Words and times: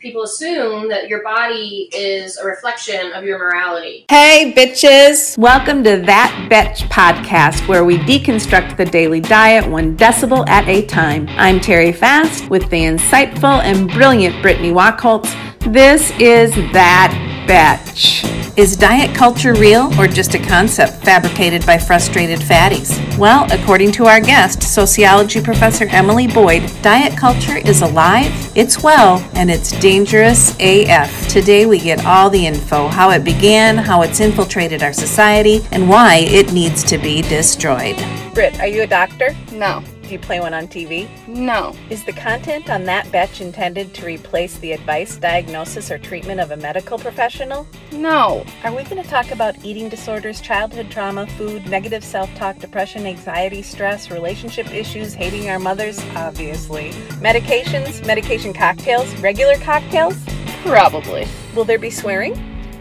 people 0.00 0.22
assume 0.22 0.88
that 0.88 1.08
your 1.08 1.22
body 1.22 1.90
is 1.92 2.38
a 2.38 2.46
reflection 2.46 3.12
of 3.12 3.22
your 3.22 3.38
morality. 3.38 4.06
Hey, 4.08 4.54
bitches! 4.56 5.36
Welcome 5.36 5.84
to 5.84 5.98
That 5.98 6.46
Betch 6.48 6.84
podcast, 6.84 7.68
where 7.68 7.84
we 7.84 7.98
deconstruct 7.98 8.78
the 8.78 8.86
daily 8.86 9.20
diet 9.20 9.68
one 9.68 9.98
decibel 9.98 10.48
at 10.48 10.66
a 10.68 10.86
time. 10.86 11.28
I'm 11.32 11.60
Terry 11.60 11.92
Fast 11.92 12.48
with 12.48 12.70
the 12.70 12.82
insightful 12.82 13.62
and 13.62 13.90
brilliant 13.90 14.40
Brittany 14.40 14.70
Wachholtz. 14.70 15.30
This 15.70 16.10
is 16.18 16.54
That 16.72 17.12
Betch. 17.46 18.39
Is 18.60 18.76
diet 18.76 19.16
culture 19.16 19.54
real 19.54 19.90
or 19.98 20.06
just 20.06 20.34
a 20.34 20.38
concept 20.38 21.02
fabricated 21.02 21.64
by 21.64 21.78
frustrated 21.78 22.40
fatties? 22.40 22.92
Well, 23.16 23.50
according 23.50 23.92
to 23.92 24.04
our 24.04 24.20
guest, 24.20 24.62
sociology 24.62 25.40
professor 25.40 25.86
Emily 25.86 26.26
Boyd, 26.26 26.70
diet 26.82 27.16
culture 27.16 27.56
is 27.56 27.80
alive, 27.80 28.30
it's 28.54 28.82
well, 28.82 29.26
and 29.32 29.50
it's 29.50 29.72
dangerous 29.80 30.54
AF. 30.60 31.26
Today 31.26 31.64
we 31.64 31.78
get 31.78 32.04
all 32.04 32.28
the 32.28 32.46
info 32.46 32.88
how 32.88 33.08
it 33.12 33.24
began, 33.24 33.78
how 33.78 34.02
it's 34.02 34.20
infiltrated 34.20 34.82
our 34.82 34.92
society, 34.92 35.62
and 35.72 35.88
why 35.88 36.16
it 36.16 36.52
needs 36.52 36.84
to 36.84 36.98
be 36.98 37.22
destroyed. 37.22 37.96
Britt, 38.34 38.60
are 38.60 38.66
you 38.66 38.82
a 38.82 38.86
doctor? 38.86 39.34
No. 39.52 39.82
Do 40.10 40.14
you 40.14 40.20
play 40.20 40.40
one 40.40 40.54
on 40.54 40.66
TV? 40.66 41.08
No. 41.28 41.72
Is 41.88 42.04
the 42.04 42.12
content 42.12 42.68
on 42.68 42.82
that 42.86 43.12
betch 43.12 43.40
intended 43.40 43.94
to 43.94 44.04
replace 44.04 44.58
the 44.58 44.72
advice, 44.72 45.16
diagnosis, 45.16 45.88
or 45.88 45.98
treatment 45.98 46.40
of 46.40 46.50
a 46.50 46.56
medical 46.56 46.98
professional? 46.98 47.64
No. 47.92 48.44
Are 48.64 48.74
we 48.74 48.82
going 48.82 49.00
to 49.00 49.08
talk 49.08 49.30
about 49.30 49.64
eating 49.64 49.88
disorders, 49.88 50.40
childhood 50.40 50.90
trauma, 50.90 51.28
food, 51.28 51.64
negative 51.70 52.02
self 52.02 52.28
talk, 52.34 52.58
depression, 52.58 53.06
anxiety, 53.06 53.62
stress, 53.62 54.10
relationship 54.10 54.74
issues, 54.74 55.14
hating 55.14 55.48
our 55.48 55.60
mothers? 55.60 56.00
Obviously. 56.16 56.90
Medications, 57.22 58.04
medication 58.04 58.52
cocktails, 58.52 59.14
regular 59.20 59.58
cocktails? 59.58 60.16
Probably. 60.62 61.28
Will 61.54 61.64
there 61.64 61.78
be 61.78 61.90
swearing? 61.90 62.34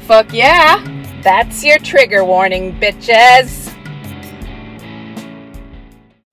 Fuck 0.08 0.34
yeah. 0.34 0.84
That's 1.21 1.64
your 1.64 1.77
trigger 1.77 2.26
warning, 2.26 2.74
bitches. 2.80 3.68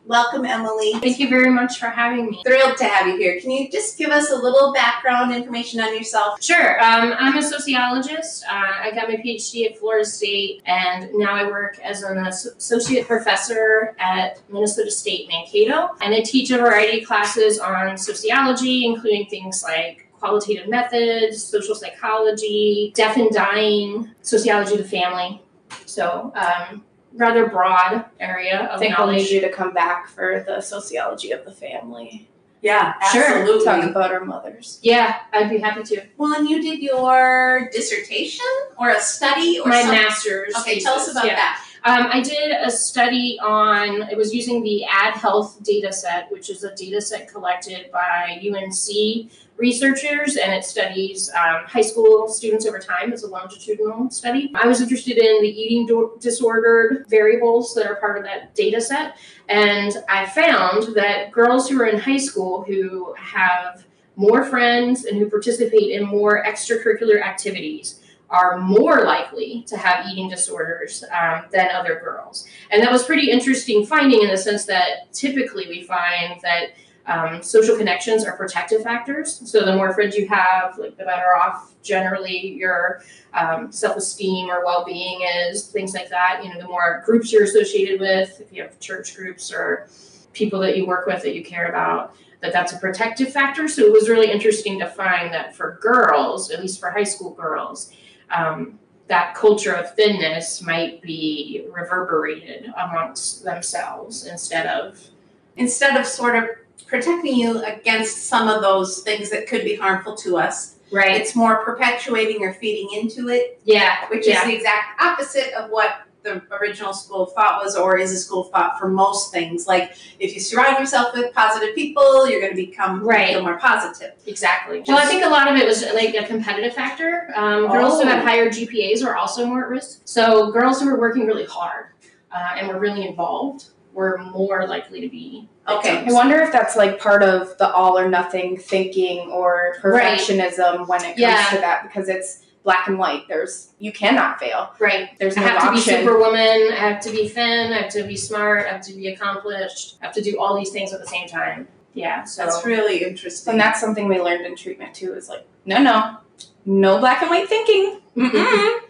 Welcome, 0.09 0.45
Emily. 0.45 0.93
Thank 1.01 1.19
you 1.19 1.29
very 1.29 1.51
much 1.51 1.81
for 1.81 1.87
having 1.87 2.31
me. 2.31 2.41
Thrilled 2.47 2.77
to 2.77 2.85
have 2.85 3.09
you 3.09 3.17
here. 3.17 3.41
Can 3.41 3.51
you 3.51 3.69
just 3.69 3.99
give 3.99 4.11
us 4.11 4.31
a 4.31 4.37
little 4.37 4.73
background 4.73 5.35
information 5.35 5.81
on 5.81 5.93
yourself? 5.97 6.41
Sure. 6.41 6.81
Um, 6.81 7.13
I'm 7.19 7.37
a 7.37 7.43
sociologist. 7.43 8.45
Uh, 8.49 8.73
I 8.83 8.93
got 8.95 9.09
my 9.09 9.17
PhD 9.17 9.69
at 9.69 9.77
Florida 9.77 10.05
State, 10.05 10.63
and 10.65 11.11
now 11.15 11.35
I 11.35 11.51
work 11.51 11.81
as 11.81 12.05
an 12.05 12.19
associate 12.19 13.09
professor 13.09 13.97
at 13.99 14.41
Minnesota 14.49 14.93
State 14.93 15.27
Mankato. 15.27 15.89
And 16.01 16.15
I 16.15 16.21
teach 16.21 16.53
a 16.53 16.59
variety 16.59 17.01
of 17.01 17.09
classes 17.09 17.59
on 17.59 17.99
sociology, 17.99 18.87
including 18.87 19.27
things 19.27 19.65
like 19.65 20.09
qualitative 20.21 20.69
methods, 20.69 21.43
social 21.43 21.75
psychology, 21.75 22.93
death 22.95 23.17
and 23.17 23.31
dying, 23.31 24.13
sociology 24.23 24.75
of 24.75 24.79
the 24.79 24.89
family. 24.89 25.43
So, 25.85 26.33
um, 26.37 26.85
rather 27.17 27.49
broad 27.49 28.05
area 28.21 28.61
of 28.67 28.77
I 28.77 28.79
think 28.79 28.97
we'll 28.99 29.09
knowledge. 29.09 29.23
need 29.25 29.31
you 29.31 29.41
to 29.43 29.49
come 29.51 29.73
back 29.73 30.09
for 30.09 30.45
the 30.47 30.61
sociology 30.61 31.31
of 31.33 31.45
the 31.45 31.51
family. 31.53 32.29
Yeah, 32.63 32.95
Sure. 33.13 33.23
absolutely. 33.39 33.65
Talk 33.65 33.85
about 33.85 34.13
our 34.13 34.25
mothers. 34.25 34.79
yeah, 34.83 35.19
I'd 35.33 35.51
be 35.51 35.59
happy 35.59 35.83
to. 35.85 36.03
Well, 36.17 36.33
and 36.35 36.49
you 36.49 36.61
did 36.63 36.81
your 36.81 37.69
dissertation 37.73 38.45
or 38.79 38.91
a 38.91 39.01
study 39.01 39.61
or 39.61 39.69
My 39.69 39.83
something? 39.83 40.01
master's. 40.01 40.55
Okay, 40.61 40.81
tell 40.81 40.95
us 40.95 41.11
about 41.11 41.27
yeah. 41.27 41.37
that. 41.37 41.63
Um, 41.85 42.09
I 42.13 42.21
did 42.21 42.51
a 42.51 42.71
study 42.71 43.39
on, 43.41 44.03
it 44.11 44.17
was 44.17 44.35
using 44.35 44.65
the 44.65 44.85
Add 44.87 45.15
Health 45.15 45.63
data 45.63 45.93
set, 45.93 46.33
which 46.33 46.51
is 46.51 46.65
a 46.65 46.75
data 46.75 47.01
set 47.01 47.29
collected 47.31 47.93
by 47.93 48.41
UNC 48.43 49.31
researchers, 49.57 50.37
and 50.37 50.53
it 50.53 50.65
studies 50.65 51.31
um, 51.31 51.65
high 51.67 51.81
school 51.81 52.29
students 52.29 52.67
over 52.67 52.79
time. 52.79 53.13
It's 53.13 53.25
a 53.25 53.27
longitudinal 53.27 54.11
study. 54.11 54.53
I 54.55 54.67
was 54.67 54.81
interested 54.81 55.19
in 55.19 55.43
the 55.43 55.49
eating 55.49 55.87
do- 55.87 56.17
disordered 56.21 57.07
variables 57.09 57.75
that 57.75 57.87
are 57.87 57.97
part 57.97 58.19
of 58.19 58.25
that 58.25 58.55
data 58.55 58.81
set, 58.81 59.17
and 59.49 59.93
I 60.09 60.27
found 60.27 60.95
that 60.95 61.33
girls 61.33 61.69
who 61.69 61.81
are 61.81 61.87
in 61.87 61.99
high 61.99 62.19
school 62.19 62.65
who 62.65 63.15
have 63.15 63.87
more 64.17 64.45
friends 64.45 65.05
and 65.05 65.19
who 65.19 65.29
participate 65.29 65.91
in 65.91 66.07
more 66.07 66.43
extracurricular 66.45 67.23
activities 67.23 68.01
are 68.29 68.59
more 68.59 69.05
likely 69.05 69.65
to 69.69 69.77
have 69.77 70.07
eating 70.07 70.29
disorders 70.29 71.05
um, 71.13 71.45
than 71.53 71.69
other 71.71 72.01
girls. 72.03 72.47
And 72.71 72.83
that 72.83 72.91
was 72.91 73.05
pretty 73.05 73.31
interesting 73.31 73.87
finding 73.87 74.23
in 74.23 74.29
the 74.29 74.37
sense 74.37 74.65
that 74.65 75.13
typically 75.13 75.67
we 75.69 75.85
find 75.85 76.41
that 76.43 76.71
um, 77.07 77.43
social 77.43 77.77
connections 77.77 78.25
are 78.25 78.37
protective 78.37 78.83
factors. 78.83 79.41
So 79.51 79.65
the 79.65 79.77
more 79.77 79.95
friends 79.95 80.17
you 80.17 80.27
have, 80.29 80.77
like 80.79 80.97
the 80.97 81.05
better 81.05 81.35
off 81.37 81.75
generally 81.83 82.55
your 82.55 83.03
um, 83.33 83.71
self-esteem 83.71 84.51
or 84.51 84.65
well-being 84.65 85.21
is, 85.23 85.69
things 85.69 85.95
like 85.95 86.09
that. 86.11 86.41
You 86.43 86.53
know, 86.53 86.61
the 86.61 86.67
more 86.67 87.03
groups 87.07 87.33
you're 87.33 87.45
associated 87.45 88.01
with, 88.01 88.41
if 88.41 88.53
you 88.53 88.63
have 88.63 88.79
church 88.81 89.17
groups 89.17 89.53
or 89.53 89.89
people 90.33 90.59
that 90.61 90.77
you 90.77 90.87
work 90.87 91.07
with 91.07 91.23
that 91.23 91.35
you 91.35 91.45
care 91.45 91.69
about, 91.69 92.15
that 92.41 92.53
that's 92.53 92.73
a 92.73 92.79
protective 92.79 93.33
factor. 93.33 93.69
So 93.69 93.83
it 93.83 93.93
was 93.93 94.09
really 94.09 94.31
interesting 94.31 94.79
to 94.81 94.87
find 94.87 95.33
that 95.33 95.55
for 95.55 95.79
girls, 95.81 96.51
at 96.51 96.61
least 96.61 96.81
for 96.81 96.91
high 96.91 97.05
school 97.05 97.31
girls, 97.35 97.93
um, 98.31 98.79
that 99.07 99.37
culture 99.37 99.73
of 99.73 99.95
thinness 99.95 100.61
might 100.61 101.01
be 101.01 101.65
reverberated 101.73 102.73
amongst 102.77 103.45
themselves 103.45 104.27
instead 104.27 104.67
of 104.67 105.11
Instead 105.59 105.97
of 105.99 106.05
sort 106.05 106.37
of 106.37 106.45
protecting 106.87 107.35
you 107.37 107.63
against 107.65 108.29
some 108.29 108.49
of 108.49 108.63
those 108.63 109.01
things 109.01 109.31
that 109.31 109.47
could 109.47 109.65
be 109.65 109.75
harmful 109.77 110.15
to 110.17 110.37
us, 110.37 110.77
right. 110.93 111.21
it's 111.21 111.35
more 111.35 111.65
perpetuating 111.65 112.43
or 112.43 112.53
feeding 112.55 112.89
into 113.01 113.29
it, 113.29 113.61
Yeah, 113.65 114.09
which 114.09 114.27
yeah. 114.27 114.41
is 114.41 114.45
the 114.47 114.55
exact 114.57 115.01
opposite 115.03 115.53
of 115.55 115.71
what 115.71 116.03
the 116.23 116.43
original 116.61 116.93
school 116.93 117.23
of 117.23 117.33
thought 117.35 117.63
was 117.63 117.77
or 117.77 117.97
is 117.99 118.11
a 118.13 118.17
school 118.17 118.43
of 118.47 118.51
thought 118.51 118.81
for 118.81 118.89
most 118.89 119.31
things. 119.33 119.69
Like 119.69 119.97
if 120.19 120.35
you 120.35 120.41
surround 120.41 120.77
yourself 120.79 121.15
with 121.15 121.33
positive 121.33 121.73
people, 121.77 122.29
you're 122.29 122.41
going 122.41 122.51
to 122.51 122.57
become 122.57 123.01
Right. 123.07 123.29
feel 123.31 123.43
more 123.43 123.59
positive. 123.61 124.13
Exactly. 124.27 124.83
Well, 124.89 124.99
I 124.99 125.07
think 125.07 125.25
a 125.25 125.29
lot 125.29 125.47
of 125.49 125.57
it 125.57 125.65
was 125.65 125.85
like 125.95 126.17
a 126.17 126.25
competitive 126.27 126.75
factor. 126.75 127.31
Um, 127.37 127.69
girls 127.71 128.01
who 128.03 128.09
Oh. 128.09 128.11
had 128.11 128.25
higher 128.25 128.49
GPAs 128.51 129.05
were 129.05 129.17
also 129.17 129.47
more 129.47 129.63
at 129.65 129.71
risk. 129.71 130.01
So 130.05 130.51
girls 130.51 130.81
who 130.81 130.91
were 130.91 130.99
working 130.99 131.27
really 131.27 131.47
hard 131.47 131.87
uh, 132.35 132.57
and 132.57 132.67
were 132.67 132.81
really 132.81 133.07
involved 133.07 133.67
were 133.93 134.19
more 134.19 134.67
likely 134.67 135.01
to 135.03 135.09
be. 135.09 135.49
Okay. 135.69 136.05
I 136.07 136.13
wonder 136.13 136.41
if 136.41 136.53
that's 136.53 136.77
like 136.77 136.99
part 137.01 137.23
of 137.23 137.57
the 137.59 137.69
all 137.73 137.99
or 137.99 138.09
nothing 138.09 138.57
thinking 138.57 139.31
or 139.31 139.77
Right. 139.83 140.19
perfectionism 140.19 140.87
when 140.89 141.01
it 141.01 141.07
comes 141.09 141.19
Yeah. 141.19 141.47
to 141.51 141.57
that 141.59 141.83
because 141.83 142.09
it's 142.09 142.43
black 142.63 142.89
and 142.89 142.99
white. 142.99 143.23
There's 143.29 143.71
you 143.79 143.93
cannot 143.93 144.39
fail. 144.41 144.71
Right. 144.79 145.11
There's 145.19 145.37
I 145.37 145.41
no 145.41 145.47
have 145.49 145.59
to 145.63 145.71
be 145.73 145.79
option. 145.79 145.95
superwoman. 146.01 146.73
I 146.73 146.77
have 146.77 147.01
to 147.03 147.11
be 147.11 147.29
thin. 147.29 147.73
I 147.73 147.83
have 147.83 147.91
to 147.93 148.03
be 148.05 148.17
smart. 148.17 148.67
I 148.67 148.73
have 148.73 148.83
to 148.83 148.93
be 148.93 149.09
accomplished. 149.09 149.97
I 150.03 150.07
have 150.07 150.15
to 150.15 150.23
do 150.23 150.39
all 150.41 150.57
these 150.57 150.71
things 150.71 150.93
at 150.93 151.01
the 151.01 151.07
same 151.07 151.27
time. 151.29 151.69
Yeah. 151.95 152.25
So 152.25 152.45
That's 152.45 152.65
really 152.65 153.03
interesting. 153.05 153.53
and 153.53 153.61
that's 153.61 153.81
something 153.81 154.07
we 154.09 154.21
learned 154.21 154.45
in 154.47 154.55
treatment 154.57 154.95
too. 154.95 155.15
Is 155.15 155.29
like 155.29 155.47
no, 155.65 155.79
no, 155.83 156.17
no 156.65 156.99
black 156.99 157.23
and 157.23 157.31
white 157.31 157.49
thinking. 157.49 158.01
Mm-mm. 158.17 158.81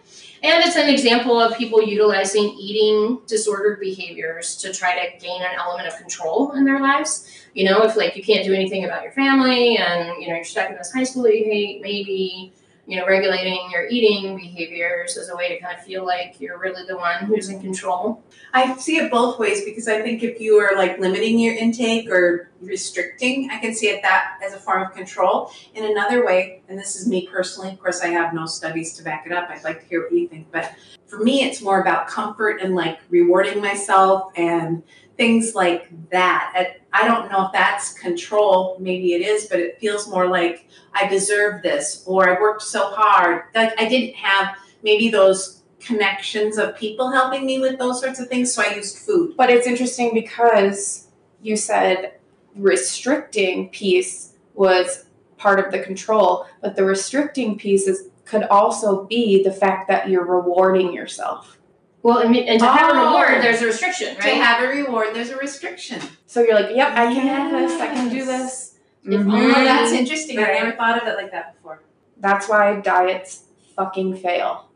And 0.43 0.63
it's 0.63 0.75
an 0.75 0.89
example 0.89 1.39
of 1.39 1.57
people 1.57 1.81
utilizing 1.81 2.55
eating 2.59 3.19
disordered 3.25 3.79
behaviors 3.79 4.55
to 4.57 4.71
try 4.71 4.93
to 4.93 5.19
gain 5.19 5.41
an 5.41 5.55
element 5.57 5.87
of 5.87 5.97
control 5.97 6.51
in 6.51 6.63
their 6.63 6.79
lives. 6.79 7.27
You 7.53 7.65
know, 7.65 7.83
if 7.83 7.95
like 7.95 8.15
you 8.15 8.23
can't 8.23 8.45
do 8.45 8.53
anything 8.53 8.85
about 8.85 9.03
your 9.03 9.11
family 9.13 9.77
and 9.77 10.21
you 10.21 10.27
know 10.29 10.35
you're 10.35 10.43
stuck 10.43 10.69
in 10.69 10.77
this 10.77 10.91
high 10.91 11.03
school 11.03 11.23
that 11.23 11.35
you 11.35 11.45
hate, 11.45 11.81
maybe 11.81 12.53
you 12.87 12.97
know 12.97 13.05
regulating 13.05 13.69
your 13.69 13.85
eating 13.87 14.37
behaviors 14.37 15.17
as 15.17 15.29
a 15.29 15.35
way 15.35 15.49
to 15.49 15.59
kind 15.59 15.77
of 15.77 15.83
feel 15.83 16.05
like 16.05 16.39
you're 16.39 16.57
really 16.57 16.85
the 16.85 16.95
one 16.95 17.25
who's 17.25 17.49
in 17.49 17.59
control. 17.59 18.23
I 18.53 18.77
see 18.77 18.95
it 18.95 19.11
both 19.11 19.37
ways 19.37 19.65
because 19.65 19.89
I 19.89 20.01
think 20.01 20.23
if 20.23 20.39
you 20.39 20.55
are 20.55 20.75
like 20.75 20.97
limiting 20.97 21.37
your 21.37 21.53
intake 21.53 22.09
or 22.09 22.49
restricting, 22.61 23.49
I 23.51 23.59
can 23.59 23.75
see 23.75 23.87
it 23.89 24.01
that 24.03 24.39
as 24.43 24.53
a 24.53 24.57
form 24.57 24.83
of 24.83 24.93
control. 24.93 25.51
In 25.75 25.83
another 25.83 26.25
way, 26.25 26.61
and 26.69 26.79
this 26.79 26.95
is 26.95 27.07
me 27.07 27.27
personally, 27.27 27.71
of 27.71 27.79
course, 27.79 28.01
I 28.01 28.07
have 28.07 28.33
no 28.33 28.45
studies 28.45 28.93
to 28.93 29.03
back 29.03 29.25
it 29.25 29.33
up. 29.33 29.49
I'd 29.49 29.65
like 29.65 29.81
to 29.81 29.85
hear 29.87 30.03
what 30.03 30.13
you 30.13 30.29
think, 30.29 30.47
but 30.51 30.73
for 31.07 31.19
me, 31.19 31.43
it's 31.43 31.61
more 31.61 31.81
about 31.81 32.07
comfort 32.07 32.61
and 32.61 32.73
like 32.73 32.99
rewarding 33.09 33.61
myself 33.61 34.31
and 34.37 34.81
things 35.17 35.55
like 35.55 35.89
that. 36.11 36.77
I 36.93 37.07
don't 37.07 37.29
know 37.31 37.47
if 37.47 37.51
that's 37.51 37.93
control. 37.93 38.77
Maybe 38.79 39.13
it 39.13 39.21
is, 39.21 39.47
but 39.47 39.59
it 39.59 39.79
feels 39.79 40.07
more 40.07 40.27
like 40.27 40.67
I 40.93 41.07
deserve 41.07 41.63
this 41.63 42.03
or 42.05 42.29
I 42.29 42.39
worked 42.39 42.61
so 42.61 42.89
hard. 42.89 43.43
Like 43.53 43.73
I 43.79 43.87
didn't 43.87 44.15
have 44.15 44.55
maybe 44.83 45.09
those 45.09 45.63
connections 45.79 46.57
of 46.57 46.77
people 46.77 47.11
helping 47.11 47.45
me 47.45 47.59
with 47.59 47.77
those 47.79 47.99
sorts 47.99 48.19
of 48.19 48.27
things, 48.27 48.53
so 48.53 48.63
I 48.63 48.75
used 48.75 48.97
food. 48.99 49.35
But 49.37 49.49
it's 49.49 49.67
interesting 49.67 50.13
because 50.13 51.07
you 51.41 51.55
said 51.55 52.13
restricting 52.55 53.69
piece 53.69 54.33
was 54.53 55.05
part 55.37 55.59
of 55.59 55.71
the 55.71 55.79
control, 55.79 56.47
but 56.61 56.75
the 56.75 56.83
restricting 56.83 57.57
piece 57.57 57.87
is, 57.87 58.09
could 58.25 58.43
also 58.43 59.05
be 59.05 59.43
the 59.43 59.51
fact 59.51 59.87
that 59.87 60.09
you're 60.09 60.25
rewarding 60.25 60.93
yourself. 60.93 61.56
Well, 62.03 62.19
and, 62.19 62.35
and 62.35 62.59
to 62.59 62.65
have 62.67 62.89
a 62.95 62.99
Oh. 62.99 63.05
reward, 63.07 63.43
there's 63.43 63.61
a 63.61 63.65
restriction, 63.65 64.15
To 64.15 64.29
have 64.29 64.63
a 64.63 64.67
reward, 64.67 65.09
there's 65.13 65.29
a 65.29 65.37
restriction. 65.37 65.99
So 66.25 66.41
you're 66.41 66.55
like, 66.55 66.75
yep, 66.75 66.89
I 66.93 67.13
can 67.13 67.27
have 67.27 67.51
this, 67.51 67.79
I 67.81 67.87
can 67.87 68.09
do 68.09 68.23
this. 68.25 68.75
Mhm. 69.05 69.55
Oh, 69.55 69.63
that's 69.63 69.91
interesting. 69.91 70.37
I 70.39 70.43
never 70.53 70.71
thought 70.73 71.01
of 71.01 71.07
it 71.07 71.15
like 71.15 71.31
that 71.31 71.55
before. 71.55 71.81
That's 72.17 72.47
why 72.47 72.79
diets 72.81 73.43
fucking 73.75 74.17
fail. 74.17 74.69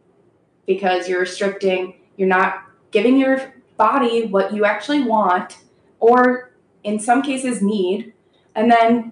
Because 0.66 1.10
you're 1.10 1.20
restricting, 1.20 1.96
you're 2.18 2.28
not 2.30 2.62
giving 2.92 3.18
your 3.18 3.54
body 3.78 4.26
what 4.28 4.54
you 4.54 4.64
actually 4.66 5.04
want, 5.04 5.58
or 6.00 6.52
in 6.84 7.00
some 7.00 7.22
cases 7.22 7.62
need, 7.62 8.14
and 8.56 8.72
then 8.72 9.12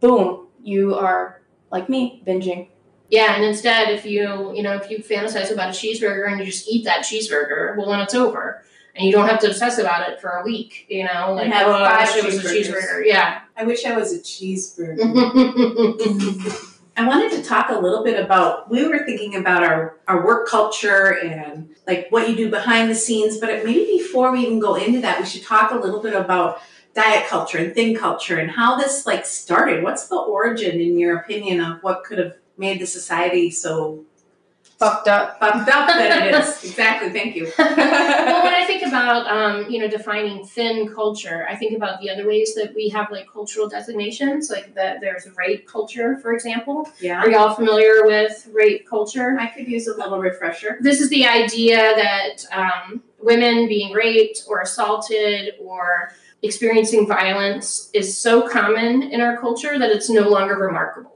boom, 0.00 0.46
you 0.62 0.94
are 0.94 1.40
like 1.70 1.88
me, 1.88 2.22
binging. 2.26 2.68
Yeah, 3.10 3.34
and 3.34 3.44
instead, 3.44 3.90
if 3.90 4.04
you 4.04 4.52
you 4.54 4.62
know 4.62 4.74
if 4.74 4.90
you 4.90 4.98
fantasize 4.98 5.52
about 5.52 5.70
a 5.70 5.72
cheeseburger 5.72 6.28
and 6.28 6.38
you 6.40 6.46
just 6.46 6.68
eat 6.68 6.84
that 6.84 7.04
cheeseburger, 7.04 7.76
well, 7.76 7.90
then 7.90 8.00
it's 8.00 8.14
over, 8.14 8.64
and 8.96 9.06
you 9.06 9.12
don't 9.12 9.28
have 9.28 9.40
to 9.40 9.48
obsess 9.48 9.78
about 9.78 10.08
it 10.08 10.20
for 10.20 10.30
a 10.30 10.44
week. 10.44 10.86
You 10.88 11.04
know, 11.04 11.34
like 11.34 11.52
have 11.52 11.68
oh, 11.68 11.84
I 11.84 12.06
five 12.06 12.14
wish 12.14 12.24
it 12.24 12.26
was 12.26 12.44
a 12.44 12.48
cheeseburger. 12.48 13.04
Yeah. 13.04 13.40
I 13.56 13.64
wish 13.64 13.84
I 13.84 13.96
was 13.96 14.12
a 14.12 14.18
cheeseburger. 14.18 14.98
I 16.96 17.06
wanted 17.08 17.32
to 17.32 17.42
talk 17.42 17.70
a 17.70 17.78
little 17.78 18.04
bit 18.04 18.22
about 18.22 18.70
we 18.70 18.86
were 18.86 19.04
thinking 19.04 19.34
about 19.34 19.64
our, 19.64 19.98
our 20.06 20.24
work 20.24 20.46
culture 20.46 21.18
and 21.18 21.74
like 21.88 22.06
what 22.10 22.28
you 22.28 22.36
do 22.36 22.50
behind 22.50 22.88
the 22.88 22.94
scenes, 22.94 23.38
but 23.38 23.64
maybe 23.64 23.84
before 23.98 24.30
we 24.30 24.40
even 24.40 24.60
go 24.60 24.76
into 24.76 25.00
that, 25.00 25.18
we 25.18 25.26
should 25.26 25.42
talk 25.42 25.72
a 25.72 25.76
little 25.76 26.00
bit 26.00 26.14
about 26.14 26.60
diet 26.94 27.26
culture 27.26 27.58
and 27.58 27.74
thin 27.74 27.96
culture 27.96 28.38
and 28.38 28.50
how 28.50 28.76
this 28.76 29.06
like 29.06 29.26
started. 29.26 29.82
What's 29.82 30.06
the 30.06 30.16
origin 30.16 30.80
in 30.80 30.96
your 30.96 31.16
opinion 31.16 31.60
of 31.60 31.82
what 31.82 32.04
could 32.04 32.18
have 32.18 32.34
made 32.56 32.80
the 32.80 32.86
society 32.86 33.50
so 33.50 34.04
Fucked 34.78 35.06
up. 35.06 35.38
fucked 35.38 35.68
up 35.68 35.86
that 35.86 36.26
it 36.26 36.34
is? 36.34 36.64
exactly, 36.64 37.10
thank 37.10 37.36
you. 37.36 37.44
well, 37.58 38.44
when 38.44 38.54
I 38.54 38.64
think 38.66 38.82
about 38.82 39.26
um, 39.28 39.70
you 39.70 39.78
know 39.78 39.88
defining 39.88 40.44
thin 40.44 40.92
culture, 40.92 41.46
I 41.48 41.54
think 41.54 41.76
about 41.76 42.00
the 42.00 42.10
other 42.10 42.26
ways 42.26 42.54
that 42.56 42.74
we 42.74 42.88
have 42.88 43.10
like 43.10 43.30
cultural 43.32 43.68
designations, 43.68 44.50
like 44.50 44.74
that 44.74 45.00
there's 45.00 45.28
rape 45.36 45.68
culture, 45.68 46.16
for 46.18 46.32
example. 46.32 46.88
Yeah. 47.00 47.20
Are 47.20 47.30
y'all 47.30 47.54
familiar 47.54 48.04
with 48.04 48.48
rape 48.52 48.88
culture? 48.88 49.36
I 49.38 49.46
could 49.46 49.68
use 49.68 49.86
a 49.86 49.96
little 49.96 50.18
refresher. 50.18 50.78
This 50.80 51.00
is 51.00 51.08
the 51.08 51.24
idea 51.24 51.76
that 51.76 52.44
um, 52.52 53.02
women 53.22 53.68
being 53.68 53.92
raped 53.92 54.42
or 54.48 54.60
assaulted 54.60 55.54
or 55.60 56.12
experiencing 56.42 57.06
violence 57.06 57.90
is 57.94 58.18
so 58.18 58.46
common 58.46 59.02
in 59.04 59.20
our 59.20 59.38
culture 59.38 59.78
that 59.78 59.90
it's 59.90 60.10
no 60.10 60.28
longer 60.28 60.56
remarkable, 60.56 61.13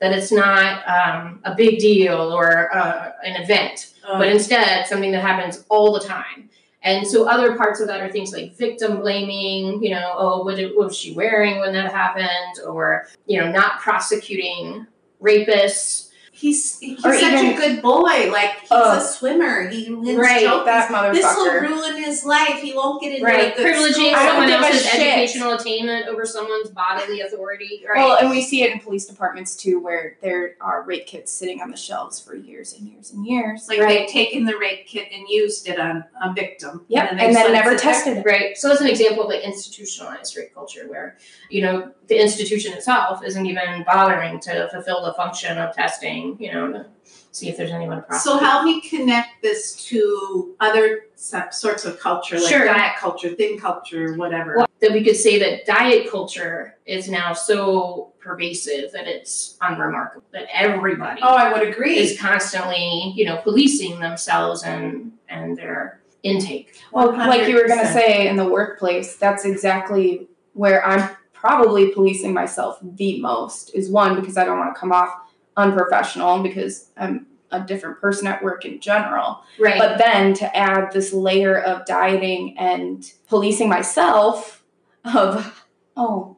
that 0.00 0.12
it's 0.12 0.32
not 0.32 0.82
um, 0.88 1.40
a 1.44 1.54
big 1.54 1.78
deal 1.78 2.32
or 2.32 2.74
uh, 2.74 3.12
an 3.22 3.40
event 3.42 3.90
but 4.18 4.28
instead 4.28 4.86
something 4.86 5.12
that 5.12 5.22
happens 5.22 5.64
all 5.68 5.92
the 5.92 6.00
time. 6.00 6.48
And 6.82 7.06
so 7.06 7.28
other 7.28 7.56
parts 7.56 7.80
of 7.80 7.88
that 7.88 8.00
are 8.00 8.10
things 8.10 8.32
like 8.32 8.56
victim 8.56 9.00
blaming, 9.00 9.82
you 9.82 9.90
know, 9.90 10.14
oh, 10.16 10.44
what, 10.44 10.56
did, 10.56 10.74
what 10.74 10.88
was 10.88 10.96
she 10.96 11.12
wearing 11.12 11.60
when 11.60 11.74
that 11.74 11.92
happened? 11.92 12.66
Or, 12.66 13.06
you 13.26 13.38
know, 13.38 13.50
not 13.50 13.80
prosecuting 13.80 14.86
rapists. 15.22 16.09
He's 16.40 16.78
he's 16.78 17.04
Or 17.04 17.12
such 17.12 17.32
even- 17.34 17.52
a 17.52 17.54
good 17.56 17.82
boy. 17.82 18.30
Like 18.32 18.60
he's 18.60 18.68
Oh. 18.70 18.96
a 18.96 19.00
swimmer. 19.00 19.68
He 19.68 19.90
wins 19.92 20.18
Right, 20.18 20.42
trophies. 20.46 20.64
That 20.64 21.12
This 21.12 21.24
will 21.36 21.52
ruin 21.60 22.02
his 22.02 22.24
life. 22.24 22.60
He 22.62 22.72
won't 22.72 23.02
get 23.02 23.12
into 23.12 23.24
Right. 23.26 23.52
a 23.52 23.56
good 23.56 23.66
Privileging 23.66 23.92
school. 23.92 24.06
I 24.06 24.10
don't 24.24 24.28
someone 24.28 24.48
give 24.48 24.60
a 24.60 24.64
else's 24.66 24.86
shit. 24.86 25.00
educational 25.02 25.52
attainment 25.52 26.08
over 26.08 26.24
someone's 26.24 26.70
bodily 26.70 27.20
authority. 27.20 27.84
Right. 27.86 27.98
Well, 27.98 28.16
and 28.16 28.30
we 28.30 28.40
see 28.40 28.62
it 28.62 28.72
in 28.72 28.80
police 28.80 29.04
departments 29.04 29.54
too, 29.54 29.80
where 29.80 30.16
there 30.22 30.54
are 30.62 30.82
rape 30.82 31.06
kits 31.06 31.30
sitting 31.30 31.60
on 31.60 31.70
the 31.70 31.76
shelves 31.76 32.18
for 32.18 32.34
years 32.34 32.72
and 32.72 32.88
years 32.88 33.10
and 33.12 33.26
years. 33.26 33.66
Like 33.68 33.80
they've 33.80 34.08
taken 34.08 34.46
the 34.46 34.56
rape 34.56 34.86
kit 34.86 35.08
and 35.12 35.28
used 35.28 35.68
it 35.68 35.78
on 35.78 36.04
a 36.24 36.32
victim. 36.32 36.86
Yep, 36.88 37.08
and 37.10 37.20
then 37.20 37.34
let 37.34 37.50
it 37.50 37.52
never 37.52 37.76
tested 37.76 38.16
it. 38.16 38.24
Right. 38.24 38.56
So 38.56 38.68
that's 38.68 38.80
an 38.80 38.86
example 38.88 39.24
of 39.24 39.28
like 39.28 39.42
institutionalized 39.42 40.36
rape 40.38 40.54
culture 40.54 40.86
where, 40.88 41.18
you 41.50 41.60
know, 41.62 41.90
the 42.10 42.20
institution 42.20 42.72
itself 42.72 43.24
isn't 43.24 43.46
even 43.46 43.84
bothering 43.84 44.40
to 44.40 44.68
fulfill 44.72 45.04
the 45.04 45.12
function 45.14 45.56
of 45.56 45.72
testing, 45.74 46.36
you 46.40 46.52
know, 46.52 46.72
to 46.72 46.86
see 47.30 47.48
if 47.48 47.56
there's 47.56 47.70
anyone 47.70 47.98
to 47.98 48.02
So 48.18 48.36
prosecute. 48.36 48.40
help 48.42 48.64
me 48.64 48.80
connect 48.80 49.40
this 49.42 49.86
to 49.86 50.56
other 50.58 51.04
sorts 51.14 51.84
of 51.84 52.00
culture, 52.00 52.40
like 52.40 52.48
Sure. 52.48 52.64
diet 52.64 52.96
culture, 52.98 53.28
thin 53.30 53.56
culture, 53.58 54.14
whatever. 54.14 54.56
Well, 54.56 54.66
that 54.80 54.90
we 54.90 55.04
could 55.04 55.14
say 55.14 55.38
that 55.38 55.66
diet 55.66 56.10
culture 56.10 56.76
is 56.84 57.08
now 57.08 57.32
so 57.32 58.12
pervasive 58.18 58.90
that 58.90 59.06
it's 59.06 59.56
unremarkable 59.60 60.26
that 60.32 60.48
everybody 60.52 61.20
oh, 61.22 61.34
I 61.36 61.52
would 61.52 61.66
agree. 61.66 61.96
is 61.96 62.18
constantly, 62.20 63.12
you 63.14 63.24
know, 63.24 63.36
policing 63.36 64.00
themselves 64.00 64.64
and 64.64 65.12
and 65.28 65.56
their 65.56 66.00
intake. 66.24 66.74
Well, 66.92 67.12
like 67.12 67.46
you 67.46 67.54
were 67.54 67.68
going 67.68 67.86
to 67.86 67.92
say 67.92 68.26
in 68.26 68.36
the 68.36 68.48
workplace, 68.48 69.16
that's 69.16 69.44
exactly 69.44 70.28
where 70.54 70.84
I'm 70.84 71.08
probably 71.40 71.90
policing 71.90 72.34
myself 72.34 72.78
the 72.82 73.20
most. 73.20 73.74
Is 73.74 73.90
one, 73.90 74.20
because 74.20 74.36
I 74.36 74.44
don't 74.44 74.58
want 74.58 74.74
to 74.74 74.78
come 74.78 74.92
off 74.92 75.08
unprofessional 75.56 76.42
because 76.42 76.90
I'm 76.96 77.26
a 77.50 77.60
different 77.60 78.00
person 78.00 78.26
at 78.26 78.42
work 78.42 78.64
in 78.64 78.80
general. 78.80 79.42
Right. 79.58 79.78
But 79.78 79.98
then 79.98 80.34
to 80.34 80.56
add 80.56 80.92
this 80.92 81.12
layer 81.12 81.60
of 81.60 81.84
dieting 81.86 82.56
and 82.58 83.04
policing 83.28 83.68
myself 83.68 84.64
of, 85.04 85.64
oh, 85.96 86.36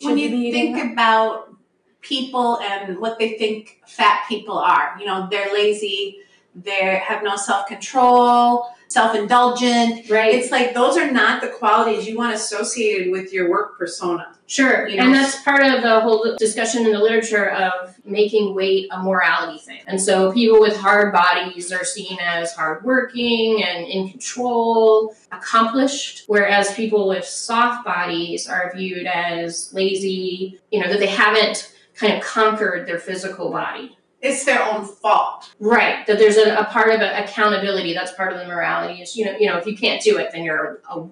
when 0.00 0.16
you 0.18 0.52
think 0.52 0.76
that? 0.76 0.92
about 0.92 1.54
people 2.00 2.58
and 2.60 2.98
what 2.98 3.18
they 3.18 3.36
think 3.36 3.82
fat 3.86 4.24
people 4.28 4.58
are, 4.58 4.96
you 4.98 5.06
know, 5.06 5.28
they're 5.30 5.52
lazy, 5.52 6.18
they 6.54 6.96
have 6.96 7.22
no 7.22 7.36
self 7.36 7.66
control, 7.66 8.68
self 8.88 9.14
indulgent. 9.14 10.08
right. 10.08 10.34
It's 10.34 10.50
like 10.50 10.74
those 10.74 10.96
are 10.96 11.10
not 11.10 11.40
the 11.40 11.48
qualities 11.48 12.06
you 12.06 12.16
want 12.16 12.34
associated 12.34 13.10
with 13.10 13.32
your 13.32 13.50
work 13.50 13.78
persona. 13.78 14.30
Sure, 14.46 14.86
You 14.86 14.98
know? 14.98 15.04
and 15.04 15.14
that's 15.14 15.40
part 15.42 15.64
of 15.64 15.82
the 15.82 16.00
whole 16.00 16.36
discussion 16.38 16.84
in 16.84 16.92
the 16.92 16.98
literature 16.98 17.50
of 17.50 17.96
making 18.04 18.54
weight 18.54 18.88
a 18.90 19.02
morality 19.02 19.58
thing. 19.58 19.80
And 19.86 19.98
so 19.98 20.32
people 20.32 20.60
with 20.60 20.76
hard 20.76 21.14
bodies 21.14 21.72
are 21.72 21.84
seen 21.84 22.18
as 22.20 22.52
hardworking 22.52 23.64
and 23.64 23.86
in 23.86 24.10
control, 24.10 25.16
accomplished, 25.32 26.24
whereas 26.26 26.74
people 26.74 27.08
with 27.08 27.24
soft 27.24 27.86
bodies 27.86 28.46
are 28.46 28.70
viewed 28.76 29.06
as 29.06 29.72
lazy, 29.72 30.60
you 30.70 30.80
know, 30.80 30.90
that 30.90 31.00
they 31.00 31.06
haven't 31.06 31.72
kind 31.94 32.12
of 32.12 32.22
conquered 32.22 32.86
their 32.86 32.98
physical 32.98 33.50
body. 33.50 33.96
It's 34.24 34.44
their 34.44 34.62
own 34.64 34.86
fault. 34.86 35.52
Right, 35.60 36.06
that 36.06 36.18
there's 36.18 36.36
a, 36.36 36.56
a 36.56 36.64
part 36.64 36.90
of 36.90 37.00
it, 37.02 37.12
accountability. 37.24 37.92
That's 37.92 38.12
part 38.12 38.32
of 38.32 38.38
the 38.38 38.46
morality. 38.46 39.02
Is 39.02 39.14
you 39.16 39.26
know, 39.26 39.36
you 39.38 39.46
know, 39.46 39.58
if 39.58 39.66
you 39.66 39.76
can't 39.76 40.02
do 40.02 40.16
it, 40.18 40.30
then 40.32 40.44
you're 40.44 40.80
a 40.90 41.04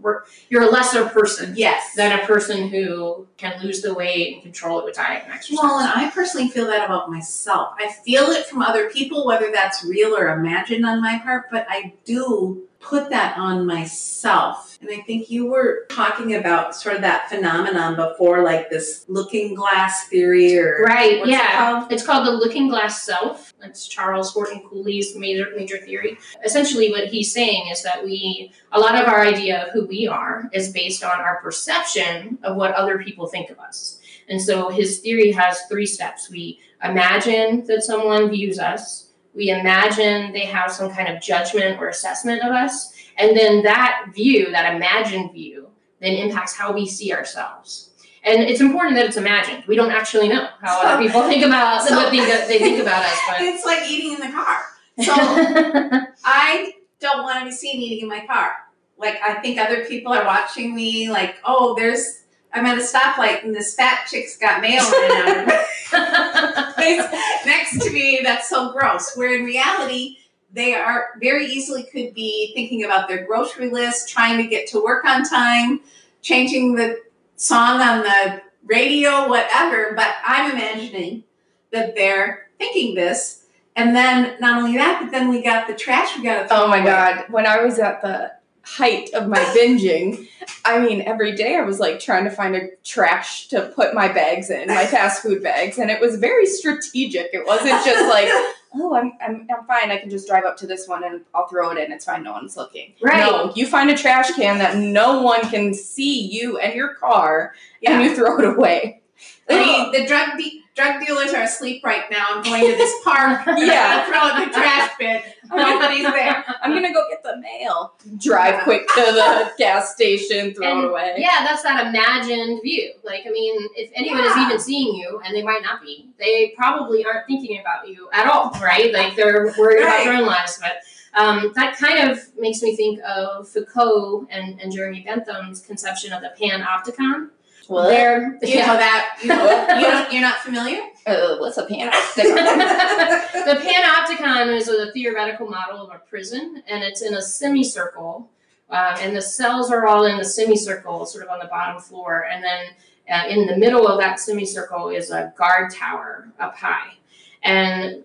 you're 0.49 0.63
a 0.63 0.71
lesser 0.71 1.07
person 1.07 1.55
Yes. 1.57 1.95
than 1.95 2.19
a 2.19 2.27
person 2.27 2.69
who 2.69 3.27
can 3.37 3.61
lose 3.63 3.83
the 3.83 3.93
weight 3.93 4.35
and 4.35 4.43
control 4.43 4.81
it 4.81 4.85
with 4.87 4.95
diet 4.95 5.25
and 5.25 5.33
exercise. 5.33 5.59
Well, 5.63 5.79
and 5.79 5.89
I 5.95 6.11
personally 6.11 6.49
feel 6.49 6.67
that 6.67 6.85
about 6.85 7.11
myself. 7.11 7.75
I 7.79 7.93
feel 7.93 8.31
it 8.31 8.47
from 8.47 8.63
other 8.63 8.89
people, 8.91 9.27
whether 9.27 9.51
that's 9.53 9.85
real 9.85 10.17
or 10.17 10.29
imagined 10.29 10.87
on 10.87 11.03
my 11.03 11.19
part, 11.19 11.51
but 11.51 11.67
I 11.69 11.93
do 12.05 12.63
put 12.83 13.09
that 13.11 13.39
on 13.39 13.67
myself. 13.67 14.79
And 14.81 14.91
I 14.91 15.01
think 15.03 15.31
you 15.31 15.47
were 15.47 15.87
talking 15.89 16.35
about 16.35 16.75
sort 16.75 16.97
of 16.97 17.03
that 17.03 17.31
phenomenon 17.31 17.95
before, 17.95 18.43
like 18.43 18.69
this 18.69 19.05
looking 19.09 19.55
glass 19.55 20.09
theory 20.09 20.59
or 20.59 20.83
right, 20.85 21.21
what's 21.21 21.29
it 21.29 21.33
yeah. 21.33 21.57
called? 21.57 21.93
It's 21.93 22.05
called 22.05 22.27
the 22.27 22.33
looking 22.33 22.69
glass 22.69 23.03
self. 23.03 23.55
That's 23.61 23.87
Charles 23.87 24.33
Horton 24.33 24.63
Cooley's 24.69 25.17
major 25.17 25.47
major 25.57 25.79
theory. 25.79 26.19
Essentially, 26.45 26.91
what 26.91 27.07
he's 27.07 27.33
saying 27.33 27.71
is 27.71 27.83
that 27.85 28.05
we 28.05 28.53
a 28.73 28.81
lot 28.81 29.01
of 29.01 29.07
our 29.07 29.21
idea 29.21 29.65
of 29.65 29.73
who 29.73 29.87
we 29.87 30.09
are 30.09 30.51
is 30.53 30.73
based 30.73 31.05
on 31.05 31.21
our 31.21 31.41
perception 31.41 32.39
of 32.43 32.57
what 32.57 32.75
other 32.75 32.99
people 32.99 33.29
think 33.29 33.51
of 33.51 33.59
us. 33.61 34.01
And 34.29 34.43
so 34.43 34.69
his 34.69 34.99
theory 34.99 35.31
has 35.33 35.63
three 35.63 35.87
steps. 35.87 36.31
We 36.31 36.59
imagine 36.83 37.65
that 37.67 37.83
someone 37.83 38.31
views 38.31 38.59
us. 38.59 39.12
We 39.35 39.51
imagine 39.51 40.33
they 40.33 40.47
have 40.47 40.71
some 40.71 40.91
kind 40.91 41.09
of 41.09 41.23
judgment 41.23 41.81
or 41.81 41.89
assessment 41.89 42.43
of 42.43 42.53
us. 42.53 42.93
And 43.17 43.37
then 43.37 43.63
that 43.63 44.07
view, 44.15 44.51
that 44.53 44.75
imagined 44.75 45.33
view, 45.33 45.69
then 46.01 46.13
impacts 46.15 46.55
how 46.55 46.73
we 46.73 46.87
see 46.87 47.13
ourselves. 47.13 47.91
And 48.25 48.43
it's 48.43 48.61
important 48.61 48.95
that 48.97 49.07
it's 49.07 49.17
imagined. 49.17 49.65
We 49.67 49.75
don't 49.75 49.91
actually 49.91 50.29
know 50.29 50.49
how 50.61 50.81
So- 50.83 50.87
other 50.89 51.03
people 51.03 51.23
think 51.29 51.45
about 51.45 51.83
so- 51.83 51.97
what 51.97 52.11
they, 52.11 52.21
they 52.21 52.59
think 52.59 52.81
about 52.81 53.05
us. 53.05 53.19
But 53.29 53.37
It's 53.41 53.65
like 53.65 53.89
eating 53.91 54.13
in 54.15 54.21
the 54.21 54.29
car. 54.33 54.61
So 55.01 55.13
I 56.25 56.75
don't 57.01 57.23
want 57.25 57.39
to 57.41 57.45
be 57.47 57.51
seen 57.53 57.81
eating 57.81 58.03
in 58.03 58.09
my 58.09 58.25
car. 58.27 58.53
Like 58.99 59.19
I 59.27 59.35
think 59.41 59.59
other 59.59 59.85
people 59.87 60.13
are 60.13 60.25
watching 60.25 60.75
me. 60.75 61.11
Like, 61.11 61.37
oh, 61.45 61.75
there's 61.75 62.22
I'm 62.55 62.67
at 62.67 62.79
a 62.79 62.83
stoplight 62.83 63.45
and 63.45 63.55
this 63.55 63.75
fat 63.75 64.07
chick's 64.11 64.37
got 64.37 64.61
mail 64.61 64.83
of 64.83 64.93
her 64.93 66.73
face 66.75 67.03
next 67.47 67.83
to 67.83 67.91
me. 67.91 68.21
That's 68.23 68.49
so 68.49 68.73
gross. 68.73 69.17
Where 69.17 69.35
in 69.39 69.45
reality, 69.45 70.19
they 70.53 70.75
are 70.75 71.09
very 71.21 71.47
easily 71.47 71.85
could 71.85 72.15
be 72.15 72.53
thinking 72.55 72.85
about 72.85 73.09
their 73.09 73.25
grocery 73.27 73.71
list, 73.71 74.09
trying 74.09 74.37
to 74.39 74.47
get 74.47 74.67
to 74.69 74.83
work 74.83 75.05
on 75.05 75.25
time, 75.25 75.81
changing 76.21 76.75
the 76.75 76.99
song 77.37 77.81
on 77.81 78.03
the 78.03 78.43
radio, 78.67 79.29
whatever. 79.29 79.95
But 79.97 80.15
I'm 80.25 80.53
imagining 80.53 81.25
that 81.71 81.95
they're 81.95 82.49
thinking 82.59 82.95
this. 82.95 83.47
And 83.75 83.97
then 83.97 84.37
not 84.41 84.63
only 84.63 84.77
that, 84.77 85.01
but 85.03 85.11
then 85.11 85.31
we 85.31 85.43
got 85.43 85.67
the 85.67 85.75
trash 85.75 86.19
we 86.19 86.23
got 86.23 86.43
to 86.43 86.49
throw 86.49 86.65
Oh 86.65 86.69
my 86.69 86.77
away. 86.79 86.87
god! 86.87 87.25
When 87.31 87.47
I 87.47 87.63
was 87.65 87.79
at 87.79 88.03
the 88.03 88.33
height 88.65 89.11
of 89.15 89.29
my 89.29 89.39
binging, 89.57 90.29
I 90.65 90.79
mean, 90.79 91.03
every 91.03 91.33
day 91.35 91.57
I 91.57 91.63
was 91.63 91.81
like 91.81 92.01
trying 92.01 92.25
to 92.25 92.31
find 92.31 92.55
a 92.57 92.69
trash 92.85 93.49
to 93.49 93.73
put 93.75 93.95
my 93.95 94.09
bags 94.09 94.51
in, 94.51 94.69
my 94.69 94.87
fast 94.87 95.23
food 95.23 95.43
bags, 95.43 95.79
and 95.79 95.91
it 95.91 96.01
was 96.01 96.17
very 96.17 96.47
strategic. 96.47 97.31
It 97.33 97.47
wasn't 97.47 97.85
just 97.85 98.09
like, 98.09 98.29
oh, 98.75 98.95
I'm, 98.95 99.13
I'm, 99.21 99.47
I'm 99.55 99.67
fine. 99.67 99.91
I 99.91 99.99
can 99.99 100.11
just 100.11 100.27
drive 100.29 100.45
up 100.45 100.57
to 100.59 100.67
this 100.67 100.89
one 100.89 101.05
and 101.05 101.23
I'll 101.35 101.47
throw 101.49 101.71
it 101.71 101.79
in. 101.79 101.93
It's 101.93 102.05
fine. 102.07 102.23
No 102.23 102.33
one's 102.33 102.57
looking. 102.57 102.95
Right. 103.03 103.19
No, 103.19 103.53
you 103.55 103.67
find 103.67 103.91
a 103.91 103.97
trash 103.97 104.33
can 104.33 104.59
that 104.59 104.77
no 104.77 105.21
one 105.23 105.43
can 105.51 105.75
see 105.75 106.21
you 106.29 106.59
and 106.59 106.75
your 106.75 106.95
car, 106.95 107.55
Yeah. 107.81 107.93
and 107.99 108.05
you 108.05 108.15
throw 108.17 108.39
it 108.39 108.45
away. 108.47 109.03
I 109.51 109.55
mean, 109.61 109.93
the 109.93 110.07
drug 110.07 110.39
de- 110.39 110.62
drug 110.75 111.05
dealers 111.05 111.33
are 111.33 111.43
asleep 111.43 111.85
right 111.85 112.05
now. 112.11 112.27
I'm 112.31 112.43
going 112.43 112.71
to 112.71 112.77
this 112.77 112.95
park. 113.05 113.47
Yeah. 113.63 114.07
throw 114.11 114.29
it 114.29 114.43
in 114.43 114.49
the 114.49 114.55
trash 114.55 114.91
bin. 114.99 115.21
Nobody's 115.55 116.03
there. 116.05 116.45
I'm 116.63 116.73
gonna 116.73 116.93
go 116.93 117.05
get 117.11 117.23
the 117.23 117.39
mail. 117.39 117.95
Drive 118.19 118.65
quick 118.65 118.89
to 118.89 119.01
the 119.01 119.53
gas 119.59 119.95
station, 119.95 120.55
throw 120.55 120.71
And, 120.71 120.85
it 120.85 120.91
away. 120.91 121.15
Yeah, 121.19 121.45
that's 121.45 121.63
that 121.63 121.87
imagined 121.87 122.61
view. 122.63 122.93
Like, 123.05 123.25
I 123.27 123.31
mean, 123.31 123.69
if 123.77 123.91
anyone 123.95 124.25
is 124.25 124.37
even 124.37 124.59
seeing 124.59 124.95
you, 124.95 125.21
and 125.25 125.35
they 125.35 125.43
might 125.43 125.63
not 125.63 125.83
be, 125.83 126.09
they 126.19 126.55
probably 126.57 127.05
aren't 127.05 127.27
thinking 127.27 127.61
about 127.61 127.87
you 127.89 128.09
at 128.13 128.27
all, 128.27 128.51
right? 128.63 128.93
Like, 128.93 129.15
they're 129.15 129.53
worried 129.59 129.83
about 129.83 130.05
their 130.05 130.15
own 130.15 130.27
lives. 130.27 130.59
But 130.61 130.79
um, 131.15 131.53
that 131.55 131.77
kind 131.77 132.11
of 132.11 132.19
makes 132.39 132.63
me 132.63 132.75
think 132.75 133.01
of 133.07 133.49
Foucault 133.49 134.27
and, 134.31 134.61
and 134.61 134.73
Jeremy 134.73 135.05
Bentham's 135.07 135.61
conception 135.61 136.13
of 136.13 136.23
the 136.23 136.33
panopticon. 136.41 137.29
What? 137.69 137.89
They're, 137.89 138.39
You 138.43 138.59
know 138.59 138.77
that? 138.77 139.19
You 139.23 139.29
know, 139.29 140.07
you 140.11 140.13
you're 140.13 140.23
not 140.23 140.39
familiar? 140.39 140.81
Uh, 141.07 141.37
what's 141.39 141.57
a 141.59 141.67
pan? 141.67 141.91
the 142.17 143.61
panopticon 143.63 144.57
is 144.57 144.69
a 144.69 144.93
theoretical 144.93 145.49
model 145.49 145.83
of 145.83 145.91
a 145.91 145.99
prison, 145.99 146.63
and 146.69 146.83
it's 146.83 147.03
in 147.03 147.15
a 147.15 147.23
semicircle. 147.23 148.29
Um, 148.71 148.95
and 149.01 149.17
the 149.17 149.23
cells 149.23 149.71
are 149.71 149.87
all 149.87 150.07
in 150.07 150.17
the 150.17 150.25
semicircle, 150.25 151.05
sort 151.07 151.25
of 151.25 151.31
on 151.31 151.39
the 151.41 151.47
bottom 151.47 151.81
floor. 151.81 152.25
And 152.25 152.43
then 152.43 152.67
uh, 153.11 153.29
in 153.29 153.47
the 153.47 153.57
middle 153.57 153.87
of 153.87 154.01
that 154.01 154.19
semicircle 154.19 154.89
is 154.89 155.11
a 155.11 155.33
guard 155.37 155.73
tower 155.73 156.29
up 156.41 156.57
high. 156.57 156.95
And 157.43 158.05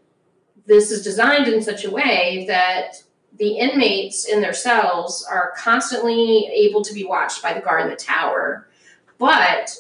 this 0.65 0.91
is 0.91 1.03
designed 1.03 1.47
in 1.47 1.61
such 1.61 1.85
a 1.85 1.89
way 1.89 2.45
that 2.47 3.01
the 3.37 3.57
inmates 3.57 4.25
in 4.25 4.41
their 4.41 4.53
cells 4.53 5.25
are 5.29 5.53
constantly 5.55 6.49
able 6.53 6.83
to 6.83 6.93
be 6.93 7.05
watched 7.05 7.41
by 7.41 7.53
the 7.53 7.61
guard 7.61 7.83
in 7.83 7.89
the 7.89 7.95
tower, 7.95 8.66
but 9.17 9.75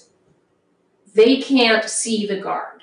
they 1.13 1.41
can't 1.41 1.89
see 1.89 2.25
the 2.27 2.39
guard. 2.39 2.81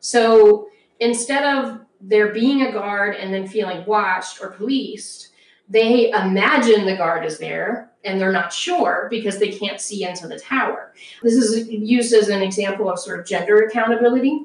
So 0.00 0.68
instead 1.00 1.44
of 1.44 1.80
there 2.00 2.32
being 2.32 2.62
a 2.62 2.72
guard 2.72 3.16
and 3.16 3.32
then 3.32 3.46
feeling 3.46 3.84
watched 3.86 4.40
or 4.42 4.50
policed, 4.50 5.30
they 5.68 6.10
imagine 6.10 6.84
the 6.84 6.96
guard 6.96 7.24
is 7.24 7.38
there 7.38 7.90
and 8.04 8.20
they're 8.20 8.32
not 8.32 8.52
sure 8.52 9.08
because 9.10 9.38
they 9.38 9.50
can't 9.50 9.80
see 9.80 10.04
into 10.04 10.26
the 10.28 10.38
tower. 10.38 10.92
This 11.22 11.34
is 11.34 11.68
used 11.68 12.12
as 12.12 12.28
an 12.28 12.42
example 12.42 12.90
of 12.90 12.98
sort 12.98 13.20
of 13.20 13.26
gender 13.26 13.58
accountability 13.64 14.44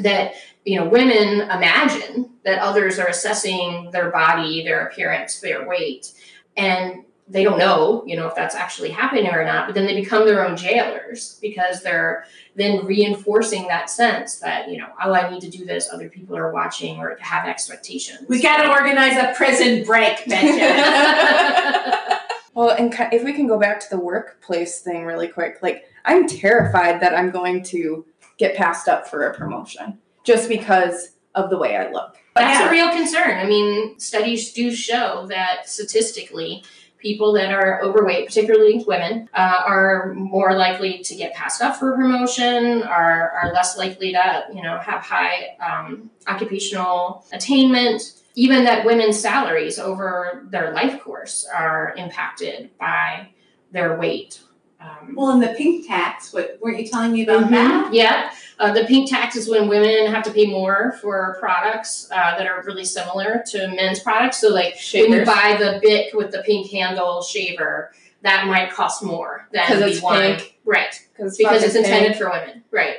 that 0.00 0.34
you 0.64 0.78
know 0.78 0.88
women 0.88 1.42
imagine 1.42 2.30
that 2.44 2.58
others 2.60 2.98
are 2.98 3.06
assessing 3.06 3.90
their 3.92 4.10
body, 4.10 4.64
their 4.64 4.86
appearance, 4.86 5.40
their 5.40 5.66
weight 5.66 6.12
and 6.56 7.04
they 7.30 7.44
don't 7.44 7.58
know, 7.58 8.02
you 8.06 8.16
know, 8.16 8.26
if 8.26 8.34
that's 8.34 8.54
actually 8.54 8.88
happening 8.90 9.26
or 9.28 9.44
not, 9.44 9.66
but 9.66 9.74
then 9.74 9.86
they 9.86 9.94
become 9.94 10.24
their 10.26 10.46
own 10.46 10.56
jailers 10.56 11.38
because 11.42 11.82
they're 11.82 12.24
then 12.56 12.84
reinforcing 12.86 13.66
that 13.68 13.90
sense 13.90 14.36
that, 14.36 14.70
you 14.70 14.78
know, 14.78 14.86
oh, 15.04 15.12
I 15.12 15.28
need 15.30 15.42
to 15.42 15.50
do 15.50 15.64
this, 15.66 15.88
other 15.92 16.08
people 16.08 16.36
are 16.36 16.50
watching 16.52 16.98
or 16.98 17.16
have 17.20 17.46
expectations. 17.46 18.26
We 18.28 18.40
got 18.40 18.62
to 18.62 18.70
organize 18.70 19.16
a 19.16 19.34
prison 19.36 19.84
break, 19.84 20.24
Benjamin. 20.26 21.94
Well, 22.54 22.70
and 22.70 22.92
if 23.12 23.22
we 23.22 23.32
can 23.34 23.46
go 23.46 23.56
back 23.56 23.78
to 23.78 23.86
the 23.88 24.00
workplace 24.00 24.80
thing 24.80 25.04
really 25.04 25.28
quick, 25.28 25.58
like 25.62 25.84
I'm 26.04 26.26
terrified 26.26 27.00
that 27.02 27.14
I'm 27.16 27.30
going 27.30 27.62
to 27.64 28.04
get 28.36 28.56
passed 28.56 28.88
up 28.88 29.06
for 29.06 29.28
a 29.28 29.34
promotion 29.36 29.98
just 30.24 30.48
because 30.48 31.10
of 31.36 31.50
the 31.50 31.56
way 31.58 31.76
I 31.76 31.88
look. 31.92 32.16
That's 32.34 32.58
Yeah. 32.58 32.66
a 32.68 32.70
real 32.72 32.90
concern. 32.90 33.38
I 33.38 33.46
mean, 33.46 33.96
studies 34.00 34.52
do 34.52 34.72
show 34.72 35.26
that 35.28 35.68
statistically, 35.68 36.64
people 36.98 37.32
that 37.32 37.52
are 37.52 37.80
overweight, 37.82 38.26
particularly 38.26 38.84
women, 38.86 39.28
uh, 39.34 39.62
are 39.66 40.12
more 40.14 40.54
likely 40.56 40.98
to 40.98 41.14
get 41.14 41.32
passed 41.34 41.62
up 41.62 41.76
for 41.76 41.92
promotion, 41.92 42.82
are, 42.82 43.30
are 43.30 43.52
less 43.52 43.76
likely 43.78 44.12
to, 44.12 44.44
you 44.54 44.62
know, 44.62 44.78
have 44.78 45.00
high 45.02 45.56
um, 45.64 46.10
occupational 46.26 47.24
attainment. 47.32 48.14
Even 48.34 48.64
that 48.64 48.84
women's 48.84 49.18
salaries 49.18 49.78
over 49.78 50.46
their 50.50 50.72
life 50.72 51.00
course 51.02 51.46
are 51.54 51.94
impacted 51.96 52.70
by 52.78 53.28
their 53.72 53.96
weight. 53.98 54.40
Um, 54.80 55.14
well, 55.16 55.30
in 55.32 55.40
the 55.40 55.48
pink 55.56 55.88
tax, 55.88 56.32
what 56.32 56.56
weren't 56.60 56.78
you 56.78 56.86
telling 56.86 57.12
me 57.12 57.24
about 57.24 57.44
Mhm. 57.46 57.50
that? 57.50 57.92
Yeah, 57.92 58.30
uh, 58.58 58.72
the 58.72 58.84
pink 58.84 59.08
tax 59.08 59.36
is 59.36 59.48
when 59.48 59.68
women 59.68 60.06
have 60.12 60.24
to 60.24 60.32
pay 60.32 60.46
more 60.46 60.92
for 61.00 61.36
products 61.38 62.08
uh, 62.10 62.36
that 62.36 62.46
are 62.46 62.62
really 62.64 62.84
similar 62.84 63.42
to 63.46 63.68
men's 63.68 64.00
products. 64.00 64.40
So, 64.40 64.48
like 64.48 64.76
when 64.92 65.12
you 65.12 65.24
buy 65.24 65.56
the 65.58 65.78
Bic 65.82 66.12
with 66.14 66.32
the 66.32 66.42
pink 66.42 66.70
handle 66.70 67.22
shaver, 67.22 67.92
that 68.22 68.46
might 68.46 68.72
cost 68.72 69.02
more 69.02 69.46
than 69.52 69.78
the 69.80 69.88
it's 69.88 70.02
one, 70.02 70.20
pink. 70.36 70.58
right? 70.64 71.06
Because 71.16 71.36
Because 71.36 71.62
it's 71.62 71.74
intended 71.76 72.16
for 72.16 72.30
women, 72.30 72.64
right? 72.72 72.96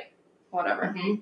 Whatever. 0.50 0.94
Mhm. 0.96 1.20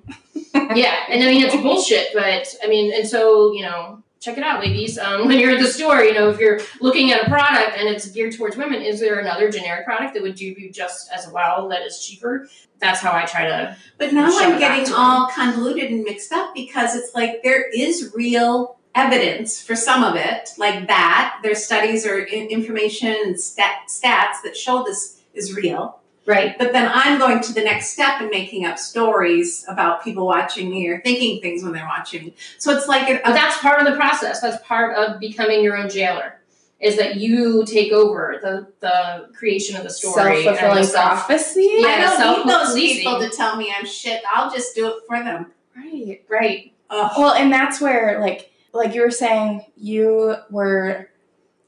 yeah, 0.76 0.94
and 1.10 1.22
I 1.22 1.26
mean 1.26 1.44
it's 1.44 1.56
bullshit, 1.62 2.08
but 2.14 2.54
I 2.62 2.68
mean, 2.68 2.92
and 2.94 3.06
so 3.06 3.52
you 3.52 3.62
know, 3.62 4.02
check 4.20 4.38
it 4.38 4.44
out, 4.44 4.60
ladies. 4.60 4.98
Um, 4.98 5.26
when 5.28 5.38
you're 5.38 5.50
at 5.50 5.60
the 5.60 5.66
store, 5.66 6.02
you 6.02 6.14
know, 6.14 6.30
if 6.30 6.38
you're 6.38 6.60
looking 6.80 7.12
at 7.12 7.26
a 7.26 7.30
product 7.30 7.76
and 7.76 7.88
it's 7.88 8.08
geared 8.10 8.36
towards 8.36 8.56
women, 8.56 8.82
is 8.82 9.00
there 9.00 9.18
another 9.18 9.50
generic 9.50 9.84
product 9.84 10.14
that 10.14 10.22
would 10.22 10.34
do 10.34 10.46
you 10.46 10.70
just 10.70 11.10
as 11.12 11.28
well 11.28 11.68
that 11.68 11.82
is 11.82 12.04
cheaper? 12.04 12.48
That's 12.80 13.00
how 13.00 13.12
I 13.12 13.24
try 13.24 13.46
to 13.46 13.76
But 13.96 14.12
now 14.12 14.28
I'm 14.30 14.58
getting 14.58 14.92
all 14.92 15.28
convoluted 15.28 15.90
and 15.90 16.04
mixed 16.04 16.32
up 16.32 16.54
because 16.54 16.94
it's 16.94 17.14
like 17.14 17.42
there 17.42 17.68
is 17.70 18.12
real 18.14 18.78
evidence 18.94 19.60
for 19.60 19.76
some 19.76 20.02
of 20.02 20.16
it, 20.16 20.50
like 20.58 20.86
that. 20.88 21.40
There's 21.42 21.64
studies 21.64 22.06
or 22.06 22.24
information 22.24 23.08
and 23.08 23.40
stat- 23.40 23.88
stats 23.88 24.42
that 24.44 24.56
show 24.56 24.84
this 24.84 25.20
is 25.34 25.54
real. 25.54 25.97
Right. 26.28 26.56
But 26.58 26.72
then 26.72 26.88
I'm 26.94 27.18
going 27.18 27.40
to 27.40 27.52
the 27.52 27.62
next 27.64 27.90
step 27.90 28.20
and 28.20 28.30
making 28.30 28.64
up 28.66 28.78
stories 28.78 29.64
about 29.66 30.04
people 30.04 30.26
watching 30.26 30.70
me 30.70 30.86
or 30.86 31.00
thinking 31.00 31.40
things 31.40 31.64
when 31.64 31.72
they're 31.72 31.86
watching 31.86 32.26
me. 32.26 32.34
So 32.58 32.70
it's 32.76 32.86
like 32.86 33.08
an, 33.08 33.20
But 33.24 33.32
that's 33.32 33.58
part 33.58 33.80
of 33.80 33.86
the 33.90 33.96
process. 33.96 34.40
That's 34.40 34.62
part 34.64 34.96
of 34.96 35.18
becoming 35.18 35.64
your 35.64 35.76
own 35.76 35.88
jailer. 35.88 36.34
Is 36.80 36.96
that 36.98 37.16
you 37.16 37.64
take 37.66 37.90
over 37.90 38.38
the 38.40 38.68
the 38.78 39.30
creation 39.34 39.74
of 39.74 39.82
the 39.82 39.90
story 39.90 40.44
Self 40.44 40.56
fulfilling 40.58 40.76
and 40.76 40.84
the 40.84 40.88
self- 40.88 41.26
prophecy. 41.26 41.68
Yeah, 41.80 41.88
I 41.88 42.00
don't 42.00 42.20
need 42.20 42.52
those 42.52 42.66
self-policing. 42.66 42.96
people 42.98 43.20
to 43.20 43.30
tell 43.30 43.56
me 43.56 43.74
I'm 43.76 43.84
shit. 43.84 44.22
I'll 44.32 44.48
just 44.52 44.76
do 44.76 44.86
it 44.86 45.02
for 45.08 45.18
them. 45.20 45.50
Right. 45.76 46.22
Right. 46.28 46.72
Ugh. 46.90 47.10
Well, 47.18 47.34
and 47.34 47.52
that's 47.52 47.80
where, 47.80 48.20
like, 48.20 48.52
like 48.72 48.94
you 48.94 49.00
were 49.02 49.10
saying, 49.10 49.64
you 49.76 50.36
were 50.50 51.10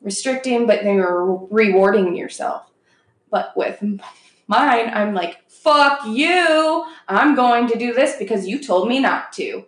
restricting, 0.00 0.66
but 0.68 0.84
then 0.84 0.94
you 0.96 1.02
were 1.02 1.36
rewarding 1.46 2.14
yourself. 2.16 2.70
But 3.30 3.56
with 3.56 3.82
mine, 4.50 4.90
I'm 4.92 5.14
like, 5.14 5.48
fuck 5.48 6.04
you. 6.06 6.84
I'm 7.08 7.34
going 7.36 7.68
to 7.68 7.78
do 7.78 7.94
this 7.94 8.16
because 8.16 8.46
you 8.48 8.62
told 8.62 8.88
me 8.88 8.98
not 8.98 9.32
to. 9.34 9.64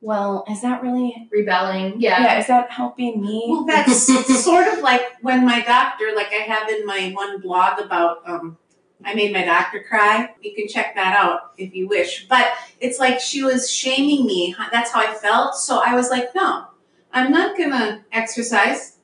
Well, 0.00 0.44
is 0.48 0.62
that 0.62 0.82
really? 0.82 1.28
Rebelling. 1.32 2.00
Yeah. 2.00 2.22
Yeah, 2.22 2.38
is 2.38 2.46
that 2.46 2.70
helping 2.70 3.20
me? 3.20 3.44
Well, 3.48 3.64
that's 3.64 4.06
sort 4.44 4.68
of 4.68 4.78
like 4.80 5.02
when 5.20 5.44
my 5.44 5.62
doctor, 5.62 6.12
like 6.14 6.28
I 6.28 6.44
have 6.46 6.68
in 6.68 6.86
my 6.86 7.10
one 7.12 7.40
blog 7.40 7.80
about, 7.80 8.18
um, 8.26 8.56
I 9.04 9.14
made 9.14 9.32
my 9.32 9.44
doctor 9.44 9.82
cry. 9.82 10.32
You 10.40 10.54
can 10.54 10.68
check 10.68 10.94
that 10.94 11.16
out 11.16 11.52
if 11.58 11.74
you 11.74 11.88
wish. 11.88 12.26
But 12.28 12.46
it's 12.80 13.00
like 13.00 13.18
she 13.18 13.42
was 13.42 13.68
shaming 13.68 14.26
me. 14.26 14.54
That's 14.70 14.92
how 14.92 15.00
I 15.00 15.12
felt. 15.14 15.56
So 15.56 15.82
I 15.84 15.96
was 15.96 16.08
like, 16.10 16.34
no, 16.34 16.66
I'm 17.12 17.32
not 17.32 17.58
gonna 17.58 18.04
exercise 18.12 18.98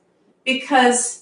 because 0.45 1.20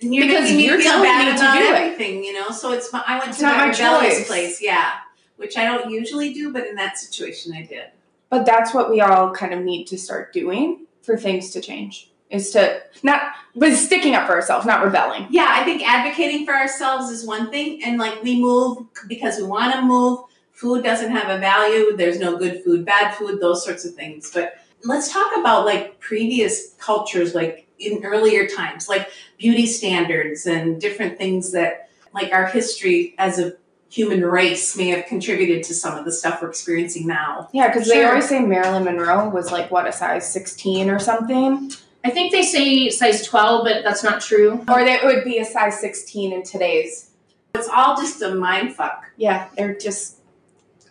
you're 0.00 0.26
Because 0.26 0.50
you're 0.52 0.78
feel 0.80 0.90
telling 0.92 1.04
bad 1.04 1.26
me 1.26 1.32
to 1.32 1.38
about 1.38 1.54
do 1.58 1.64
it. 1.64 1.74
everything, 1.74 2.24
you 2.24 2.32
know. 2.32 2.50
So 2.50 2.72
it's 2.72 2.92
my, 2.92 3.02
I 3.06 3.18
went 3.18 3.30
It's 3.30 3.38
to 3.38 3.44
not 3.44 3.56
my 3.56 3.64
my 3.66 3.70
rebellious 3.70 4.26
place, 4.26 4.60
yeah, 4.62 4.92
which 5.36 5.56
I 5.56 5.64
don't 5.64 5.90
usually 5.90 6.32
do, 6.32 6.52
but 6.52 6.66
in 6.66 6.74
that 6.76 6.98
situation, 6.98 7.52
I 7.54 7.62
did. 7.64 7.86
But 8.28 8.44
that's 8.44 8.74
what 8.74 8.90
we 8.90 9.00
all 9.00 9.30
kind 9.32 9.54
of 9.54 9.60
need 9.62 9.86
to 9.86 9.98
start 9.98 10.32
doing 10.32 10.86
for 11.02 11.16
things 11.16 11.50
to 11.50 11.60
change. 11.60 12.10
Is 12.28 12.50
to 12.50 12.82
not, 13.04 13.22
but 13.54 13.72
sticking 13.74 14.16
up 14.16 14.26
for 14.26 14.34
ourselves, 14.34 14.66
not 14.66 14.84
rebelling. 14.84 15.28
Yeah, 15.30 15.46
I 15.48 15.62
think 15.62 15.88
advocating 15.88 16.44
for 16.44 16.54
ourselves 16.54 17.08
is 17.08 17.24
one 17.24 17.50
thing, 17.50 17.84
and 17.84 17.98
like 17.98 18.20
we 18.24 18.40
move 18.40 18.78
because 19.06 19.36
we 19.36 19.44
want 19.44 19.72
to 19.74 19.82
move. 19.82 20.20
Food 20.50 20.82
doesn't 20.82 21.10
have 21.12 21.28
a 21.28 21.38
value. 21.38 21.96
There's 21.96 22.18
no 22.18 22.36
good 22.36 22.64
food, 22.64 22.84
bad 22.84 23.14
food, 23.14 23.40
those 23.40 23.64
sorts 23.64 23.84
of 23.84 23.94
things. 23.94 24.30
But 24.34 24.54
let's 24.82 25.12
talk 25.12 25.36
about 25.36 25.64
like 25.66 26.00
previous 26.00 26.74
cultures, 26.78 27.34
like 27.34 27.65
in 27.78 28.04
earlier 28.04 28.46
times, 28.46 28.88
like 28.88 29.10
beauty 29.38 29.66
standards 29.66 30.46
and 30.46 30.80
different 30.80 31.18
things 31.18 31.52
that, 31.52 31.90
like 32.14 32.32
our 32.32 32.46
history 32.46 33.14
as 33.18 33.38
a 33.38 33.54
human 33.88 34.24
race, 34.24 34.76
may 34.76 34.88
have 34.88 35.06
contributed 35.06 35.62
to 35.64 35.74
some 35.74 35.96
of 35.96 36.04
the 36.04 36.12
stuff 36.12 36.42
we're 36.42 36.48
experiencing 36.48 37.06
now. 37.06 37.48
Yeah, 37.52 37.68
because 37.68 37.88
they 37.88 38.04
always 38.04 38.28
say 38.28 38.40
Marilyn 38.40 38.84
Monroe 38.84 39.28
was 39.28 39.52
like 39.52 39.70
what 39.70 39.86
a 39.86 39.92
size 39.92 40.32
sixteen 40.32 40.90
or 40.90 40.98
something, 40.98 41.70
I 42.06 42.10
think 42.10 42.30
they 42.30 42.44
say 42.44 42.88
size 42.88 43.26
12, 43.26 43.64
but 43.64 43.82
that's 43.82 44.04
not 44.04 44.20
true. 44.20 44.64
Or 44.68 44.84
that 44.84 45.02
it 45.02 45.04
would 45.04 45.24
be 45.24 45.38
a 45.38 45.44
size 45.44 45.80
16 45.80 46.32
in 46.32 46.44
today's. 46.44 47.10
It's 47.56 47.68
all 47.68 47.96
just 47.96 48.22
a 48.22 48.32
mind 48.32 48.76
fuck. 48.76 49.10
Yeah, 49.16 49.48
they're 49.56 49.74
just 49.74 50.18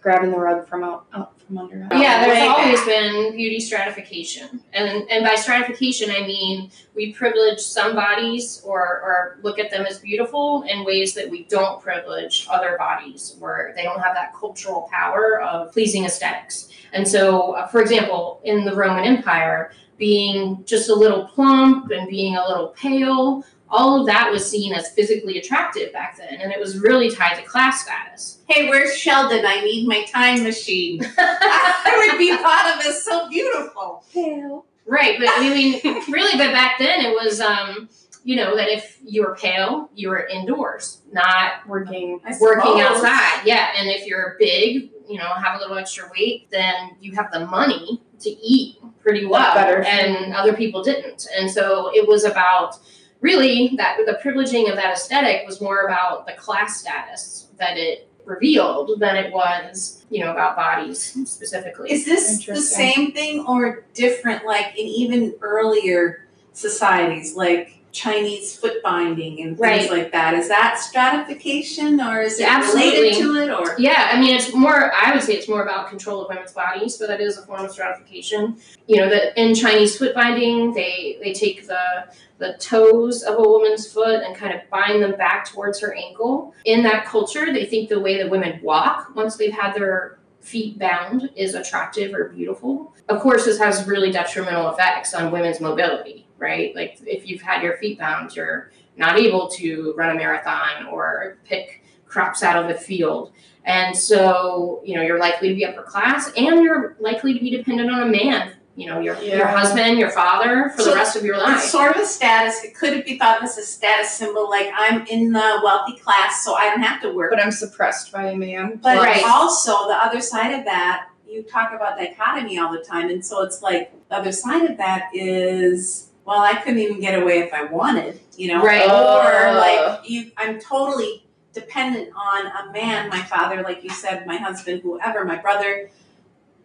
grabbing 0.06 0.30
the 0.30 0.38
rug 0.38 0.68
from 0.68 0.84
out, 0.84 1.08
out 1.14 1.42
from 1.42 1.58
under. 1.58 1.84
us. 1.84 1.90
Yeah, 1.94 2.24
there's 2.24 2.38
way 2.38 2.48
always 2.48 2.86
been 2.86 3.36
beauty 3.36 3.60
stratification. 3.60 4.62
And 4.72 5.10
and 5.10 5.26
by 5.26 5.34
stratification 5.34 6.12
I 6.12 6.22
mean 6.28 6.70
we 6.94 7.12
privilege 7.12 7.60
some 7.60 7.96
bodies 7.96 8.62
or, 8.64 8.80
or 8.80 9.40
look 9.42 9.58
at 9.58 9.72
them 9.72 9.88
as 9.88 9.98
beautiful 9.98 10.64
in 10.70 10.86
ways 10.86 11.16
that 11.16 11.28
we 11.28 11.46
don't 11.46 11.82
privilege 11.82 12.46
other 12.52 12.78
bodies 12.78 13.36
where 13.40 13.74
they 13.76 13.82
don't 13.82 14.00
have 14.00 14.14
that 14.14 14.32
cultural 14.36 14.88
power 14.92 15.42
of 15.42 15.74
pleasing 15.74 16.06
aesthetics. 16.06 16.70
And 16.94 17.08
so, 17.08 17.54
uh, 17.54 17.66
for 17.66 17.82
example, 17.82 18.42
in 18.44 18.64
the 18.64 18.76
Roman 18.76 19.06
Empire, 19.06 19.72
being 19.98 20.64
just 20.66 20.90
a 20.90 20.94
little 20.94 21.26
plump 21.26 21.90
and 21.90 22.08
being 22.08 22.36
a 22.36 22.48
little 22.48 22.68
pale, 22.70 23.44
all 23.76 24.00
of 24.00 24.06
that 24.08 24.32
was 24.32 24.50
seen 24.50 24.74
as 24.74 24.90
physically 24.92 25.38
attractive 25.38 25.92
back 25.92 26.18
then. 26.18 26.40
And 26.42 26.52
it 26.52 26.60
was 26.60 26.80
really 26.80 27.12
tied 27.12 27.36
to 27.36 27.44
class 27.44 27.84
status. 27.84 28.40
Hey, 28.48 28.70
where's 28.70 28.96
Sheldon? 28.96 29.46
I 29.46 29.62
need 29.62 29.88
my 29.88 30.06
time 30.06 30.44
machine. 30.44 31.02
I 31.18 32.08
would 32.10 32.18
be 32.18 32.36
thought 32.38 32.74
of 32.76 32.86
as 32.86 33.04
so 33.04 33.28
beautiful. 33.30 34.06
Pale. 34.14 34.66
Right, 34.88 35.18
but 35.20 35.28
I 35.30 35.50
mean, 35.50 35.82
really, 36.10 36.38
but 36.38 36.54
back 36.54 36.78
then 36.80 37.04
it 37.04 37.12
was, 37.12 37.42
um, 37.42 37.90
you 38.24 38.36
know, 38.36 38.56
that 38.56 38.70
if 38.70 39.00
you 39.04 39.24
were 39.24 39.36
pale, 39.36 39.90
you 39.96 40.10
were 40.10 40.26
indoors, 40.28 41.02
not 41.12 41.68
Working. 41.68 42.22
Working 42.40 42.82
outside. 42.82 43.42
Yeah, 43.46 43.70
and 43.78 43.90
if 43.90 44.06
you're 44.06 44.36
big, 44.40 44.92
you 45.10 45.18
know, 45.18 45.26
have 45.26 45.58
a 45.58 45.62
little 45.62 45.78
extra 45.78 46.10
weight, 46.16 46.50
then 46.52 46.92
you 47.02 47.14
have 47.14 47.32
the 47.32 47.46
money 47.46 48.02
to 48.22 48.30
eat 48.30 48.78
pretty 49.02 49.26
well, 49.26 49.54
Better. 49.54 49.84
and 49.84 50.34
other 50.34 50.54
people 50.54 50.84
didn't. 50.84 51.28
And 51.38 51.50
so 51.50 51.92
it 51.94 52.08
was 52.08 52.24
about 52.24 52.78
really 53.26 53.74
that 53.76 53.98
the 54.06 54.20
privileging 54.24 54.70
of 54.70 54.76
that 54.76 54.94
aesthetic 54.94 55.48
was 55.48 55.60
more 55.60 55.86
about 55.88 56.28
the 56.28 56.34
class 56.34 56.80
status 56.80 57.48
that 57.58 57.76
it 57.76 58.08
revealed 58.24 59.00
than 59.00 59.16
it 59.16 59.34
was, 59.34 60.06
you 60.12 60.20
know, 60.24 60.32
about 60.32 60.56
bodies 60.56 61.18
specifically. 61.26 61.92
Is 61.92 62.06
this 62.06 62.46
the 62.46 62.56
same 62.56 63.12
thing 63.14 63.44
or 63.48 63.86
different, 63.96 64.46
like 64.46 64.78
in 64.78 64.86
even 64.86 65.34
earlier 65.42 66.28
societies, 66.54 67.36
like 67.36 67.75
Chinese 67.96 68.58
foot 68.58 68.84
binding 68.84 69.40
and 69.42 69.58
things 69.58 69.60
Right. 69.60 69.90
like 69.90 70.12
that? 70.12 70.34
Is 70.34 70.50
that 70.50 70.78
stratification 70.78 72.02
or 72.02 72.22
is 72.22 72.38
it 72.40 72.44
Yeah, 72.44 72.60
related 72.74 73.14
to 73.16 73.36
it 73.42 73.50
or? 73.50 73.76
Yeah, 73.80 74.10
I 74.12 74.20
mean, 74.20 74.36
it's 74.36 74.54
more, 74.54 74.92
I 74.94 75.14
would 75.14 75.24
say 75.24 75.34
it's 75.34 75.48
more 75.48 75.64
about 75.64 75.88
control 75.90 76.22
of 76.22 76.30
women's 76.30 76.52
bodies, 76.52 76.98
but 76.98 77.08
that 77.08 77.22
is 77.22 77.38
a 77.38 77.44
form 77.44 77.64
of 77.64 77.72
stratification. 77.72 78.58
You 78.88 78.98
know, 78.98 79.10
that 79.10 79.40
in 79.42 79.56
Chinese 79.56 79.98
foot 79.98 80.14
binding, 80.14 80.74
they, 80.74 81.18
they 81.24 81.32
take 81.34 81.68
the, 81.68 82.14
the 82.38 82.58
toes 82.60 83.24
of 83.24 83.36
a 83.40 83.42
woman's 83.42 83.90
foot 83.92 84.22
and 84.24 84.36
kind 84.36 84.54
of 84.54 84.62
bind 84.70 85.02
them 85.02 85.16
back 85.16 85.46
towards 85.50 85.80
her 85.80 85.94
ankle. 85.96 86.54
In 86.66 86.84
that 86.84 87.06
culture, 87.06 87.54
they 87.54 87.66
think 87.66 87.88
the 87.90 88.00
way 88.02 88.18
that 88.22 88.30
women 88.30 88.60
walk 88.62 89.16
once 89.16 89.38
they've 89.38 89.54
had 89.54 89.74
their 89.74 90.20
feet 90.42 90.78
bound 90.78 91.30
is 91.36 91.56
attractive 91.56 92.14
or 92.14 92.30
beautiful. 92.30 92.94
Of 93.10 93.22
course, 93.22 93.46
this 93.46 93.58
has 93.58 93.88
really 93.88 94.12
detrimental 94.12 94.70
effects 94.70 95.14
on 95.14 95.32
women's 95.32 95.60
mobility, 95.62 96.25
right? 96.38 96.76
Like 96.76 97.00
if 97.06 97.28
you've 97.28 97.42
had 97.42 97.64
your 97.64 97.78
feet 97.78 98.00
bound, 98.00 98.36
you're 98.36 98.72
not 98.98 99.18
able 99.18 99.48
to 99.50 99.94
run 99.98 100.10
a 100.12 100.16
marathon 100.16 100.88
or 100.92 101.38
pick 101.46 101.84
crops 102.06 102.44
out 102.44 102.62
of 102.62 102.68
the 102.70 102.76
field. 102.80 103.32
And 103.66 103.96
so, 103.98 104.82
you 104.86 104.96
know, 104.96 105.02
you're 105.02 105.20
likely 105.20 105.50
to 105.50 105.56
be 105.56 105.66
upper 105.66 105.82
class 105.84 106.32
and 106.38 106.62
you're 106.64 106.96
likely 107.00 107.34
to 107.34 107.40
be 107.40 107.50
dependent 107.50 107.90
on 107.90 108.04
a 108.04 108.06
man, 108.06 108.54
you 108.76 108.86
know, 108.88 109.00
your, 109.00 109.20
your 109.24 109.48
husband, 109.48 109.98
your 109.98 110.12
father 110.12 110.72
for 110.76 110.84
So 110.84 110.90
the 110.92 110.96
rest 110.96 111.16
of 111.18 111.26
your 111.26 111.36
It's 111.36 111.44
life. 111.44 111.62
sort 111.62 111.96
of 111.96 112.02
a 112.04 112.06
status. 112.06 112.64
It 112.64 112.76
could 112.76 113.04
be 113.04 113.18
thought 113.18 113.38
of 113.40 113.44
as 113.44 113.58
a 113.58 113.64
status 113.64 114.12
symbol, 114.12 114.50
like 114.50 114.70
I'm 114.78 115.06
in 115.08 115.32
the 115.34 115.60
wealthy 115.64 115.98
class, 115.98 116.44
so 116.46 116.54
I 116.54 116.66
don't 116.70 116.82
have 116.84 117.02
to 117.02 117.12
work. 117.12 117.32
But 117.32 117.42
I'm 117.44 117.52
suppressed 117.52 118.12
by 118.12 118.28
a 118.28 118.36
man. 118.36 118.80
But 118.84 118.98
Right. 119.00 119.24
also 119.26 119.88
the 119.88 119.96
other 119.96 120.22
side 120.22 120.54
of 120.58 120.64
that, 120.66 121.08
you 121.28 121.42
talk 121.42 121.74
about 121.74 121.98
dichotomy 121.98 122.60
all 122.60 122.72
the 122.72 122.84
time, 122.84 123.10
and 123.10 123.26
so 123.26 123.42
it's 123.42 123.62
like 123.64 123.92
the 124.10 124.16
other 124.16 124.32
side 124.32 124.70
of 124.70 124.78
that 124.78 125.10
is, 125.14 126.12
well, 126.26 126.40
I 126.42 126.56
couldn't 126.56 126.80
even 126.80 127.00
get 127.00 127.22
away 127.22 127.40
if 127.40 127.54
I 127.54 127.64
wanted, 127.66 128.20
you 128.36 128.48
know, 128.54 128.62
Right. 128.64 128.90
or 128.90 129.48
Oh. 129.48 129.54
like 129.60 130.10
you, 130.10 130.32
I'm 130.38 130.60
totally 130.60 131.26
dependent 131.54 132.10
on 132.16 132.48
a 132.48 132.72
man, 132.74 133.08
my 133.10 133.22
father, 133.22 133.62
like 133.62 133.84
you 133.84 133.90
said, 133.92 134.26
my 134.28 134.36
husband, 134.38 134.82
whoever, 134.84 135.24
my 135.24 135.38
brother, 135.38 135.90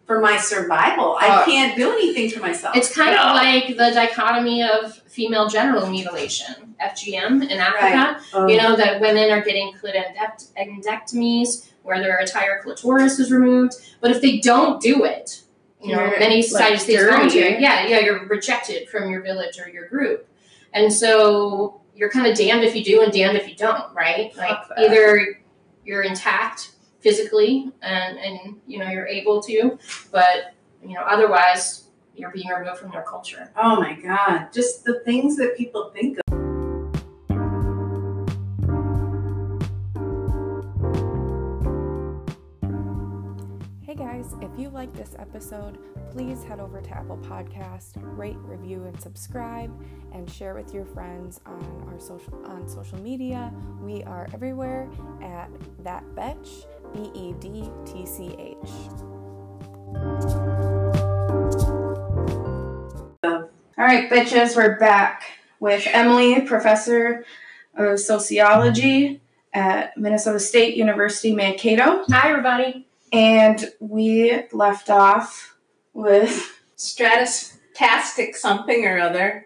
for 0.07 0.19
my 0.19 0.35
survival. 0.37 1.15
I 1.21 1.27
Uh. 1.27 1.45
can't 1.45 1.75
do 1.77 1.91
anything 1.93 2.29
for 2.31 2.39
myself. 2.41 2.75
It's 2.75 2.93
kind 2.93 3.11
Yeah. 3.13 3.29
of 3.29 3.35
like 3.35 3.67
the 3.77 3.91
dichotomy 3.93 4.61
of 4.63 4.93
female 5.07 5.47
genital 5.47 5.87
mutilation, 5.87 6.75
FGM 6.79 7.41
in 7.43 7.59
Africa. 7.59 8.19
Oh. 8.33 8.47
You 8.47 8.57
know, 8.61 8.75
that 8.75 8.99
women 8.99 9.29
are 9.31 9.41
getting 9.41 9.73
clitoridectomies 9.73 11.67
where 11.83 11.99
their 11.99 12.17
entire 12.19 12.61
clitoris 12.61 13.19
is 13.19 13.31
removed. 13.31 13.75
But 14.01 14.11
if 14.11 14.21
they 14.21 14.37
don't 14.39 14.81
do 14.81 15.03
it, 15.05 15.41
you 15.83 15.95
know, 15.95 16.01
You're, 16.05 16.19
many 16.19 16.35
like, 16.37 16.45
societies 16.45 16.87
it's 16.87 16.93
dirty. 16.93 17.15
voluntary. 17.15 17.61
Yeah, 17.61 17.87
yeah, 17.87 17.99
you're 17.99 18.25
rejected 18.27 18.89
from 18.89 19.09
your 19.09 19.21
village 19.21 19.59
or 19.59 19.69
your 19.69 19.87
group. 19.87 20.27
And 20.73 20.91
so 20.91 21.81
you're 21.95 22.09
kind 22.09 22.27
of 22.27 22.37
damned 22.37 22.63
if 22.63 22.75
you 22.75 22.83
do 22.83 23.01
and 23.01 23.11
damned 23.11 23.37
if 23.37 23.47
you 23.47 23.55
don't, 23.55 23.93
right? 23.93 24.35
Like 24.37 24.57
either 24.77 25.41
you're 25.85 26.03
intact 26.03 26.71
physically 26.99 27.71
and, 27.81 28.17
and 28.17 28.57
you 28.67 28.79
know 28.79 28.89
you're 28.89 29.07
able 29.07 29.41
to, 29.43 29.77
but 30.11 30.53
you 30.83 30.93
know, 30.93 31.01
otherwise 31.01 31.87
you're 32.15 32.31
being 32.31 32.47
removed 32.47 32.79
from 32.79 32.91
your 32.91 33.03
culture. 33.03 33.51
oh 33.57 33.79
my 33.79 33.93
god, 33.99 34.49
just 34.53 34.83
the 34.83 34.99
things 35.01 35.35
that 35.37 35.57
people 35.57 35.91
think 35.93 36.17
of. 36.27 36.40
This 45.11 45.19
episode, 45.19 45.77
please 46.11 46.43
head 46.43 46.59
over 46.59 46.81
to 46.81 46.89
Apple 46.91 47.17
Podcast, 47.17 47.91
rate, 48.17 48.37
review, 48.39 48.83
and 48.85 48.99
subscribe, 48.99 49.71
and 50.13 50.29
share 50.29 50.53
with 50.53 50.73
your 50.73 50.85
friends 50.85 51.39
on 51.45 51.87
our 51.87 51.99
social 51.99 52.33
on 52.45 52.67
social 52.67 52.99
media. 52.99 53.51
We 53.81 54.03
are 54.03 54.27
everywhere 54.33 54.89
at 55.21 55.49
that 55.83 56.03
betch, 56.15 56.65
B 56.93 57.11
E 57.13 57.33
D 57.39 57.69
T 57.85 58.05
C 58.05 58.35
H. 58.37 58.55
All 63.23 63.87
right, 63.87 64.09
bitches, 64.09 64.55
we're 64.55 64.77
back 64.77 65.23
with 65.59 65.87
Emily, 65.87 66.41
professor 66.41 67.25
of 67.75 67.99
sociology 67.99 69.21
at 69.53 69.97
Minnesota 69.97 70.39
State 70.39 70.75
University 70.75 71.33
Mankato. 71.33 72.03
Hi 72.09 72.29
everybody. 72.29 72.87
And 73.11 73.71
we 73.79 74.43
left 74.53 74.89
off 74.89 75.55
with 75.93 76.59
Stratustastic 76.77 78.35
something 78.35 78.85
or 78.85 78.99
other. 78.99 79.45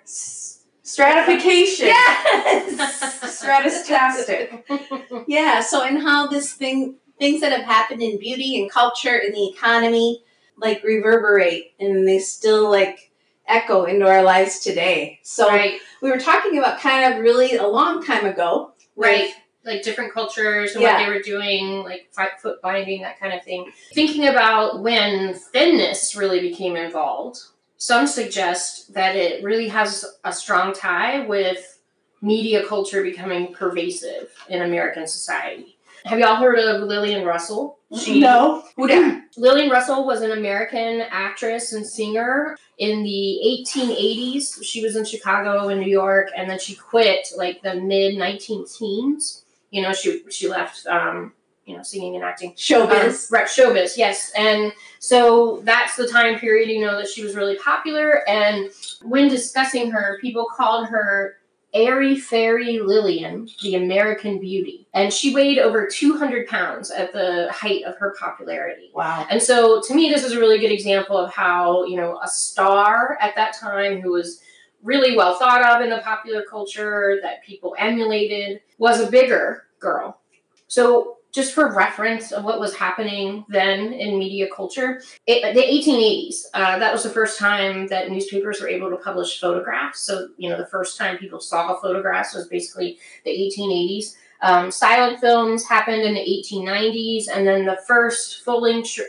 stratification. 0.84 1.88
Yes! 1.88 2.80
Stratustastic. 3.44 4.64
Yeah, 5.28 5.62
so 5.62 5.84
and 5.84 6.02
how 6.02 6.28
this 6.28 6.54
thing 6.54 6.96
things 7.18 7.42
that 7.42 7.52
have 7.52 7.66
happened 7.66 8.02
in 8.02 8.20
beauty 8.20 8.62
and 8.62 8.70
culture 8.70 9.16
and 9.16 9.34
the 9.34 9.48
economy 9.48 10.22
like 10.58 10.84
reverberate 10.84 11.74
and 11.80 12.08
they 12.08 12.20
still 12.20 12.70
like 12.70 13.12
echo 13.48 13.86
into 13.86 14.06
our 14.08 14.22
lives 14.24 14.60
today. 14.60 15.20
So 15.24 15.48
right, 15.48 15.80
we 16.02 16.12
were 16.12 16.20
talking 16.20 16.58
about 16.58 16.80
kind 16.80 17.14
of 17.14 17.20
really 17.22 17.56
a 17.56 17.68
long 17.68 18.04
time 18.04 18.26
ago. 18.26 18.74
right. 18.96 19.32
Like 19.66 19.82
different 19.84 20.14
cultures 20.14 20.74
and 20.74 20.82
Yeah. 20.84 20.94
what 21.00 21.06
they 21.06 21.12
were 21.14 21.22
doing, 21.22 21.84
like 21.84 22.08
fi- 22.12 22.30
foot 22.42 22.62
binding, 22.62 23.02
that 23.02 23.20
kind 23.20 23.34
of 23.34 23.44
thing. 23.44 23.72
Thinking 23.94 24.28
about 24.28 24.82
when 24.82 25.34
thinness 25.34 26.16
really 26.16 26.40
became 26.40 26.76
involved, 26.76 27.40
some 27.78 28.06
suggest 28.08 28.94
that 28.94 29.16
it 29.16 29.44
really 29.44 29.68
has 29.70 30.06
a 30.24 30.32
strong 30.32 30.74
tie 30.74 31.22
with 31.26 31.80
media 32.22 32.66
culture 32.66 33.04
becoming 33.04 33.54
pervasive 33.54 34.30
in 34.50 34.62
American 34.62 35.08
society. 35.08 35.78
Have 36.06 36.20
y'all 36.20 36.36
heard 36.36 36.60
of 36.60 36.84
Lillian 36.84 37.26
Russell? 37.26 37.80
no. 38.08 38.64
Yeah. 38.78 39.22
Lillian 39.38 39.70
Russell 39.72 40.06
was 40.06 40.22
an 40.22 40.32
American 40.32 41.02
actress 41.10 41.74
and 41.74 41.86
singer 41.86 42.58
in 42.78 43.02
the 43.04 43.40
1880s. 43.44 44.64
She 44.64 44.84
was 44.84 44.96
in 44.96 45.06
Chicago 45.06 45.70
and 45.70 45.80
New 45.82 45.90
York, 45.90 46.30
and 46.36 46.50
then 46.50 46.60
she 46.60 46.76
quit 46.76 47.30
like 47.36 47.62
the 47.64 47.76
mid 47.76 48.18
19 48.18 48.66
teens. 48.68 49.45
You 49.76 49.82
know, 49.82 49.92
she 49.92 50.24
she 50.30 50.48
left, 50.48 50.88
um, 50.88 51.34
you 51.66 51.76
know, 51.76 51.84
singing 51.84 52.16
and 52.16 52.24
acting. 52.24 52.54
Showbiz. 52.54 53.30
Um, 53.30 53.36
right, 53.36 53.46
showbiz, 53.46 53.98
yes. 53.98 54.32
And 54.38 54.72
so 55.00 55.60
that's 55.64 55.98
the 55.98 56.08
time 56.08 56.40
period, 56.40 56.70
you 56.70 56.80
know, 56.80 56.98
that 56.98 57.10
she 57.10 57.24
was 57.24 57.36
really 57.36 57.58
popular. 57.58 58.28
And 58.30 58.70
when 59.04 59.28
discussing 59.28 59.92
her, 59.92 60.18
people 60.22 60.48
called 60.56 60.88
her 60.88 61.38
Airy 61.74 62.16
Fairy 62.16 62.80
Lillian, 62.80 63.50
the 63.62 63.76
American 63.76 64.40
Beauty. 64.40 64.88
And 64.94 65.12
she 65.12 65.36
weighed 65.36 65.60
over 65.60 65.88
200 65.88 66.48
pounds 66.48 66.90
at 66.90 67.12
the 67.12 67.50
height 67.52 67.84
of 67.84 67.98
her 67.98 68.16
popularity. 68.18 68.92
wow. 68.94 69.28
And 69.30 69.44
so 69.44 69.82
to 69.82 69.94
me, 69.94 70.10
this 70.10 70.24
is 70.24 70.32
a 70.32 70.40
really 70.40 70.58
good 70.58 70.72
example 70.72 71.18
of 71.18 71.34
how, 71.34 71.84
you 71.84 71.98
know, 71.98 72.18
a 72.24 72.30
star 72.30 73.18
at 73.20 73.36
that 73.36 73.58
time 73.60 74.00
who 74.00 74.12
was 74.14 74.40
really 74.86 75.18
well 75.18 75.38
thought 75.38 75.64
of 75.64 75.82
in 75.82 75.90
the 75.90 76.00
popular 76.00 76.44
culture 76.44 77.20
that 77.24 77.44
people 77.44 77.76
emulated 77.78 78.62
was 78.78 79.02
a 79.02 79.10
bigger 79.10 79.66
girl. 79.80 80.20
So 80.68 81.18
just 81.34 81.54
for 81.54 81.74
reference 81.74 82.32
of 82.32 82.46
what 82.46 82.62
was 82.62 82.74
happening 82.74 83.44
then 83.50 83.92
in 83.92 84.18
media 84.18 84.48
culture, 84.56 85.02
it, 85.28 85.54
the 85.54 85.62
1880s, 85.62 86.46
uh, 86.54 86.80
that 86.80 86.94
was 86.94 87.04
the 87.04 87.10
first 87.10 87.38
time 87.38 87.88
that 87.88 88.10
newspapers 88.10 88.62
were 88.62 88.70
able 88.70 88.90
to 88.90 88.96
publish 88.96 89.42
photographs. 89.42 90.00
So, 90.00 90.30
you 90.38 90.50
know, 90.50 90.58
the 90.58 90.68
first 90.68 90.98
time 90.98 91.18
people 91.18 91.42
saw 91.42 91.78
photographs 91.82 92.34
was 92.34 92.48
basically 92.48 93.00
the 93.26 93.32
1880s. 93.32 94.16
Um, 94.42 94.72
silent 94.72 95.20
films 95.20 95.68
happened 95.68 96.04
in 96.04 96.14
the 96.14 96.22
1890s, 96.22 97.26
and 97.34 97.46
then 97.46 97.66
the 97.66 97.80
first 97.86 98.44
full 98.44 98.62
length 98.62 99.00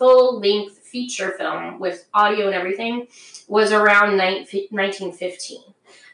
full 0.00 0.40
length 0.40 0.78
feature 0.78 1.32
film 1.36 1.78
with 1.78 2.08
audio 2.14 2.46
and 2.46 2.54
everything 2.54 3.06
was 3.48 3.70
around 3.70 4.16
1915. 4.16 5.60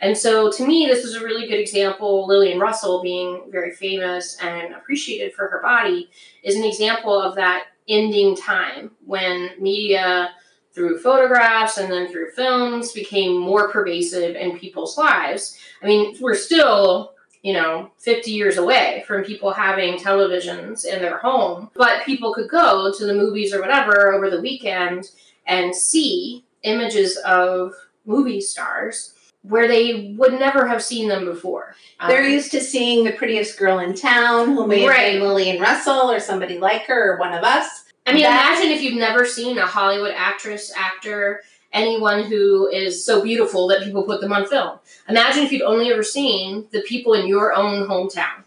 And 0.01 0.19
so 0.19 0.51
to 0.51 0.67
me, 0.67 0.87
this 0.87 1.05
is 1.05 1.15
a 1.15 1.25
really 1.25 1.47
good 1.47 1.61
example. 1.61 2.27
Lillian 2.27 2.59
Russell, 2.59 3.01
being 3.01 3.45
very 3.49 3.71
famous 3.71 4.37
and 4.43 4.75
appreciated 4.75 5.35
for 5.35 5.47
her 5.47 5.63
body, 5.63 6.11
is 6.43 6.57
an 6.57 6.65
example 6.65 7.23
of 7.23 7.37
that 7.37 7.69
ending 7.89 8.37
time 8.37 8.91
when 9.05 9.51
media, 9.61 10.31
through 10.73 10.99
photographs 10.99 11.79
and 11.79 11.91
then 11.91 12.11
through 12.11 12.33
films, 12.33 12.91
became 12.91 13.39
more 13.39 13.71
pervasive 13.71 14.35
in 14.35 14.59
people's 14.59 14.99
lives. 14.99 15.59
I 15.81 15.87
mean, 15.87 16.17
we're 16.21 16.35
still 16.35 17.15
you 17.43 17.53
know, 17.53 17.91
50 17.99 18.31
years 18.31 18.57
away 18.57 19.05
from 19.07 19.25
people 19.25 19.53
having 19.53 19.99
televisions 19.99 20.85
in 20.85 21.01
their 21.01 21.19
home, 21.19 21.71
but 21.75 22.05
people 22.05 22.35
could 22.35 22.49
go 22.49 22.93
to 22.97 23.07
the 23.07 23.15
movies 23.15 23.55
or 23.55 23.61
whatever 23.61 24.13
over 24.13 24.31
the 24.31 24.41
weekend 24.41 25.11
and 25.47 25.75
see 25.75 26.45
images 26.63 27.17
of 27.19 27.73
movie 28.05 28.41
stars 28.41 29.13
where 29.43 29.69
they 29.69 30.15
would 30.19 30.33
never 30.33 30.67
have 30.67 30.83
seen 30.83 31.09
them 31.09 31.25
before. 31.25 31.77
They're 32.09 32.25
um, 32.25 32.31
used 32.31 32.51
to 32.51 32.61
seeing 32.61 33.05
the 33.05 33.13
prettiest 33.13 33.59
girl 33.59 33.79
in 33.79 33.95
town, 33.95 34.49
who 34.49 34.67
may 34.67 34.87
right. 34.87 34.99
have 34.99 35.13
been 35.15 35.23
Lillian 35.23 35.61
Russell 35.61 36.11
or 36.11 36.19
somebody 36.19 36.59
like 36.59 36.83
her 36.87 37.13
or 37.13 37.19
one 37.19 37.33
of 37.33 37.45
us. 37.45 37.85
I 38.07 38.13
mean, 38.13 38.25
imagine 38.25 38.71
if 38.71 38.83
you've 38.83 38.99
never 38.99 39.25
seen 39.27 39.59
a 39.59 39.67
Hollywood 39.67 40.15
actress, 40.17 40.73
actor, 40.77 41.43
anyone 41.77 42.25
who 42.25 42.69
is 42.69 43.05
so 43.05 43.23
beautiful 43.23 43.69
that 43.69 43.85
people 43.85 44.03
put 44.03 44.21
them 44.21 44.33
on 44.33 44.47
film. 44.47 44.79
Imagine 45.09 45.45
if 45.45 45.53
you'd 45.53 45.63
only 45.63 45.93
ever 45.93 46.03
seen 46.03 46.67
the 46.73 46.81
people 46.81 47.13
in 47.13 47.29
your 47.29 47.55
own 47.55 47.87
hometown. 47.87 48.45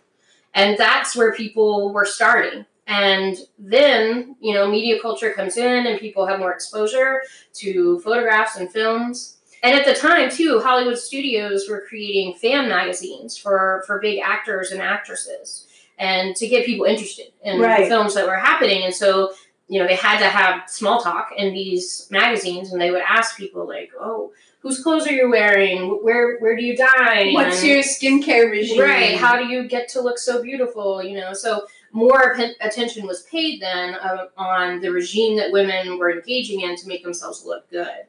And 0.54 0.78
that's 0.78 1.15
where 1.15 1.34
people 1.34 1.94
were 1.94 2.06
starting. 2.06 2.65
And 2.88 3.38
then, 3.60 4.36
you 4.42 4.54
know, 4.54 4.68
media 4.68 5.00
culture 5.00 5.32
comes 5.32 5.58
in 5.58 5.86
and 5.86 6.00
people 6.00 6.26
have 6.26 6.39
more 6.39 6.52
exposure 6.52 7.22
to 7.54 8.00
photographs 8.00 8.58
and 8.58 8.70
films. 8.70 9.38
And 9.62 9.78
at 9.78 9.86
the 9.86 9.94
time, 9.94 10.32
too, 10.32 10.60
Hollywood 10.60 10.98
studios 10.98 11.70
were 11.70 11.86
creating 11.88 12.34
fan 12.36 12.68
magazines 12.68 13.38
for, 13.38 13.84
for 13.86 14.00
big 14.00 14.20
actors 14.20 14.72
and 14.72 14.82
actresses 14.82 15.68
and 16.00 16.36
to 16.38 16.48
get 16.48 16.65
people 16.65 16.86
interested 16.86 17.28
in 17.44 17.60
right. 17.60 17.84
the 17.84 17.89
films 17.89 18.15
that 18.15 18.26
were 18.26 18.38
happening. 18.38 18.84
And 18.84 18.94
so, 18.94 19.34
you 19.69 19.79
know, 19.79 19.88
they 19.88 19.95
had 19.95 20.19
to 20.19 20.25
have 20.25 20.69
small 20.69 21.01
talk 21.01 21.29
in 21.38 21.53
these 21.53 22.08
magazines 22.10 22.71
and 22.71 22.82
they 22.82 22.91
would 22.91 23.03
ask 23.08 23.38
people, 23.38 23.67
like, 23.67 23.91
oh, 23.99 24.32
whose 24.62 24.82
clothes 24.82 25.08
are 25.08 25.13
you 25.13 25.29
wearing? 25.29 25.89
Where 26.03 26.39
where 26.39 26.58
do 26.58 26.63
you 26.63 26.75
dine? 26.75 27.34
What's 27.34 27.63
your 27.63 27.84
skincare 27.84 28.49
regime? 28.49 28.82
Right. 28.82 29.15
How 29.15 29.38
do 29.38 29.45
you 29.45 29.67
get 29.67 29.88
to 29.89 30.01
look 30.01 30.17
so 30.17 30.41
beautiful? 30.41 31.03
You 31.03 31.17
know, 31.17 31.34
so 31.34 31.67
more 31.91 32.38
attention 32.62 33.08
was 33.08 33.23
paid 33.23 33.62
then 33.62 33.95
uh, 33.95 34.25
on 34.38 34.79
the 34.82 34.91
regime 34.91 35.38
that 35.38 35.51
women 35.51 35.97
were 35.97 36.12
engaging 36.12 36.62
in 36.62 36.75
to 36.75 36.88
make 36.88 37.03
themselves 37.03 37.45
look 37.45 37.69
good. 37.69 38.05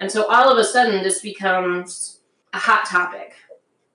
And 0.00 0.10
so 0.10 0.26
all 0.26 0.50
of 0.50 0.58
a 0.58 0.64
sudden, 0.64 1.02
this 1.02 1.20
becomes 1.20 2.20
a 2.52 2.58
hot 2.58 2.86
topic. 2.86 3.34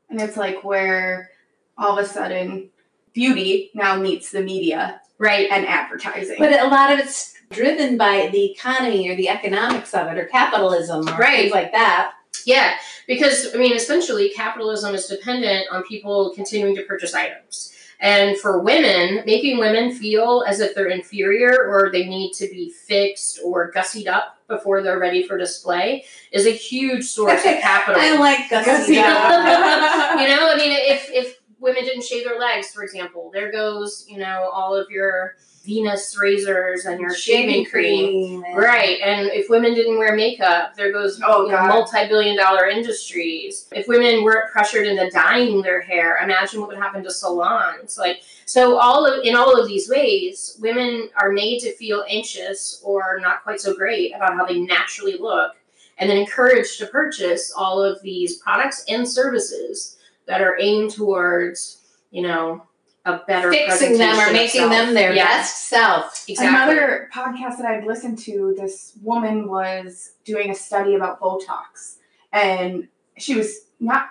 And 0.09 0.21
it's 0.21 0.37
like 0.37 0.63
where 0.63 1.31
all 1.77 1.97
of 1.97 2.05
a 2.05 2.07
sudden 2.07 2.69
beauty 3.13 3.71
now 3.73 3.97
meets 3.99 4.31
the 4.31 4.41
media. 4.41 5.01
Right. 5.19 5.49
And 5.51 5.65
advertising. 5.65 6.35
But 6.37 6.59
a 6.59 6.67
lot 6.67 6.91
of 6.91 6.99
it's 6.99 7.33
driven 7.49 7.97
by 7.97 8.29
the 8.31 8.51
economy 8.51 9.09
or 9.09 9.15
the 9.15 9.29
economics 9.29 9.93
of 9.93 10.07
it 10.07 10.17
or 10.17 10.25
capitalism 10.25 11.07
or 11.07 11.17
right. 11.17 11.41
things 11.41 11.51
like 11.51 11.71
that. 11.71 12.13
Yeah, 12.45 12.75
because 13.07 13.53
I 13.53 13.57
mean, 13.57 13.73
essentially, 13.73 14.29
capitalism 14.29 14.93
is 14.93 15.07
dependent 15.07 15.67
on 15.71 15.83
people 15.83 16.33
continuing 16.35 16.75
to 16.75 16.83
purchase 16.83 17.13
items. 17.13 17.73
And 17.99 18.37
for 18.37 18.59
women, 18.59 19.23
making 19.25 19.57
women 19.57 19.91
feel 19.91 20.43
as 20.47 20.59
if 20.59 20.75
they're 20.75 20.87
inferior 20.87 21.67
or 21.67 21.89
they 21.91 22.05
need 22.05 22.33
to 22.33 22.47
be 22.47 22.69
fixed 22.69 23.39
or 23.43 23.71
gussied 23.71 24.07
up 24.07 24.37
before 24.47 24.83
they're 24.83 24.99
ready 24.99 25.23
for 25.23 25.35
display 25.37 26.05
is 26.31 26.45
a 26.45 26.51
huge 26.51 27.05
source 27.05 27.39
of 27.39 27.41
capital. 27.61 27.99
I 27.99 28.17
like 28.17 28.49
gussied 28.49 29.01
up. 29.03 30.19
you 30.19 30.27
know, 30.27 30.49
I 30.51 30.55
mean, 30.57 30.71
if 30.71 31.09
if 31.11 31.36
women 31.67 31.83
didn't 31.83 32.03
shave 32.03 32.23
their 32.23 32.39
legs, 32.39 32.71
for 32.71 32.83
example, 32.83 33.29
there 33.33 33.51
goes 33.51 34.05
you 34.07 34.17
know 34.17 34.49
all 34.53 34.75
of 34.75 34.89
your 34.89 35.35
Venus 35.67 36.17
razors 36.17 36.85
and 36.85 36.97
your 36.97 37.13
shaving, 37.13 37.65
cream. 37.65 38.41
cream. 38.41 38.55
Right. 38.55 39.01
And 39.03 39.27
if 39.33 39.49
women 39.49 39.73
didn't 39.73 39.97
wear 39.97 40.15
makeup, 40.15 40.75
there 40.77 40.93
goes 40.93 41.19
oh, 41.21 41.49
multi 41.49 42.07
billion 42.07 42.37
dollar 42.37 42.67
industries. 42.67 43.67
If 43.73 43.85
women 43.89 44.23
weren't 44.23 44.49
pressured 44.53 44.87
into 44.87 45.09
dyeing 45.09 45.61
their 45.61 45.81
hair, 45.81 46.19
imagine 46.23 46.61
what 46.61 46.69
would 46.69 46.77
happen 46.77 47.03
to 47.03 47.11
salons. 47.11 47.97
Like 47.97 48.21
so 48.45 48.77
all 48.77 49.05
of 49.05 49.25
in 49.25 49.35
all 49.35 49.59
of 49.59 49.67
these 49.67 49.89
ways, 49.89 50.57
women 50.61 51.09
are 51.21 51.33
made 51.33 51.59
to 51.59 51.75
feel 51.75 52.05
anxious 52.07 52.81
or 52.81 53.19
not 53.21 53.43
quite 53.43 53.59
so 53.59 53.75
great 53.75 54.15
about 54.15 54.35
how 54.35 54.45
they 54.45 54.61
naturally 54.61 55.17
look 55.17 55.51
and 55.97 56.09
then 56.09 56.17
encouraged 56.17 56.79
to 56.79 56.85
purchase 56.85 57.53
all 57.55 57.83
of 57.83 58.01
these 58.01 58.37
products 58.37 58.85
and 58.87 59.05
services 59.05 59.96
that 60.27 60.41
are 60.41 60.57
aimed 60.59 60.91
towards, 60.91 61.81
you 62.11 62.21
know, 62.21 62.63
a 63.05 63.19
better 63.25 63.51
fixing 63.51 63.97
them 63.97 64.19
or 64.19 64.31
making 64.31 64.69
them 64.69 64.93
their 64.93 65.13
best 65.15 65.67
self. 65.67 66.25
Exactly. 66.27 66.47
Another 66.47 67.09
podcast 67.13 67.57
that 67.57 67.65
I've 67.65 67.85
listened 67.85 68.19
to, 68.19 68.53
this 68.57 68.93
woman 69.01 69.47
was 69.47 70.13
doing 70.25 70.51
a 70.51 70.55
study 70.55 70.95
about 70.95 71.21
Botox, 71.21 71.97
and 72.33 72.87
she 73.17 73.35
was 73.35 73.65
not 73.79 74.09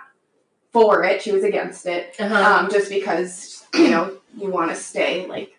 for 0.73 1.03
it; 1.03 1.21
she 1.21 1.31
was 1.31 1.43
against 1.43 1.85
it, 1.85 2.15
uh-huh. 2.19 2.63
um, 2.63 2.71
just 2.71 2.89
because 2.89 3.65
you 3.75 3.89
know 3.89 4.17
you 4.35 4.49
want 4.49 4.71
to 4.71 4.75
stay 4.75 5.27
like 5.27 5.57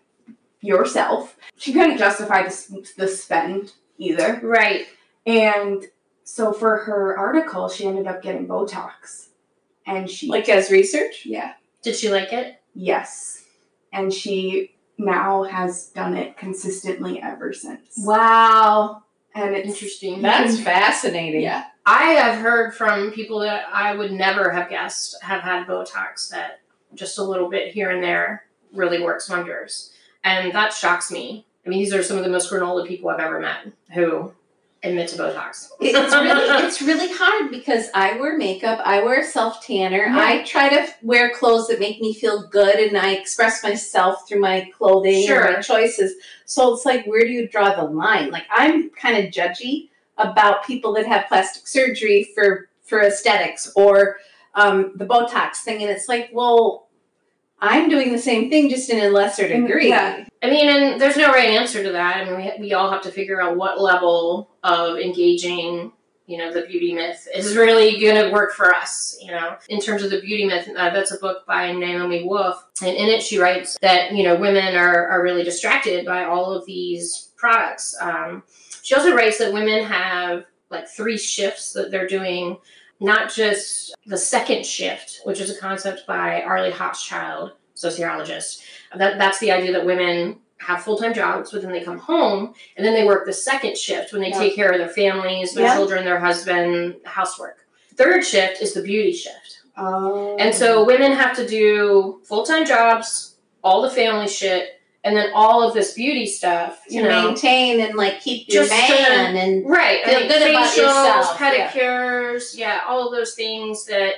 yourself. 0.61 1.37
She 1.57 1.73
couldn't 1.73 1.99
justify 1.99 2.43
the, 2.43 2.89
the 2.97 3.09
spend 3.09 3.73
either, 3.99 4.41
right? 4.43 4.87
And 5.27 5.85
so 6.25 6.53
for 6.53 6.79
her 6.79 7.17
article, 7.17 7.69
she 7.69 7.87
ended 7.87 8.07
up 8.07 8.23
getting 8.23 8.47
Botox, 8.47 9.28
and 9.89 10.09
she 10.09 10.29
like 10.29 10.49
as 10.49 10.71
research. 10.71 11.25
Yeah. 11.25 11.55
Did 11.83 11.97
she 11.97 12.11
like 12.11 12.33
it? 12.33 12.61
Yes. 12.75 13.45
And 13.93 14.13
she 14.13 14.75
now 14.99 15.45
has 15.45 15.87
done 15.89 16.17
it 16.17 16.37
consistently 16.37 17.21
ever 17.23 17.53
since. 17.53 17.95
Wow. 17.99 19.05
And 19.35 19.55
it's 19.55 19.69
interesting. 19.69 20.21
That's 20.21 20.61
fascinating. 20.61 21.43
Yeah. 21.43 21.65
I 21.87 22.13
have 22.13 22.41
heard 22.41 22.75
from 22.75 23.13
people 23.13 23.39
that 23.41 23.65
I 23.73 23.95
would 23.95 24.13
never 24.13 24.51
have 24.51 24.69
guessed 24.69 25.17
have 25.23 25.41
had 25.41 25.67
Botox 25.67 26.29
that 26.31 26.61
just 26.95 27.19
a 27.19 27.23
little 27.23 27.49
bit 27.49 27.73
here 27.73 27.91
and 27.91 28.03
there 28.03 28.45
really 28.73 29.03
works 29.03 29.31
wonders. 29.31 29.93
And 30.25 30.53
that 30.53 30.73
shocks 30.73 31.11
me. 31.11 31.47
I 31.65 31.69
mean, 31.69 31.79
these 31.79 31.95
are 31.95 32.03
some 32.03 32.19
of 32.19 32.25
the 32.25 32.31
most 32.31 32.51
granola 32.51 32.87
people 32.87 33.09
I've 33.09 33.21
ever 33.21 33.41
met 33.41 33.73
who 33.95 34.33
admit 34.83 35.09
to 35.09 35.17
Botox. 35.17 35.71
it's 35.81 36.15
really 36.15 36.67
it's 36.67 36.83
really 36.83 37.13
hard 37.13 37.51
because 37.51 37.89
I 37.95 38.19
wear 38.19 38.37
makeup, 38.37 38.81
I 38.85 39.03
wear 39.03 39.25
self 39.25 39.65
tanner. 39.65 40.07
I 40.11 40.43
try 40.45 40.69
to 40.69 40.89
wear 41.03 41.33
clothes 41.35 41.69
that 41.69 41.81
make 41.81 42.01
me 42.01 42.15
feel 42.15 42.47
good, 42.49 42.77
and 42.77 42.97
I 42.97 43.13
express 43.13 43.63
myself 43.63 44.29
through 44.29 44.41
my 44.41 44.71
clothing 44.77 45.27
sure. 45.27 45.43
and 45.45 45.57
my 45.57 45.61
choices. 45.61 46.15
So 46.45 46.75
it's 46.75 46.85
like, 46.85 47.07
where 47.07 47.23
do 47.23 47.29
you 47.29 47.49
draw 47.49 47.75
the 47.75 47.85
line? 47.85 48.31
Like 48.31 48.47
I'm 48.51 48.91
kind 48.91 49.25
of 49.25 49.33
judgy 49.33 49.89
about 50.17 50.67
people 50.67 50.93
that 50.95 51.07
have 51.07 51.29
plastic 51.29 51.67
surgery 51.67 52.31
for 52.35 52.69
for 52.83 53.03
aesthetics 53.03 53.71
or 53.77 54.17
um, 54.55 54.93
the 54.97 55.07
Botox 55.07 55.57
thing, 55.57 55.83
and 55.83 55.91
it's 55.91 56.09
like, 56.09 56.31
well 56.33 56.88
I'm 57.61 57.89
doing 57.89 58.13
the 58.13 58.19
same 58.19 58.51
thing, 58.51 58.69
just 58.69 58.91
in 58.91 59.05
a 59.05 59.11
lesser 59.11 59.49
degree. 59.49 59.89
Yeah. 59.89 60.27
I 60.43 60.51
mean, 60.51 60.69
and 60.69 61.01
there's 61.01 61.17
no 61.17 61.33
right 61.33 61.49
answer 61.49 61.83
to 61.83 61.93
that. 61.93 62.17
I 62.19 62.25
mean, 62.25 62.37
we, 62.37 62.67
we 62.67 62.73
all 62.73 62.91
have 62.91 63.03
to 63.03 63.11
figure 63.11 63.43
out 63.43 63.57
what 63.57 63.81
level 63.81 64.51
of 64.63 64.99
engaging, 64.99 65.93
you 66.27 66.39
know, 66.39 66.53
the 66.53 66.63
beauty 66.63 66.95
myth 66.95 67.27
is 67.35 67.57
really 67.57 67.99
going 68.01 68.15
to 68.15 68.31
work 68.31 68.53
for 68.53 68.73
us. 68.73 69.19
You 69.21 69.33
know, 69.33 69.57
in 69.69 69.81
terms 69.81 70.05
of 70.05 70.11
the 70.11 70.21
beauty 70.21 70.45
myth, 70.45 70.69
uh, 70.77 70.91
that's 70.91 71.13
a 71.13 71.19
book 71.19 71.45
by 71.47 71.73
Naomi 71.73 72.23
Wolf, 72.25 72.65
and 72.81 72.97
in 72.97 73.09
it 73.09 73.23
she 73.23 73.39
writes 73.39 73.77
that 73.83 74.15
you 74.15 74.23
know 74.23 74.37
women 74.37 74.77
are 74.77 75.09
are 75.09 75.23
really 75.23 75.43
distracted 75.43 76.07
by 76.07 76.25
all 76.25 76.53
of 76.53 76.65
these 76.67 77.31
products. 77.37 77.97
Um, 78.01 78.45
she 78.83 78.95
also 78.95 79.15
writes 79.15 79.39
that 79.39 79.53
women 79.53 79.85
have 79.85 80.45
like 80.71 80.87
three 80.89 81.19
shifts 81.19 81.73
that 81.73 81.91
they're 81.91 82.07
doing 82.07 82.59
not 83.01 83.33
just 83.33 83.95
the 84.07 84.17
second 84.17 84.67
shift, 84.67 85.21
which 85.25 85.41
is 85.41 85.51
a 85.51 85.59
concept 85.59 86.07
by 86.07 86.43
Arlie 86.43 86.71
Hochschild, 86.71 87.53
sociologist. 87.75 88.63
That, 88.97 89.19
that's 89.19 89.39
the 89.39 89.53
idea 89.53 89.73
that 89.73 89.87
women 89.87 90.39
have 90.59 90.83
full 90.83 90.99
time 90.99 91.15
jobs, 91.15 91.53
but 91.53 91.63
then 91.63 91.73
they 91.73 91.83
come 91.83 91.99
home 91.99 92.55
and 92.77 92.85
then 92.85 92.95
they 92.95 93.05
work 93.05 93.27
the 93.27 93.33
second 93.33 93.77
shift 93.77 94.13
when 94.13 94.21
they 94.21 94.31
yeah. 94.31 94.39
take 94.39 94.55
care 94.55 94.71
of 94.71 94.79
their 94.79 94.89
families, 94.89 95.55
their 95.55 95.67
yeah. 95.67 95.75
children, 95.75 96.05
their 96.05 96.19
husband, 96.19 96.97
housework. 97.05 97.67
Third 97.95 98.25
shift 98.25 98.61
is 98.61 98.75
the 98.75 98.83
beauty 98.83 99.13
shift. 99.13 99.63
Oh. 99.77 100.37
And 100.39 100.55
so 100.55 100.85
women 100.85 101.13
have 101.13 101.37
to 101.37 101.47
do 101.47 102.21
full 102.25 102.45
time 102.45 102.67
jobs, 102.67 103.37
all 103.63 103.83
the 103.83 103.91
family 103.91 104.29
shit, 104.29 104.78
and 105.05 105.17
then 105.17 105.31
all 105.35 105.63
of 105.67 105.75
this 105.75 105.95
beauty 105.95 106.27
stuff. 106.27 106.83
To 106.89 106.95
You 106.95 107.03
know, 107.05 107.27
maintain 107.27 107.81
and 107.81 107.95
like 107.95 108.21
keep 108.21 108.49
your 108.49 108.65
Just 108.65 108.73
to- 108.75 108.93
man 108.93 109.37
and 109.37 109.69
right? 109.69 110.05
feel 110.05 110.17
I 110.17 110.19
mean, 110.21 110.29
good 110.29 110.51
about 110.51 110.67
facials, 110.67 110.77
yourself, 110.77 111.37
yeah. 111.41 111.71
pedicures, 111.71 112.57
yeah. 112.59 112.81
all 112.87 113.07
of 113.07 113.13
those 113.13 113.35
things 113.35 113.87
that 113.87 114.15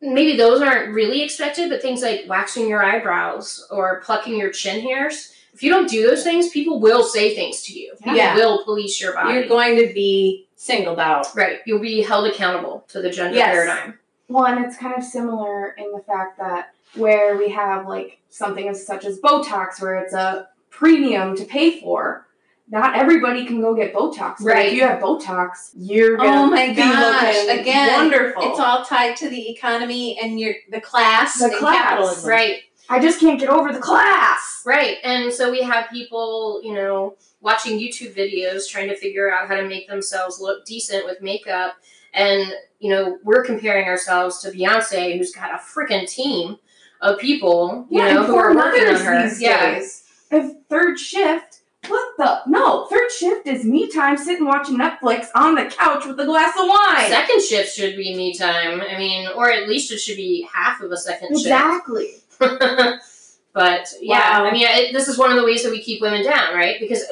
maybe 0.00 0.36
those 0.36 0.60
aren't 0.60 0.92
really 0.94 1.22
expected, 1.22 1.70
but 1.70 1.80
things 1.80 2.02
like 2.02 2.24
waxing 2.28 2.68
your 2.68 2.82
eyebrows 2.82 3.66
or 3.70 4.00
plucking 4.02 4.36
your 4.36 4.50
chin 4.50 4.80
hairs. 4.82 5.30
If 5.54 5.62
you 5.62 5.70
don't 5.70 5.88
do 5.88 6.04
those 6.06 6.24
things, 6.24 6.48
people 6.50 6.80
will 6.80 7.04
say 7.04 7.34
things 7.34 7.62
to 7.62 7.78
you. 7.78 7.92
People 7.98 8.16
Yeah. 8.16 8.34
will 8.34 8.64
police 8.64 9.00
your 9.00 9.14
body. 9.14 9.34
you're 9.34 9.46
going 9.46 9.76
to 9.76 9.94
be 9.94 10.48
singled 10.56 10.98
out. 10.98 11.28
right. 11.36 11.60
You'll 11.64 11.78
be 11.78 12.02
held 12.02 12.26
accountable 12.26 12.84
to 12.88 13.00
the 13.00 13.08
gender 13.10 13.36
Yes. 13.36 13.46
paradigm. 13.54 13.98
Well, 14.28 14.46
and 14.46 14.64
it's 14.64 14.76
kind 14.76 14.94
of 14.96 15.04
similar 15.04 15.70
in 15.70 15.92
the 15.92 16.00
fact 16.06 16.38
that 16.38 16.70
where 16.94 17.36
we 17.36 17.50
have 17.50 17.86
like 17.88 18.18
something 18.30 18.68
as 18.68 18.86
such 18.86 19.04
as 19.04 19.20
Botox, 19.20 19.80
where 19.80 19.96
it's 19.96 20.14
a 20.14 20.48
premium 20.70 21.36
to 21.36 21.44
pay 21.44 21.80
for. 21.80 22.26
Not 22.70 22.96
everybody 22.96 23.44
can 23.44 23.60
go 23.60 23.74
get 23.74 23.92
Botox. 23.92 24.36
But 24.38 24.46
Right. 24.46 24.66
if 24.68 24.74
you 24.74 24.82
have 24.82 25.00
Botox, 25.00 25.70
you're 25.76 26.14
oh 26.14 26.24
gonna 26.24 26.40
Oh 26.42 26.46
my 26.46 26.68
be 26.70 26.74
gosh, 26.76 27.36
looking 27.44 27.60
again, 27.60 27.92
wonderful. 27.92 28.42
It's 28.50 28.58
all 28.58 28.82
tied 28.84 29.16
to 29.18 29.28
the 29.28 29.50
economy 29.50 30.18
and 30.20 30.40
your 30.40 30.54
the 30.70 30.80
class 30.80 31.38
The 31.38 31.46
and 31.46 31.54
class, 31.56 31.76
capitalism. 31.76 32.30
Right. 32.30 32.56
I 32.88 33.00
just 33.00 33.20
can't 33.20 33.38
get 33.38 33.50
over 33.50 33.72
the 33.72 33.78
class. 33.80 34.62
Right. 34.64 34.96
And 35.04 35.32
so 35.32 35.50
we 35.50 35.60
have 35.62 35.90
people, 35.90 36.60
you 36.64 36.72
know, 36.74 37.16
watching 37.42 37.78
YouTube 37.78 38.14
videos 38.16 38.66
trying 38.68 38.88
to 38.88 38.96
figure 38.96 39.30
out 39.30 39.46
how 39.48 39.56
to 39.56 39.68
make 39.68 39.86
themselves 39.86 40.40
look 40.40 40.64
decent 40.64 41.04
with 41.04 41.20
makeup. 41.20 41.76
And, 42.14 42.52
you 42.78 42.90
know, 42.90 43.18
we're 43.24 43.44
comparing 43.44 43.86
ourselves 43.86 44.40
to 44.42 44.50
Beyonce, 44.50 45.18
who's 45.18 45.32
got 45.34 45.50
a 45.52 45.58
freaking 45.58 46.08
team 46.08 46.58
of 47.00 47.18
people, 47.18 47.86
you 47.90 48.00
Yeah, 48.00 48.14
know, 48.14 48.24
who 48.24 48.36
are 48.36 48.54
working 48.54 48.86
on 48.88 49.00
her. 49.00 49.22
these 49.28 49.42
yeah. 49.42 49.74
days. 49.74 50.04
If 50.30 50.54
third 50.68 50.98
shift, 50.98 51.60
what 51.88 52.16
the? 52.16 52.40
No, 52.46 52.86
third 52.86 53.10
shift 53.10 53.46
is 53.46 53.64
me 53.64 53.90
time 53.90 54.16
sitting 54.16 54.46
watching 54.46 54.78
Netflix 54.78 55.26
on 55.34 55.54
the 55.54 55.66
couch 55.66 56.06
with 56.06 56.18
a 56.18 56.24
glass 56.24 56.54
of 56.58 56.66
wine. 56.66 57.08
Second 57.10 57.42
shift 57.42 57.74
should 57.74 57.96
be 57.96 58.14
me 58.16 58.32
time. 58.36 58.80
I 58.80 58.96
mean, 58.96 59.28
or 59.36 59.50
at 59.50 59.68
least 59.68 59.92
it 59.92 59.98
should 59.98 60.16
be 60.16 60.48
half 60.52 60.80
of 60.80 60.90
a 60.92 60.96
second 60.96 61.32
exactly. 61.32 62.06
shift. 62.06 62.40
Exactly. 62.40 62.98
but 63.52 63.88
yeah, 64.00 64.38
Wow. 64.40 64.46
I 64.46 64.52
mean, 64.52 64.66
it, 64.66 64.92
this 64.92 65.08
is 65.08 65.18
one 65.18 65.30
of 65.30 65.36
the 65.36 65.44
ways 65.44 65.62
that 65.62 65.70
we 65.70 65.82
keep 65.82 66.00
women 66.00 66.24
down, 66.24 66.54
right? 66.54 66.76
Because 66.80 67.02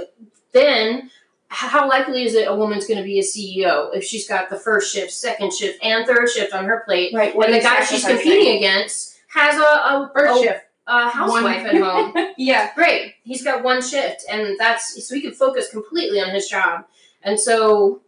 then 0.52 1.10
how 1.52 1.88
likely 1.88 2.24
is 2.24 2.34
it 2.34 2.48
a 2.48 2.54
woman's 2.54 2.86
going 2.86 2.98
to 2.98 3.04
be 3.04 3.18
a 3.18 3.22
CEO 3.22 3.94
if 3.94 4.02
she's 4.02 4.26
got 4.26 4.48
the 4.48 4.56
first 4.58 4.92
shift, 4.92 5.12
second 5.12 5.52
shift, 5.52 5.78
and 5.84 6.06
third 6.06 6.28
shift 6.28 6.52
on 6.54 6.64
her 6.64 6.82
plate, 6.86 7.12
Right. 7.14 7.34
when 7.36 7.52
the 7.52 7.60
guy 7.60 7.84
she's 7.84 8.04
competing 8.04 8.56
against 8.56 9.18
has 9.28 9.56
a, 9.56 9.62
a, 9.62 10.10
First 10.14 10.40
a, 10.40 10.42
shift. 10.42 10.64
a 10.86 11.08
housewife 11.10 11.64
at 11.66 11.76
home? 11.76 12.14
yeah. 12.38 12.70
Great, 12.74 13.14
he's 13.22 13.44
got 13.44 13.62
one 13.62 13.82
shift, 13.82 14.24
and 14.30 14.56
that's 14.58 15.06
so 15.06 15.14
he 15.14 15.20
can 15.20 15.32
focus 15.32 15.68
completely 15.70 16.20
on 16.20 16.30
his 16.30 16.48
job, 16.48 16.84
and 17.22 17.38
so 17.38 18.00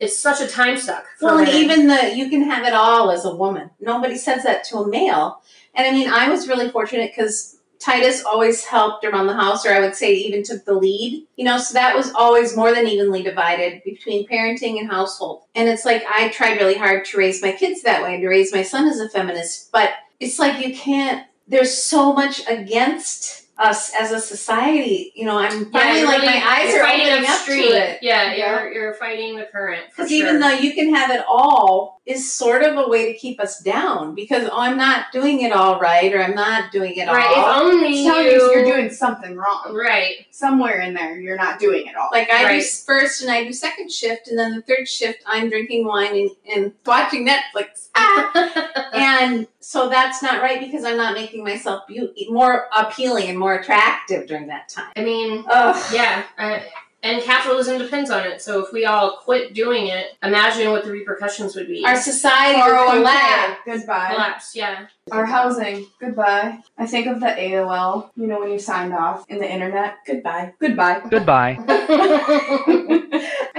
it's 0.00 0.18
such 0.18 0.40
a 0.40 0.46
time 0.48 0.76
suck. 0.76 1.04
For 1.18 1.26
Well, 1.26 1.38
and 1.38 1.48
even 1.48 1.86
the 1.86 2.14
you 2.14 2.28
can 2.30 2.42
have 2.42 2.66
it 2.66 2.72
all 2.74 3.10
as 3.10 3.24
a 3.24 3.34
woman. 3.34 3.70
Nobody 3.80 4.16
says 4.16 4.42
that 4.44 4.64
to 4.64 4.78
a 4.78 4.88
male. 4.88 5.40
And 5.74 5.86
I 5.86 5.90
mean, 5.90 6.08
I 6.08 6.28
was 6.30 6.48
really 6.48 6.70
fortunate 6.70 7.12
because 7.14 7.55
Titus 7.78 8.24
always 8.24 8.64
helped 8.64 9.04
around 9.04 9.26
the 9.26 9.34
house, 9.34 9.64
or 9.66 9.72
I 9.72 9.80
would 9.80 9.94
say 9.94 10.12
even 10.14 10.42
took 10.42 10.64
the 10.64 10.74
lead. 10.74 11.26
You 11.36 11.44
know, 11.44 11.58
so 11.58 11.74
that 11.74 11.96
was 11.96 12.12
always 12.14 12.56
more 12.56 12.74
than 12.74 12.86
evenly 12.86 13.22
divided 13.22 13.82
between 13.84 14.28
parenting 14.28 14.78
and 14.78 14.88
household. 14.88 15.42
And 15.54 15.68
it's 15.68 15.84
like 15.84 16.04
I 16.08 16.28
tried 16.30 16.58
really 16.58 16.76
hard 16.76 17.04
to 17.06 17.18
raise 17.18 17.42
my 17.42 17.52
kids 17.52 17.82
that 17.82 18.02
way, 18.02 18.14
and 18.14 18.22
to 18.22 18.28
raise 18.28 18.52
my 18.52 18.62
son 18.62 18.86
as 18.88 19.00
a 19.00 19.08
feminist. 19.08 19.70
But 19.72 19.90
it's 20.20 20.38
like 20.38 20.64
you 20.64 20.74
can't. 20.74 21.26
There's 21.48 21.76
so 21.76 22.12
much 22.12 22.42
against 22.48 23.45
us 23.58 23.92
as 23.98 24.12
a 24.12 24.20
society. 24.20 25.12
You 25.14 25.24
know, 25.24 25.38
I'm 25.38 25.70
finally 25.70 26.00
you're 26.00 26.08
like 26.08 26.22
really- 26.22 26.34
my 26.34 26.46
eyes 26.46 26.74
fighting 26.76 27.06
opening 27.06 27.24
up 27.24 27.30
upstream. 27.30 27.62
to 27.62 27.68
it. 27.76 27.98
Yeah, 28.02 28.34
Yeah. 28.34 28.62
you're 28.62 28.72
you're 28.72 28.94
fighting 28.94 29.36
the 29.36 29.44
current. 29.44 29.84
Because 29.88 30.10
sure. 30.10 30.18
even 30.18 30.40
though 30.40 30.50
you 30.50 30.74
can 30.74 30.94
have 30.94 31.10
it 31.10 31.24
all, 31.28 32.00
is 32.04 32.30
sort 32.32 32.62
of 32.62 32.76
a 32.76 32.88
way 32.88 33.10
to 33.12 33.18
keep 33.18 33.40
us 33.40 33.60
down. 33.60 34.14
Because 34.14 34.48
oh, 34.50 34.58
I'm 34.58 34.76
not 34.76 35.06
doing 35.12 35.40
it 35.40 35.52
all 35.52 35.80
right, 35.80 36.12
or 36.14 36.22
I'm 36.22 36.34
not 36.34 36.70
doing 36.70 36.94
it 36.96 37.06
right, 37.08 37.30
if 37.30 37.44
only 37.44 38.00
It's 38.00 38.08
telling 38.08 38.26
you, 38.26 38.32
you 38.32 38.52
you're 38.52 38.64
doing 38.64 38.90
something 38.90 39.36
wrong. 39.36 39.74
right. 39.74 40.26
Somewhere 40.30 40.80
in 40.80 40.94
there, 40.94 41.18
you're 41.18 41.36
not 41.36 41.58
doing 41.58 41.86
it 41.86 41.96
all. 41.96 42.08
Like 42.12 42.30
I 42.30 42.58
do 42.58 42.62
first, 42.62 43.22
and 43.22 43.30
I 43.30 43.44
do 43.44 43.52
second 43.52 43.90
shift, 43.90 44.28
and 44.28 44.38
then 44.38 44.54
the 44.54 44.62
third 44.62 44.86
shift, 44.86 45.22
I'm 45.26 45.48
drinking 45.48 45.86
wine 45.86 46.14
and, 46.14 46.30
and 46.54 46.72
watching 46.84 47.26
Netflix. 47.26 47.88
Ah! 47.94 48.90
and 48.94 49.46
so 49.66 49.88
that's 49.88 50.22
not 50.22 50.40
right 50.40 50.60
because 50.60 50.84
I'm 50.84 50.96
not 50.96 51.14
making 51.14 51.42
myself 51.42 51.88
be- 51.88 52.28
more 52.30 52.68
appealing 52.76 53.28
and 53.28 53.36
more 53.36 53.56
attractive 53.56 54.28
during 54.28 54.46
that 54.46 54.68
time. 54.68 54.92
I 54.94 55.02
mean, 55.02 55.44
Ugh. 55.50 55.92
yeah, 55.92 56.22
uh, 56.38 56.60
and 57.02 57.20
capitalism 57.20 57.76
depends 57.76 58.08
on 58.08 58.24
it. 58.24 58.40
So 58.40 58.64
if 58.64 58.72
we 58.72 58.84
all 58.84 59.16
quit 59.16 59.54
doing 59.54 59.88
it, 59.88 60.16
imagine 60.22 60.70
what 60.70 60.84
the 60.84 60.92
repercussions 60.92 61.56
would 61.56 61.66
be. 61.66 61.84
Our 61.84 61.96
society 61.96 62.60
will 62.60 62.78
401k, 62.78 62.92
collapse. 62.92 63.60
Goodbye. 63.64 64.12
collapse. 64.12 64.54
Yeah. 64.54 64.86
Our 65.10 65.26
housing. 65.26 65.86
Goodbye. 66.00 66.60
I 66.78 66.86
think 66.86 67.08
of 67.08 67.18
the 67.18 67.26
AOL, 67.26 68.10
you 68.14 68.28
know, 68.28 68.38
when 68.38 68.52
you 68.52 68.60
signed 68.60 68.94
off 68.94 69.28
in 69.28 69.38
the 69.38 69.52
internet. 69.52 69.96
Goodbye. 70.06 70.52
Goodbye. 70.60 71.02
Goodbye. 71.10 71.56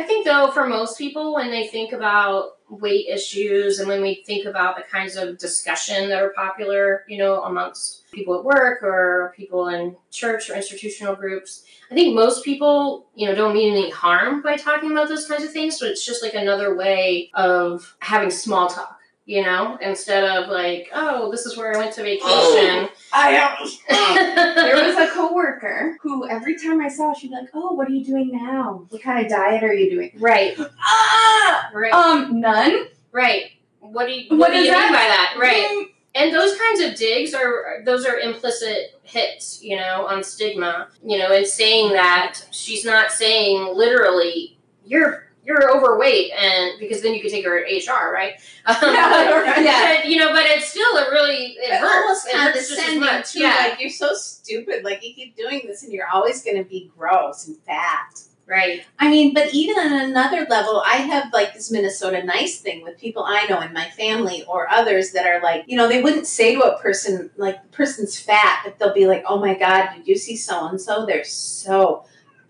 I 0.07 0.09
think 0.09 0.25
though, 0.25 0.51
for 0.51 0.65
most 0.65 0.97
people, 0.97 1.35
when 1.35 1.51
they 1.51 1.67
think 1.67 1.91
about 1.91 2.59
weight 2.69 3.07
issues 3.09 3.79
and 3.79 3.89
when 3.89 4.01
we 4.01 4.23
think 4.25 4.45
about 4.45 4.77
the 4.77 4.83
kinds 4.83 5.17
of 5.17 5.37
discussion 5.37 6.07
that 6.07 6.23
are 6.23 6.29
popular, 6.29 7.03
you 7.09 7.17
know, 7.17 7.43
amongst 7.43 8.09
people 8.13 8.39
at 8.39 8.45
work 8.45 8.81
or 8.83 9.33
people 9.35 9.67
in 9.67 9.97
church 10.09 10.49
or 10.49 10.55
institutional 10.55 11.13
groups, 11.13 11.65
I 11.91 11.93
think 11.93 12.15
most 12.15 12.45
people, 12.45 13.07
you 13.15 13.27
know, 13.27 13.35
don't 13.35 13.53
mean 13.53 13.73
any 13.73 13.89
harm 13.89 14.41
by 14.41 14.55
talking 14.55 14.93
about 14.93 15.09
those 15.09 15.27
kinds 15.27 15.43
of 15.43 15.51
things. 15.51 15.77
But 15.77 15.89
it's 15.89 16.05
just 16.05 16.23
like 16.23 16.35
another 16.35 16.77
way 16.77 17.29
of 17.33 17.97
having 17.99 18.31
small 18.31 18.69
talk. 18.69 18.96
You 19.27 19.43
know, 19.43 19.77
instead 19.81 20.23
of 20.23 20.49
like, 20.49 20.89
oh, 20.93 21.29
this 21.29 21.45
is 21.45 21.57
where 21.57 21.75
I 21.75 21.77
went 21.77 21.93
to 21.95 22.01
vacation. 22.01 22.87
I 23.11 23.31
am. 23.33 23.57
there 24.55 24.85
was 24.87 24.95
a 24.95 25.13
coworker 25.13 25.97
who 26.01 26.27
every 26.29 26.57
time 26.57 26.79
I 26.79 26.87
saw, 26.87 27.13
she'd 27.13 27.27
be 27.31 27.35
like, 27.35 27.49
"Oh, 27.53 27.73
what 27.73 27.89
are 27.89 27.91
you 27.91 28.05
doing 28.05 28.31
now? 28.31 28.85
What 28.87 29.01
kind 29.01 29.25
of 29.25 29.29
diet 29.29 29.63
are 29.65 29.73
you 29.73 29.89
doing?" 29.91 30.11
right, 30.19 30.57
Ah, 30.79 31.69
right, 31.73 31.91
um, 31.91 32.39
none. 32.39 32.85
right. 33.11 33.51
What 33.81 34.07
do 34.07 34.13
you, 34.13 34.29
what, 34.29 34.39
What 34.39 34.51
do 34.53 34.59
you 34.59 34.71
that? 34.71 34.79
mean 34.79 34.93
by 34.93 35.07
that? 35.07 35.35
Right. 35.37 35.67
Mm, 35.71 35.83
and 36.15 36.33
those 36.33 36.57
kinds 36.57 36.79
of 36.79 36.95
digs 36.95 37.33
are 37.33 37.81
those 37.85 38.05
are 38.05 38.17
implicit 38.19 38.99
hits 39.03 39.61
you 39.61 39.75
know 39.75 40.07
on 40.07 40.23
stigma 40.23 40.87
you 41.05 41.17
know 41.17 41.31
in 41.33 41.45
saying 41.45 41.91
that 41.93 42.39
she's 42.51 42.83
not 42.83 43.11
saying 43.11 43.71
literally 43.75 44.57
you're 44.85 45.26
you're 45.47 45.75
overweight 45.75 46.31
and 46.37 46.77
because 46.79 47.01
then 47.01 47.13
you 47.15 47.21
could 47.21 47.31
take 47.31 47.45
her 47.45 47.57
at 47.57 47.65
hr 47.87 48.13
right 48.13 48.33
Um, 48.67 48.75
Yeah, 48.81 49.09
but- 49.09 49.43
right. 49.43 49.63
yeah, 49.63 50.03
you 50.03 50.17
know 50.17 50.31
but 50.33 50.45
it's 50.45 50.67
still 50.69 50.97
a 50.97 51.09
really 51.09 51.55
it 51.57 51.71
It's 51.71 51.79
hurts 51.79 51.95
almost 51.95 52.27
it 52.27 52.35
hurts 52.35 52.69
condescending 52.75 53.23
too. 53.23 53.39
yeah 53.39 53.67
Like 53.69 53.79
you're 53.81 53.89
so 53.89 54.13
stupid. 54.13 54.83
Like 54.83 55.03
you 55.05 55.13
keep 55.13 55.35
doing 55.37 55.61
this, 55.65 55.83
and 55.83 55.91
you're 55.93 56.07
always 56.13 56.43
going 56.43 56.57
to 56.57 56.63
be 56.69 56.91
gross 56.97 57.47
and 57.47 57.57
fat. 57.65 58.19
right 58.45 58.81
I 58.99 59.09
mean, 59.09 59.33
but 59.33 59.53
even 59.53 59.77
on 59.77 59.91
another 60.09 60.45
level, 60.49 60.81
I 60.85 60.97
have 61.11 61.31
like 61.33 61.53
this 61.53 61.71
Minnesota 61.71 62.23
nice 62.23 62.59
thing 62.59 62.81
with 62.83 62.97
people 62.97 63.23
I 63.25 63.45
know 63.49 63.61
in 63.61 63.71
my 63.73 63.89
family 63.91 64.43
or 64.47 64.69
others 64.69 65.11
that 65.11 65.25
are 65.25 65.41
like, 65.41 65.63
you 65.67 65.77
know, 65.77 65.87
they 65.87 66.01
wouldn't 66.01 66.27
say 66.27 66.55
to 66.55 66.61
a 66.61 66.79
person 66.81 67.29
like 67.37 67.61
the 67.63 67.69
person's 67.69 68.19
fat, 68.19 68.61
but 68.65 68.79
they'll 68.79 68.93
be 68.93 69.07
like, 69.07 69.23
"Oh 69.27 69.39
my 69.39 69.53
God, 69.53 69.89
did 69.95 70.07
you 70.07 70.17
see 70.17 70.35
so 70.35 70.67
and 70.67 70.79
so? 70.79 71.05
They're 71.05 71.23
so 71.25 72.05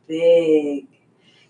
big." 0.08 0.88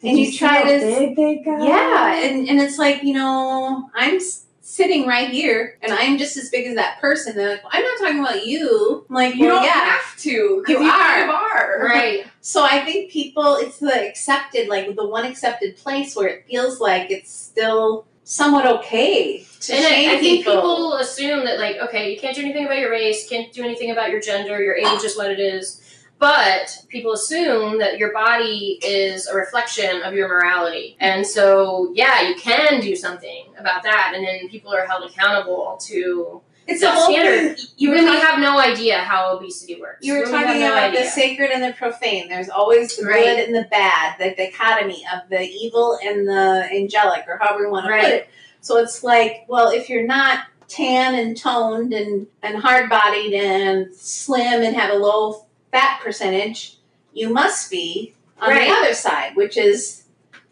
Did 0.01 0.10
and 0.10 0.19
you, 0.19 0.31
see 0.31 0.38
try 0.38 0.63
to 0.63 0.79
big 0.79 1.15
they 1.15 1.38
got? 1.43 1.67
yeah, 1.67 2.23
and, 2.23 2.47
and 2.47 2.60
it's 2.60 2.77
like, 2.77 3.03
you 3.03 3.13
know, 3.13 3.89
I'm 3.95 4.19
sitting 4.62 5.07
right 5.07 5.29
here 5.29 5.77
and 5.81 5.93
I'm 5.93 6.17
just 6.17 6.36
as 6.38 6.49
big 6.49 6.67
as 6.67 6.75
that 6.75 6.99
person. 6.99 7.36
They're 7.36 7.51
like, 7.51 7.63
well, 7.63 7.71
I'm 7.73 7.83
not 7.83 7.97
talking 7.99 8.19
about 8.19 8.45
you. 8.45 9.05
I'm 9.10 9.15
like, 9.15 9.36
You 9.36 9.47
well, 9.47 9.55
don't 9.55 9.63
yeah. 9.63 9.71
have 9.71 10.17
to 10.17 10.29
You 10.29 10.63
you 10.67 10.77
are. 10.79 10.89
kind 10.89 11.29
of 11.29 11.36
are. 11.36 11.86
right 11.86 12.25
So 12.41 12.63
I 12.63 12.83
think 12.83 13.12
people, 13.12 13.55
it's 13.55 13.79
the 13.79 14.07
accepted, 14.07 14.67
like 14.67 14.95
the 14.95 15.07
one 15.07 15.25
accepted 15.25 15.77
place 15.77 16.15
where 16.15 16.27
it 16.27 16.45
feels 16.47 16.79
like 16.79 17.10
it's 17.12 17.33
still 17.33 18.05
somewhat 18.25 18.65
okay 18.67 19.39
to 19.62 19.73
and 19.73 19.86
shame 19.86 20.10
I, 20.10 20.15
I 20.15 20.19
think 20.19 20.39
people. 20.39 20.55
people 20.55 20.93
assume 20.95 21.45
that 21.45 21.60
like 21.60 21.77
okay 21.77 22.12
you 22.13 22.19
can't 22.19 22.36
do 22.36 22.41
anything 22.41 22.65
about 22.65 22.77
your 22.77 22.91
race 22.91 23.27
can't 23.29 23.53
do 23.53 23.63
anything 23.63 23.89
about 23.89 24.10
your 24.10 24.19
gender 24.19 24.62
your 24.62 24.75
age 24.75 25.01
is 25.05 25.15
what 25.15 25.31
it 25.31 25.39
is 25.39 25.81
but 26.19 26.84
people 26.89 27.13
assume 27.13 27.77
that 27.80 27.97
your 27.97 28.12
body 28.12 28.80
is 28.84 29.27
a 29.27 29.36
reflection 29.36 30.01
of 30.03 30.13
your 30.13 30.27
morality 30.27 30.95
and 30.99 31.25
so 31.25 31.91
yeah 31.93 32.27
you 32.27 32.36
can 32.36 32.80
do 32.82 32.95
something 32.95 33.45
about 33.60 33.84
that 33.84 34.13
and 34.15 34.25
then 34.25 34.47
people 34.49 34.73
are 34.73 34.86
held 34.86 35.10
accountable 35.10 35.77
to 35.82 36.41
it's 36.69 36.82
the 36.82 36.91
whole 36.91 37.12
standard. 37.13 37.56
thing. 37.58 37.65
you 37.77 37.91
really 37.91 38.08
talk- 38.17 38.27
have 38.27 38.39
no 38.39 38.60
idea 38.60 38.97
how 38.97 39.38
obesity 39.38 39.80
works 39.80 39.99
you 40.06 40.13
were 40.13 40.19
really 40.19 40.32
talking 40.32 40.60
no 40.60 40.73
about 40.73 40.93
the 40.93 41.03
sacred 41.06 41.49
and 41.51 41.63
the 41.63 41.71
profane. 41.77 42.27
There's 42.27 42.49
always 42.49 42.97
the 42.97 43.06
Right. 43.06 43.23
good 43.23 43.39
and 43.45 43.56
the 43.56 43.67
bad, 43.71 44.17
the 44.19 44.36
dichotomy 44.36 45.06
of 45.15 45.30
the 45.30 45.41
evil 45.43 45.97
and 46.03 46.27
the 46.27 46.67
angelic, 46.73 47.23
or 47.25 47.38
however 47.38 47.63
you 47.63 47.69
want 47.71 47.86
to 47.86 47.91
Right. 47.91 48.03
put 48.03 48.13
it. 48.13 48.30
So 48.60 48.75
it's 48.80 49.01
like, 49.01 49.45
well, 49.47 49.69
if 49.69 49.89
you're 49.89 50.06
not 50.06 50.39
tan 50.67 51.15
and 51.15 51.38
toned 51.38 51.93
and, 51.93 52.27
and 52.43 52.58
hard 52.58 52.89
bodied 52.89 53.34
and 53.34 53.95
slim 53.95 54.62
and 54.62 54.75
have 54.75 54.91
a 54.93 54.97
low 54.97 55.45
fat 55.71 55.99
percentage, 56.03 56.77
you 57.13 57.30
must 57.30 57.69
be 57.71 58.13
on 58.39 58.49
Right. 58.49 58.67
the 58.67 58.73
other 58.75 58.93
side, 58.93 59.36
which 59.36 59.58
is 59.58 60.03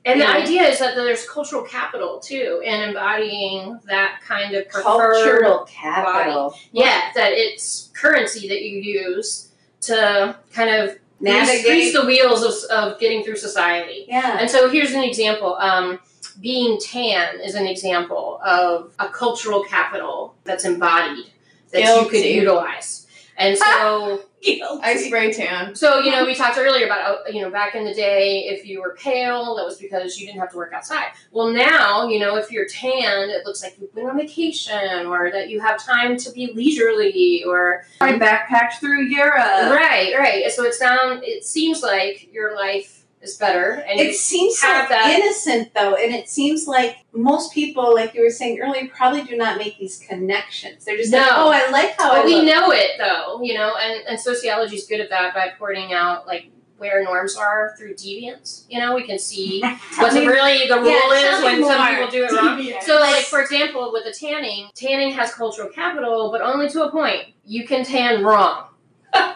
And 0.08 0.22
the 0.22 0.26
Yeah. 0.26 0.34
idea 0.34 0.62
is 0.68 0.78
that 0.78 0.94
there's 0.94 1.28
cultural 1.28 1.64
capital 1.64 2.20
too 2.20 2.62
in 2.64 2.80
embodying 2.80 3.80
that 3.88 4.20
kind 4.22 4.54
of 4.54 4.70
cultural 4.70 5.66
capital. 5.68 6.56
Yeah, 6.72 7.02
that 7.16 7.32
it's 7.34 7.90
currency 8.00 8.48
that 8.50 8.62
you 8.62 8.78
use 8.78 9.48
to 9.82 10.36
kind 10.54 10.70
of 10.70 11.00
Navigate. 11.20 11.66
grease 11.66 11.94
the 11.94 12.06
wheels 12.06 12.44
of, 12.44 12.54
of 12.70 13.00
getting 13.00 13.24
through 13.24 13.38
society. 13.38 14.06
Yeah. 14.08 14.38
And 14.40 14.48
so 14.48 14.70
here's 14.70 14.92
an 14.92 15.02
example. 15.04 15.56
Um, 15.56 16.00
being 16.40 16.78
tan 16.80 17.40
is 17.40 17.56
an 17.56 17.66
example 17.66 18.40
of 18.46 18.94
a 19.00 19.10
cultural 19.10 19.64
capital 19.64 20.36
that's 20.44 20.66
embodied 20.66 21.32
that 21.72 21.82
you 21.82 22.08
could 22.10 22.24
utilize. 22.24 23.05
And 23.38 23.58
so, 23.58 24.24
I 24.82 24.96
spray 24.98 25.32
tan. 25.34 25.76
so 25.76 26.00
you 26.00 26.12
know, 26.12 26.26
we 26.26 26.36
talked 26.36 26.58
earlier 26.58 26.86
about 26.86 27.02
uh, 27.02 27.18
you 27.30 27.42
know 27.42 27.50
back 27.50 27.76
in 27.76 27.84
the 27.84 27.94
day, 27.94 28.46
if 28.48 28.66
you 28.66 28.82
were 28.82 28.96
pale, 28.98 29.56
that 29.56 29.66
was 29.66 29.78
because 29.78 30.18
you 30.20 30.26
didn't 30.26 30.40
have 30.40 30.52
to 30.52 30.58
work 30.58 30.72
outside. 30.74 31.08
Well, 31.32 31.52
now 31.52 32.08
you 32.08 32.20
know 32.20 32.38
if 32.38 32.52
you're 32.52 32.68
tan, 32.68 33.30
it 33.30 33.46
looks 33.46 33.64
like 33.64 33.78
you've 33.80 33.94
been 33.94 34.06
on 34.06 34.18
vacation, 34.18 35.08
or 35.08 35.32
that 35.32 35.50
you 35.50 35.60
have 35.60 35.84
time 35.84 36.18
to 36.18 36.32
be 36.32 36.52
leisurely, 36.54 37.44
or 37.44 37.84
I 38.00 38.14
backpacked 38.14 38.80
through 38.80 39.04
Europe. 39.08 39.36
right, 39.36 40.14
right. 40.18 40.52
So 40.52 40.64
it's 40.64 40.80
down. 40.80 41.22
It 41.24 41.44
seems 41.44 41.82
like 41.82 42.30
your 42.32 42.56
life 42.56 42.95
is 43.26 43.38
better, 43.38 43.84
and 43.88 44.00
It 44.00 44.16
seems 44.16 44.58
so 44.60 44.68
that- 44.68 45.20
innocent 45.20 45.74
though, 45.74 45.96
and 45.96 46.14
it 46.16 46.30
seems 46.30 46.68
like 46.68 46.98
most 47.14 47.54
people, 47.54 47.94
like 47.94 48.14
you 48.14 48.24
were 48.24 48.30
saying 48.30 48.60
earlier, 48.62 48.88
probably 48.88 49.24
do 49.24 49.36
not 49.36 49.58
make 49.58 49.78
these 49.80 49.98
connections. 50.00 50.86
They're 50.86 50.98
just 50.98 51.12
like, 51.12 51.22
No. 51.22 51.30
oh, 51.36 51.50
I 51.52 51.70
like 51.72 51.96
how 52.00 52.14
But 52.16 52.26
we 52.26 52.36
look. 52.36 52.46
know 52.46 52.72
it 52.72 52.92
though, 52.98 53.42
you 53.42 53.54
know, 53.56 53.74
and, 53.82 54.02
and 54.08 54.20
sociology 54.20 54.76
is 54.78 54.86
good 54.86 55.00
at 55.02 55.10
that 55.10 55.34
by 55.34 55.50
pointing 55.60 55.94
out 55.94 56.28
like 56.28 56.50
where 56.78 57.02
norms 57.06 57.38
are 57.38 57.74
through 57.78 57.94
deviance. 57.96 58.66
You 58.70 58.80
know, 58.82 58.96
we 58.96 59.04
can 59.04 59.18
see 59.18 59.62
what's 59.98 60.14
me- 60.14 60.28
really 60.28 60.68
the 60.68 60.76
rule 60.76 60.90
Yeah, 60.92 61.38
is 61.38 61.44
when 61.44 61.64
some 61.64 61.88
people 61.88 62.12
do 62.12 62.24
it 62.26 62.32
wrong. 62.34 62.60
Deviant. 62.60 62.84
So, 62.84 62.96
like 63.00 63.24
for 63.24 63.42
example, 63.42 63.92
with 63.94 64.04
the 64.04 64.12
tanning, 64.12 64.68
tanning 64.76 65.12
has 65.14 65.34
cultural 65.34 65.70
capital, 65.70 66.32
but 66.32 66.42
only 66.42 66.68
to 66.70 66.84
a 66.84 66.92
point. 66.92 67.28
You 67.46 67.66
can 67.66 67.86
tan 67.86 68.24
wrong. 68.26 68.66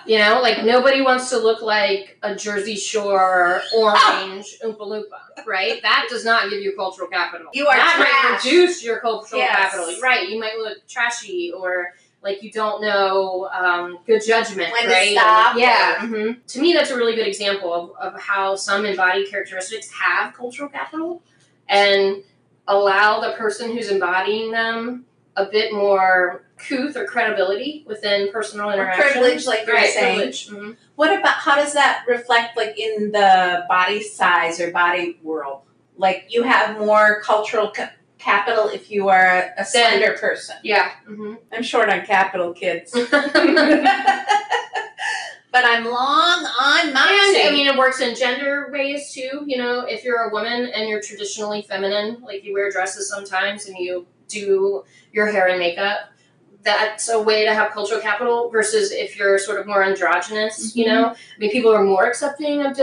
You 0.06 0.18
know, 0.18 0.40
like 0.42 0.64
nobody 0.64 1.02
wants 1.02 1.30
to 1.30 1.38
look 1.38 1.62
like 1.62 2.18
a 2.24 2.36
Jersey 2.36 2.76
Shore 2.76 3.62
orange 3.76 4.58
Oompa 4.64 4.80
Loompa, 4.80 5.46
right? 5.46 5.82
That 5.82 6.08
does 6.10 6.26
not 6.26 6.50
give 6.50 6.62
you 6.62 6.76
cultural 6.76 7.08
capital. 7.08 7.48
You 7.54 7.68
are 7.68 7.76
that 7.76 7.98
might 8.00 8.36
reduce 8.52 8.84
your 8.84 9.00
cultural 9.00 9.40
Yes. 9.42 9.56
capital, 9.72 10.02
right? 10.02 10.28
You 10.30 10.40
might 10.40 10.58
look 10.58 10.88
trashy 10.88 11.52
or 11.56 11.94
like 12.22 12.42
you 12.44 12.52
don't 12.52 12.82
know 12.82 13.48
um, 13.54 14.00
good 14.06 14.22
judgment, 14.26 14.72
When 14.74 14.88
right? 14.88 15.12
yeah. 15.56 15.98
mhm. 16.00 16.38
To 16.48 16.62
me, 16.62 16.74
that's 16.74 16.90
a 16.90 16.98
really 16.98 17.16
good 17.16 17.28
example 17.28 17.74
of, 17.74 18.14
of 18.14 18.20
how 18.20 18.56
some 18.56 18.86
embodied 18.86 19.30
characteristics 19.30 19.90
have 19.92 20.34
cultural 20.34 20.70
capital 20.70 21.22
and 21.68 22.24
allow 22.68 23.20
the 23.20 23.34
person 23.34 23.72
who's 23.72 23.90
embodying 23.90 24.52
them 24.52 25.06
a 25.40 25.50
bit 25.52 25.74
more 25.74 26.44
couth 26.58 26.96
or 26.98 27.06
credibility 27.06 27.84
within 27.88 28.32
personal 28.32 28.70
interactions. 28.70 29.12
privilege, 29.12 29.46
like 29.46 29.66
you're 29.66 29.76
right, 29.76 29.90
saying. 29.90 30.30
Mhm. 30.32 30.78
What 30.96 31.18
about 31.18 31.36
how 31.36 31.56
does 31.56 31.74
that 31.74 32.04
reflect 32.08 32.58
like 32.58 32.78
in 32.78 33.12
the 33.12 33.66
body 33.70 34.02
size 34.04 34.60
or 34.60 34.72
body 34.72 35.18
world? 35.24 35.62
Like 35.98 36.26
you 36.30 36.44
have 36.44 36.78
more 36.78 37.22
cultural 37.22 37.72
ca- 37.72 37.94
capital 38.18 38.68
if 38.68 38.92
you 38.92 39.08
are 39.10 39.54
a, 39.58 39.64
slender 39.66 40.14
person. 40.18 40.58
Yeah. 40.64 40.92
mhm. 41.10 41.38
I'm 41.54 41.64
short 41.64 41.90
on 41.90 42.06
capital, 42.06 42.54
kids. 42.54 42.92
but 45.52 45.64
I'm 45.66 45.86
long 45.86 46.46
on 46.46 46.86
And 46.86 46.94
my. 46.94 47.44
I 47.48 47.50
mean, 47.52 47.68
it 47.68 47.78
works 47.78 48.02
in 48.02 48.16
gender 48.16 48.70
ways 48.72 49.12
too. 49.14 49.44
You 49.48 49.58
know, 49.58 49.82
if 49.82 50.04
you're 50.04 50.22
a 50.30 50.32
woman 50.32 50.70
and 50.76 50.88
you're 50.90 51.02
traditionally 51.02 51.62
feminine, 51.64 52.22
like 52.22 52.44
you 52.44 52.54
wear 52.54 52.70
dresses 52.70 53.10
sometimes 53.10 53.66
and 53.68 53.78
you 53.78 54.06
do 54.30 54.84
your 55.12 55.28
hair 55.28 55.48
and 55.48 55.60
makeup, 55.60 56.12
that's 56.64 57.10
a 57.10 57.22
way 57.22 57.46
to 57.46 57.54
have 57.54 57.72
cultural 57.72 58.02
capital. 58.02 58.50
Versus 58.50 58.92
if 58.92 59.18
you're 59.18 59.38
sort 59.38 59.60
of 59.60 59.68
more 59.68 59.84
androgynous, 59.84 60.76
you 60.76 60.86
mm-hmm. 60.86 60.94
know, 60.94 61.08
I 61.10 61.40
mean, 61.40 61.52
people 61.52 61.74
are 61.74 61.84
more 61.84 62.06
accepting 62.06 62.62
of 62.62 62.78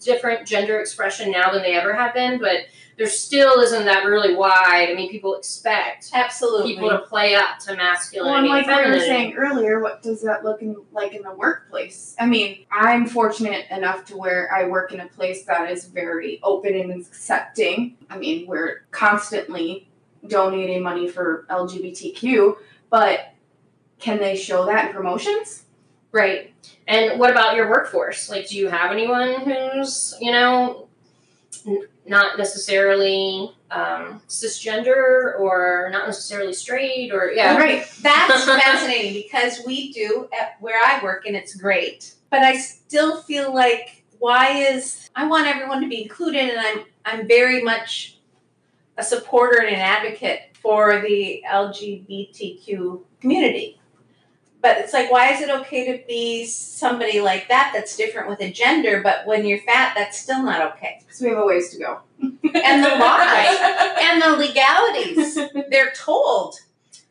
different 0.00 0.46
gender 0.46 0.78
expression 0.80 1.30
now 1.30 1.52
than 1.52 1.62
they 1.62 1.74
ever 1.74 1.94
have 1.94 2.14
been, 2.14 2.38
but 2.38 2.66
there 2.96 3.08
still 3.08 3.60
isn't 3.60 3.86
that 3.86 4.04
really 4.04 4.34
wide. 4.34 4.88
I 4.90 4.94
mean, 4.94 5.10
people 5.10 5.34
expect 5.34 6.10
Absolutely. 6.12 6.74
people 6.74 6.90
to 6.90 6.98
play 6.98 7.34
up 7.34 7.58
to 7.60 7.70
Well, 7.70 7.76
masculinity. 7.76 8.50
and 8.50 8.66
like 8.66 8.84
we 8.84 8.90
were 8.90 9.00
saying 9.00 9.34
earlier, 9.34 9.80
what 9.80 10.02
does 10.02 10.22
that 10.22 10.44
look 10.44 10.62
in, 10.62 10.76
like 10.92 11.12
in 11.12 11.22
the 11.22 11.34
workplace? 11.34 12.14
I 12.20 12.26
mean, 12.26 12.66
I'm 12.70 13.06
fortunate 13.06 13.66
enough 13.70 14.04
to 14.06 14.16
where 14.16 14.52
I 14.54 14.68
work 14.68 14.92
in 14.92 15.00
a 15.00 15.06
place 15.06 15.44
that 15.46 15.70
is 15.70 15.86
very 15.86 16.40
open 16.42 16.74
and 16.74 16.92
accepting. 16.92 17.96
I 18.08 18.18
mean, 18.18 18.46
we're 18.46 18.82
constantly 18.90 19.88
donating 20.28 20.82
money 20.82 21.08
for 21.08 21.46
LGBTQ, 21.50 22.56
but 22.90 23.34
can 23.98 24.18
they 24.18 24.36
show 24.36 24.66
that 24.66 24.88
in 24.88 24.92
promotions? 24.92 25.64
Right. 26.12 26.54
And 26.86 27.18
what 27.18 27.30
about 27.30 27.56
your 27.56 27.68
workforce? 27.68 28.28
Like, 28.28 28.48
do 28.48 28.56
you 28.56 28.68
have 28.68 28.92
anyone 28.92 29.40
who's, 29.40 30.14
you 30.20 30.30
know, 30.30 30.88
n- 31.66 31.88
not 32.06 32.38
necessarily 32.38 33.50
um, 33.70 34.22
cisgender 34.28 35.38
or 35.40 35.88
not 35.90 36.06
necessarily 36.06 36.52
straight 36.52 37.12
or, 37.12 37.30
yeah. 37.30 37.56
Right. 37.56 37.86
That's 38.02 38.44
fascinating 38.44 39.14
because 39.14 39.62
we 39.66 39.92
do 39.92 40.28
at 40.38 40.56
where 40.60 40.80
I 40.84 41.02
work 41.02 41.26
and 41.26 41.34
it's 41.34 41.56
great. 41.56 42.14
But 42.30 42.42
I 42.42 42.56
still 42.58 43.22
feel 43.22 43.52
like 43.54 44.04
why 44.18 44.50
is 44.50 45.10
I 45.14 45.26
want 45.26 45.46
everyone 45.46 45.80
to 45.82 45.88
be 45.88 46.02
included 46.02 46.48
and 46.48 46.58
I'm 46.58 46.84
I'm 47.04 47.28
very 47.28 47.62
much 47.62 48.13
a 48.96 49.02
supporter 49.02 49.60
and 49.60 49.68
an 49.74 49.80
advocate 49.80 50.40
for 50.60 51.00
the 51.00 51.42
LGBTQ 51.50 53.02
community. 53.20 53.80
But 54.62 54.78
it's 54.78 54.94
like 54.94 55.10
why 55.10 55.30
is 55.32 55.42
it 55.42 55.50
okay 55.50 55.92
to 55.98 56.06
be 56.06 56.46
somebody 56.46 57.20
like 57.20 57.48
that 57.48 57.72
that's 57.74 57.96
different 57.96 58.30
with 58.30 58.40
a 58.40 58.50
gender, 58.50 59.02
but 59.02 59.26
when 59.26 59.44
you're 59.44 59.58
fat 59.60 59.92
that's 59.94 60.18
still 60.18 60.42
not 60.42 60.72
okay. 60.72 61.00
Because 61.00 61.20
we 61.20 61.28
have 61.28 61.38
a 61.38 61.44
ways 61.44 61.70
to 61.70 61.78
go. 61.78 62.00
And 62.22 62.82
the 62.82 62.96
laws 62.96 63.58
and 64.00 64.22
the 64.22 64.36
legalities. 64.38 65.34
They're 65.70 65.92
told. 65.94 66.56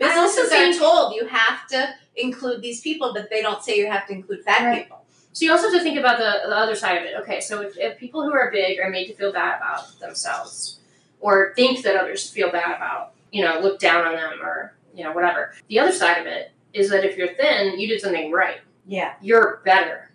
I 0.02 0.17
also 0.17 0.41
Businesses 0.41 0.52
are 0.52 0.80
told 0.80 1.13
you 1.13 1.28
have 1.28 1.67
to 1.67 1.93
include 2.15 2.62
these 2.62 2.82
people, 2.82 3.13
but 3.13 3.30
they 3.30 3.41
don't 3.41 3.63
say 3.63 3.78
you 3.78 3.89
have 3.89 4.08
to 4.08 4.13
include 4.13 4.43
fat 4.43 4.65
Right. 4.65 4.84
people. 4.84 5.06
So 5.32 5.46
you 5.46 5.52
also 5.52 5.69
have 5.69 5.78
to 5.78 5.84
think 5.84 5.98
about 5.98 6.17
the, 6.17 6.48
the 6.50 6.56
other 6.58 6.76
side 6.76 6.98
of 6.98 7.04
it. 7.04 7.13
Okay, 7.22 7.39
so 7.39 7.62
if, 7.62 7.78
if 7.78 7.98
people 8.00 8.24
who 8.24 8.34
are 8.34 8.52
big 8.52 8.80
are 8.80 8.89
made 8.89 9.08
to 9.08 9.13
feel 9.13 9.32
bad 9.32 9.58
about 9.58 10.00
themselves 10.00 10.80
or 11.24 11.54
think 11.56 11.82
that 11.84 11.96
others 11.96 12.30
feel 12.30 12.52
bad 12.52 12.76
about, 12.76 13.14
you 13.32 13.42
know, 13.42 13.58
look 13.62 13.80
down 13.80 14.06
on 14.06 14.14
them 14.14 14.40
or, 14.44 14.76
you 14.94 15.06
know, 15.06 15.14
whatever. 15.14 15.54
The 15.70 15.80
other 15.80 15.94
side 15.94 16.20
of 16.20 16.28
it 16.28 16.52
is 16.74 16.90
that 16.90 17.06
if 17.06 17.18
you're 17.18 17.34
thin, 17.34 17.80
you 17.80 17.88
did 17.88 18.02
something 18.02 18.30
right. 18.30 18.60
Yeah. 18.86 19.14
you're 19.22 19.62
better. 19.64 20.12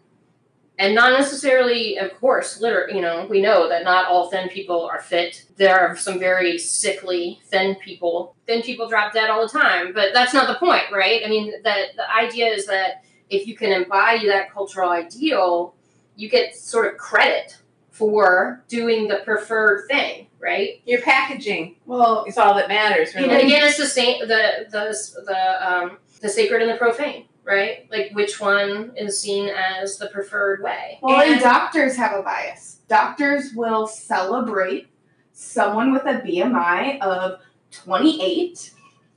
And 0.79 0.95
not 0.95 1.19
necessarily, 1.19 1.97
of 1.97 2.15
course, 2.21 2.61
liter- 2.61 2.91
you 2.93 3.01
know, 3.01 3.27
we 3.29 3.41
know 3.41 3.71
that 3.71 3.85
not 3.85 4.07
all 4.07 4.29
thin 4.29 4.51
people 4.51 4.85
are 4.85 5.01
fit. 5.01 5.47
There 5.57 5.81
are 5.81 5.97
some 5.97 6.19
very 6.19 6.59
sickly 6.59 7.41
thin 7.47 7.77
people. 7.77 8.37
Thin 8.47 8.61
people 8.61 8.87
drop 8.87 9.15
dead 9.15 9.31
all 9.31 9.41
the 9.41 9.49
time, 9.49 9.95
but 9.95 10.13
that's 10.13 10.35
not 10.35 10.47
the 10.47 10.65
point, 10.67 10.85
right? 10.93 11.23
I 11.25 11.29
mean, 11.31 11.55
that 11.65 11.97
the 11.97 12.09
idea 12.15 12.49
is 12.49 12.67
that 12.67 13.03
if 13.31 13.47
you 13.47 13.57
can 13.57 13.73
embody 13.73 14.27
that 14.27 14.53
cultural 14.53 14.91
ideal, 14.91 15.75
you 16.17 16.29
get 16.29 16.55
sort 16.55 16.93
of 16.93 16.99
credit 16.99 17.57
for 17.99 18.63
doing 18.69 19.09
the 19.09 19.17
preferred 19.25 19.87
thing, 19.89 20.29
right? 20.39 20.81
Your 20.87 21.03
packaging 21.03 21.77
Well, 21.85 22.25
it's 22.27 22.39
all 22.39 22.55
that 22.55 22.69
matters, 22.69 23.13
And 23.15 23.27
again, 23.27 23.67
it's 23.67 23.77
the 23.77 23.87
same 23.87 24.21
the 24.21 24.67
the 24.71 25.23
the 25.27 25.69
um, 25.73 25.99
the 26.21 26.29
sacred 26.29 26.63
and 26.63 26.71
the 26.71 26.77
profane, 26.77 27.27
right? 27.45 27.89
Like 27.91 28.13
which 28.13 28.41
one 28.41 28.93
is 28.97 29.21
seen 29.21 29.49
as 29.49 29.99
the 29.99 30.07
preferred 30.09 30.63
way? 30.63 30.99
Well, 31.03 31.21
and 31.21 31.33
And- 31.35 31.41
doctors 31.43 31.97
have 31.97 32.13
a 32.19 32.23
bias. 32.23 32.77
Doctors 32.89 33.53
will 33.55 33.87
celebrate 33.87 34.89
someone 35.33 35.93
with 35.93 36.05
a 36.07 36.21
BMI 36.25 37.01
of 37.01 37.41
28, 37.73 38.73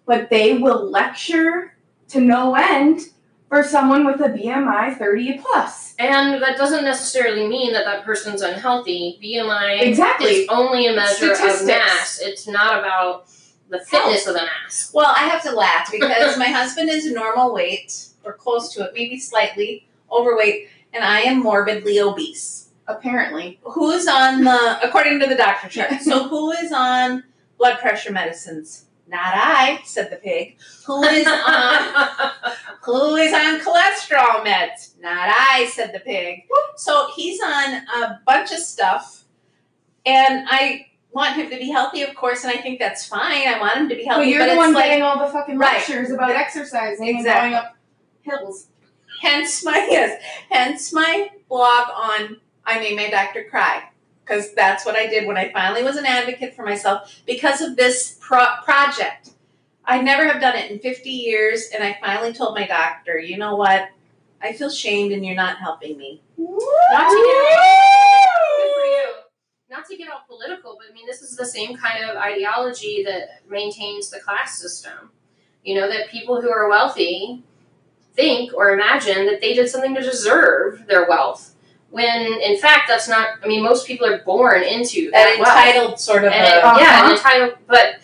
but 0.05 0.29
they 0.29 0.57
will 0.57 0.89
lecture 0.89 1.75
to 2.09 2.19
no 2.19 2.55
end 2.55 3.01
for 3.51 3.63
someone 3.63 4.05
with 4.05 4.21
a 4.21 4.29
BMI 4.29 4.97
30 4.97 5.39
plus. 5.39 5.93
And 5.99 6.41
that 6.41 6.55
doesn't 6.55 6.85
necessarily 6.85 7.49
mean 7.49 7.73
that 7.73 7.83
that 7.83 8.05
person's 8.05 8.41
unhealthy. 8.41 9.19
BMI 9.21 9.81
Exactly. 9.81 10.27
is 10.27 10.47
only 10.47 10.87
a 10.87 10.95
measure 10.95 11.33
of 11.33 11.65
mass. 11.65 12.21
It's 12.21 12.47
not 12.47 12.79
about 12.79 13.25
the 13.67 13.79
fitness 13.79 14.25
of 14.25 14.35
the 14.35 14.43
mass. 14.43 14.89
Well, 14.93 15.13
I 15.13 15.27
have 15.27 15.43
to 15.43 15.51
laugh 15.51 15.91
because 15.91 16.37
my 16.37 16.45
husband 16.59 16.89
is 16.89 17.11
normal 17.11 17.53
weight 17.53 18.07
or 18.23 18.31
close 18.31 18.73
to 18.75 18.85
it, 18.85 18.91
maybe 18.95 19.19
slightly 19.19 19.85
overweight, 20.09 20.69
and 20.93 21.03
I 21.03 21.19
am 21.19 21.43
morbidly 21.43 21.99
obese. 21.99 22.69
Apparently. 22.87 23.59
Who's 23.63 24.07
on 24.07 24.45
the 24.45 24.79
according 24.81 25.19
to 25.19 25.27
the 25.27 25.35
doctor 25.35 25.67
chart? 25.67 26.01
So 26.01 26.29
who 26.29 26.51
is 26.53 26.71
on 26.71 27.25
blood 27.57 27.79
pressure 27.79 28.13
medicines? 28.13 28.85
Not 29.11 29.33
I, 29.35 29.81
said 29.83 30.09
the 30.09 30.15
pig. 30.15 30.57
Who 30.87 31.03
is 31.03 31.27
on 31.27 32.31
who 32.83 33.15
is 33.17 33.33
on 33.33 33.59
cholesterol 33.59 34.45
meds? 34.45 34.97
Not 35.01 35.29
I, 35.29 35.69
said 35.73 35.93
the 35.93 35.99
pig. 35.99 36.43
So 36.77 37.09
he's 37.15 37.41
on 37.41 37.73
a 37.73 38.21
bunch 38.25 38.51
of 38.51 38.59
stuff 38.59 39.25
and 40.05 40.47
I 40.49 40.87
want 41.11 41.35
him 41.35 41.49
to 41.49 41.57
be 41.57 41.69
healthy, 41.69 42.03
of 42.03 42.15
course, 42.15 42.45
and 42.45 42.57
I 42.57 42.61
think 42.61 42.79
that's 42.79 43.05
fine. 43.05 43.47
I 43.49 43.59
want 43.59 43.77
him 43.77 43.89
to 43.89 43.95
be 43.95 44.05
healthy. 44.05 44.23
But 44.23 44.29
you're 44.29 44.39
but 44.39 44.45
the 44.45 44.51
it's 44.53 44.57
one 44.57 44.73
like, 44.73 44.85
getting 44.85 45.03
all 45.03 45.19
the 45.19 45.31
fucking 45.31 45.57
Right. 45.57 45.73
lectures 45.73 46.09
about 46.09 46.31
exercising 46.31 47.07
Exactly. 47.07 47.19
and 47.19 47.51
going 47.51 47.53
up 47.53 47.75
hills. 48.21 48.67
hence 49.21 49.63
my 49.65 49.75
yes, 49.91 50.21
hence 50.49 50.93
my 50.93 51.29
blog 51.49 51.89
on 51.93 52.37
I 52.65 52.79
made 52.79 52.95
my 52.95 53.09
doctor 53.09 53.43
cry 53.49 53.83
because 54.23 54.53
that's 54.53 54.85
what 54.85 54.95
I 54.95 55.07
did 55.07 55.27
when 55.27 55.37
I 55.37 55.51
finally 55.51 55.83
was 55.83 55.97
an 55.97 56.05
advocate 56.05 56.55
for 56.55 56.63
myself 56.63 57.21
because 57.25 57.61
of 57.61 57.75
this 57.75 58.17
pro- 58.21 58.57
project. 58.63 59.31
I 59.85 60.01
never 60.01 60.27
have 60.27 60.39
done 60.39 60.55
it 60.55 60.71
in 60.71 60.79
50 60.79 61.09
years, 61.09 61.69
and 61.73 61.83
I 61.83 61.97
finally 61.99 62.33
told 62.33 62.55
my 62.55 62.67
doctor, 62.67 63.17
you 63.17 63.37
know 63.37 63.55
what? 63.55 63.89
I 64.41 64.53
feel 64.53 64.69
shamed, 64.69 65.11
and 65.11 65.25
you're 65.25 65.35
not 65.35 65.57
helping 65.57 65.97
me. 65.97 66.21
Not 66.37 67.09
to 67.09 67.15
get 67.15 67.59
good 68.57 68.73
for 68.73 68.85
you. 68.85 69.13
Not 69.69 69.85
to 69.87 69.97
get 69.97 70.09
all 70.11 70.23
political, 70.27 70.77
but 70.77 70.89
I 70.89 70.93
mean, 70.93 71.05
this 71.05 71.21
is 71.21 71.35
the 71.35 71.45
same 71.45 71.75
kind 71.75 72.03
of 72.03 72.15
ideology 72.17 73.03
that 73.05 73.41
maintains 73.49 74.09
the 74.09 74.19
class 74.19 74.57
system. 74.57 75.11
You 75.63 75.75
know, 75.75 75.89
that 75.89 76.09
people 76.09 76.41
who 76.41 76.51
are 76.51 76.69
wealthy 76.69 77.43
think 78.13 78.53
or 78.53 78.71
imagine 78.71 79.25
that 79.27 79.41
they 79.41 79.53
did 79.53 79.69
something 79.69 79.95
to 79.95 80.01
deserve 80.01 80.85
their 80.87 81.07
wealth. 81.07 81.50
When 81.91 82.39
in 82.41 82.57
fact, 82.57 82.87
that's 82.87 83.07
not, 83.09 83.27
I 83.43 83.47
mean, 83.47 83.61
most 83.61 83.85
people 83.85 84.07
are 84.07 84.19
born 84.19 84.63
into 84.63 85.11
that 85.11 85.35
That 85.35 85.39
wealth. 85.39 85.57
entitled 85.67 85.99
sort 85.99 86.23
of 86.23 86.31
And 86.31 86.47
it- 86.47 86.63
a 86.63 86.65
Uh-huh. 86.65 86.77
yeah, 86.79 87.05
an 87.05 87.11
entitled, 87.11 87.57
but 87.67 87.95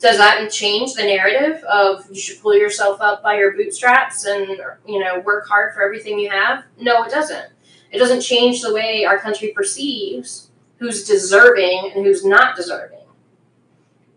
does 0.00 0.16
that 0.18 0.50
change 0.50 0.94
the 0.94 1.04
narrative 1.04 1.62
of 1.64 2.04
you 2.10 2.18
should 2.20 2.40
pull 2.42 2.56
yourself 2.56 3.00
up 3.00 3.22
by 3.22 3.36
your 3.36 3.52
bootstraps 3.52 4.24
and 4.24 4.48
you 4.86 4.98
know 4.98 5.20
work 5.20 5.46
hard 5.46 5.74
for 5.74 5.82
everything 5.82 6.18
you 6.18 6.30
have? 6.30 6.64
No, 6.78 7.04
it 7.04 7.10
doesn't. 7.10 7.46
It 7.92 7.98
doesn't 7.98 8.22
change 8.22 8.62
the 8.62 8.72
way 8.72 9.04
our 9.04 9.18
country 9.18 9.52
perceives 9.54 10.48
who's 10.78 11.04
deserving 11.06 11.92
and 11.94 12.04
who's 12.04 12.24
not 12.24 12.56
deserving. 12.56 12.98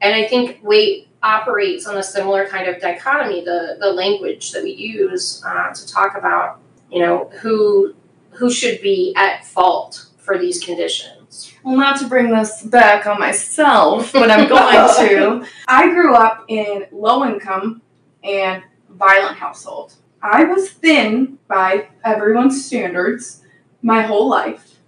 And 0.02 0.16
I 0.16 0.26
think 0.28 0.60
weight 0.64 1.10
operates 1.22 1.86
on 1.86 1.98
a 1.98 2.04
similar 2.04 2.48
kind 2.48 2.68
of 2.68 2.80
dichotomy. 2.80 3.44
The 3.44 3.78
the 3.80 3.92
language 3.92 4.52
that 4.54 4.64
we 4.64 4.72
use 4.72 5.44
uh, 5.46 5.74
to 5.74 5.88
talk 5.88 6.18
about 6.18 6.60
you 6.92 7.00
know 7.00 7.30
who 7.42 7.94
who 8.38 8.52
should 8.52 8.82
be 8.82 9.14
at 9.16 9.46
fault 9.46 10.08
for 10.18 10.38
these 10.38 10.64
conditions. 10.64 11.54
Well, 11.64 11.78
not 11.78 12.00
to 12.00 12.08
bring 12.08 12.32
this 12.32 12.64
back 12.64 13.06
on 13.08 13.20
myself, 13.20 14.14
but 14.14 14.30
I'm 14.32 14.48
going 14.48 14.74
to. 15.44 15.48
I 15.68 15.90
grew 15.90 16.16
up 16.16 16.46
in 16.48 16.86
low 16.92 17.26
income 17.26 17.82
and 18.24 18.64
violent 18.90 19.38
household. 19.38 19.94
I 20.22 20.44
was 20.44 20.72
thin 20.72 21.38
by 21.48 21.90
everyone's 22.04 22.66
standards 22.66 23.44
my 23.82 24.02
whole 24.02 24.28
life, 24.28 24.80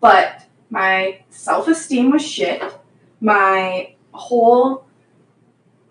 but 0.00 0.42
my 0.70 1.20
self 1.30 1.68
esteem 1.68 2.10
was 2.10 2.26
shit. 2.26 2.62
My 3.20 3.94
whole 4.12 4.86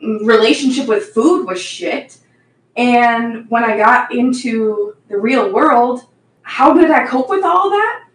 relationship 0.01 0.87
with 0.87 1.05
food 1.09 1.45
was 1.45 1.61
shit. 1.61 2.17
And 2.75 3.49
when 3.49 3.63
I 3.63 3.77
got 3.77 4.13
into 4.13 4.95
the 5.07 5.17
real 5.17 5.51
world, 5.53 6.05
how 6.45 6.73
did 6.73 6.91
I 6.91 7.07
cope 7.07 7.27
with 7.27 7.43
all 7.43 7.71
that? 7.71 8.07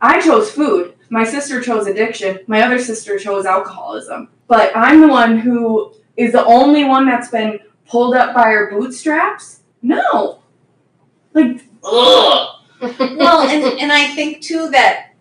I 0.00 0.20
chose 0.20 0.50
food. 0.50 0.94
My 1.10 1.24
sister 1.24 1.62
chose 1.62 1.86
addiction. 1.86 2.40
My 2.48 2.62
other 2.62 2.78
sister 2.78 3.18
chose 3.18 3.46
alcoholism. 3.46 4.28
But 4.48 4.76
I'm 4.76 5.00
the 5.00 5.08
one 5.08 5.38
who 5.38 5.94
is 6.16 6.32
the 6.32 6.44
only 6.44 6.84
one 6.84 7.06
that's 7.06 7.30
been 7.30 7.60
pulled 7.86 8.14
up 8.14 8.34
by 8.34 8.50
her 8.50 8.68
bootstraps? 8.70 9.60
No. 9.80 10.40
Like, 11.34 11.62
Ugh. 11.84 12.48
well, 12.80 13.48
and 13.48 13.80
and 13.80 13.92
I 13.92 14.08
think 14.08 14.42
too 14.42 14.70
that 14.70 15.12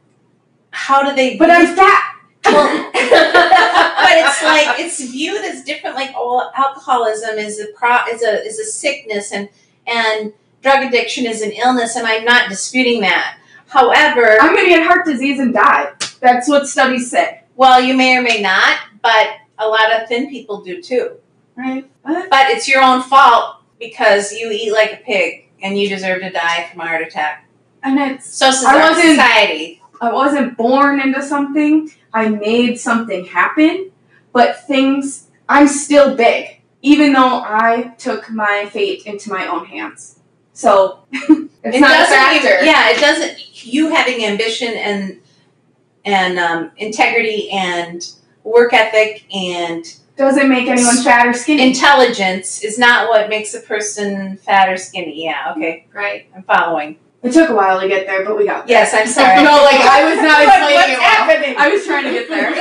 how 0.72 1.08
do 1.08 1.16
they? 1.16 1.38
but 1.38 1.52
I'm 1.52 1.76
fat. 1.76 2.16
Well, 2.46 2.92
but 2.94 3.02
it's 3.04 4.44
like 4.44 4.80
it's 4.80 5.12
viewed 5.12 5.44
as 5.44 5.64
different. 5.64 5.96
Like, 5.96 6.12
oh, 6.16 6.50
alcoholism 6.56 7.38
is 7.38 7.60
a 7.60 7.68
pro 7.76 7.98
is 8.12 8.24
a 8.24 8.44
is 8.44 8.60
a 8.60 8.66
sickness, 8.66 9.32
and 9.32 9.50
and 9.86 10.34
drug 10.62 10.86
addiction 10.86 11.26
is 11.26 11.42
an 11.42 11.52
illness, 11.52 11.96
and 11.96 12.06
I'm 12.08 12.26
not 12.26 12.50
disputing 12.50 13.02
that. 13.02 13.38
However, 13.68 14.38
I'm 14.42 14.56
gonna 14.56 14.70
get 14.70 14.86
heart 14.88 15.06
disease 15.06 15.40
and 15.40 15.54
die. 15.54 15.92
That's 16.22 16.48
what 16.48 16.68
studies 16.68 17.12
say. 17.12 17.42
well, 17.56 17.82
you 17.82 17.96
may 17.96 18.16
or 18.18 18.22
may 18.22 18.42
not, 18.42 18.78
but 19.02 19.30
a 19.60 19.68
lot 19.68 19.92
of 19.94 20.08
thin 20.08 20.30
people 20.30 20.62
do 20.62 20.82
too. 20.82 21.18
Right? 21.56 21.90
But 22.04 22.30
But 22.30 22.50
it's 22.52 22.68
your 22.68 22.82
own 22.82 23.02
fault 23.02 23.58
because 23.80 24.32
you 24.32 24.52
eat 24.52 24.72
like 24.72 24.94
a 24.94 24.98
pig, 24.98 25.46
and 25.62 25.78
you 25.78 25.90
deserve 25.90 26.22
to 26.22 26.30
die 26.30 26.68
from 26.72 26.82
a 26.82 26.88
heart 26.88 27.02
attack. 27.02 27.46
and 27.84 28.00
it's 28.00 28.28
So 28.36 28.48
I 28.48 28.90
wasn't- 28.90 29.10
society. 29.16 29.82
I 30.02 30.12
wasn't 30.12 30.58
born 30.58 31.00
into 31.00 31.22
something. 31.24 31.90
I 32.14 32.28
made 32.30 32.80
something 32.80 33.26
happen, 33.26 33.92
but 34.34 34.66
things 34.68 35.28
I'm 35.50 35.68
still 35.68 36.16
big, 36.16 36.62
even 36.82 37.14
though 37.14 37.42
I 37.44 37.94
took 37.98 38.30
my 38.30 38.66
fate 38.72 39.04
into 39.06 39.30
my 39.32 39.48
own 39.48 39.66
hands. 39.66 40.17
So 40.58 41.00
it's 41.12 41.30
it 41.64 41.80
not 41.80 41.90
doesn't 41.90 42.16
factor. 42.16 42.48
even- 42.56 42.66
yeah, 42.66 42.90
it 42.90 43.00
doesn't. 43.00 43.64
You 43.66 43.90
having 43.90 44.26
ambition 44.26 44.74
and 44.74 45.20
and 46.04 46.40
um, 46.40 46.72
integrity 46.78 47.50
and 47.52 48.02
work 48.44 48.74
ethic 48.74 49.26
and 49.36 49.86
Doesn't 50.16 50.50
make 50.50 50.68
anyone 50.68 50.98
fat 51.04 51.28
or 51.28 51.34
skinny. 51.34 51.62
intelligence 51.68 52.64
is 52.64 52.80
not 52.80 53.08
what 53.10 53.30
makes 53.30 53.54
a 53.54 53.60
person 53.60 54.38
fat 54.38 54.68
or 54.70 54.78
skinny. 54.78 55.24
Yeah, 55.26 55.54
okay, 55.56 55.86
Right. 55.94 56.28
I'm 56.36 56.42
following. 56.44 56.98
It 57.22 57.34
took 57.34 57.50
a 57.50 57.56
while 57.56 57.80
to 57.82 57.88
get 57.88 58.08
there, 58.08 58.24
but 58.26 58.36
we 58.38 58.46
got 58.46 58.66
there. 58.68 58.78
Yes, 58.78 58.94
I'm 58.96 59.06
sorry. 59.20 59.44
No, 59.44 59.52
like 59.64 59.80
I 59.82 60.10
was 60.10 60.24
not 60.24 60.42
explaining 60.48 60.76
what's 60.76 60.90
it 60.90 60.98
well. 60.98 61.10
happening? 61.28 61.56
I 61.58 61.68
was 61.70 61.86
trying 61.86 62.04
to 62.06 62.12
get 62.12 62.30
there. 62.30 62.52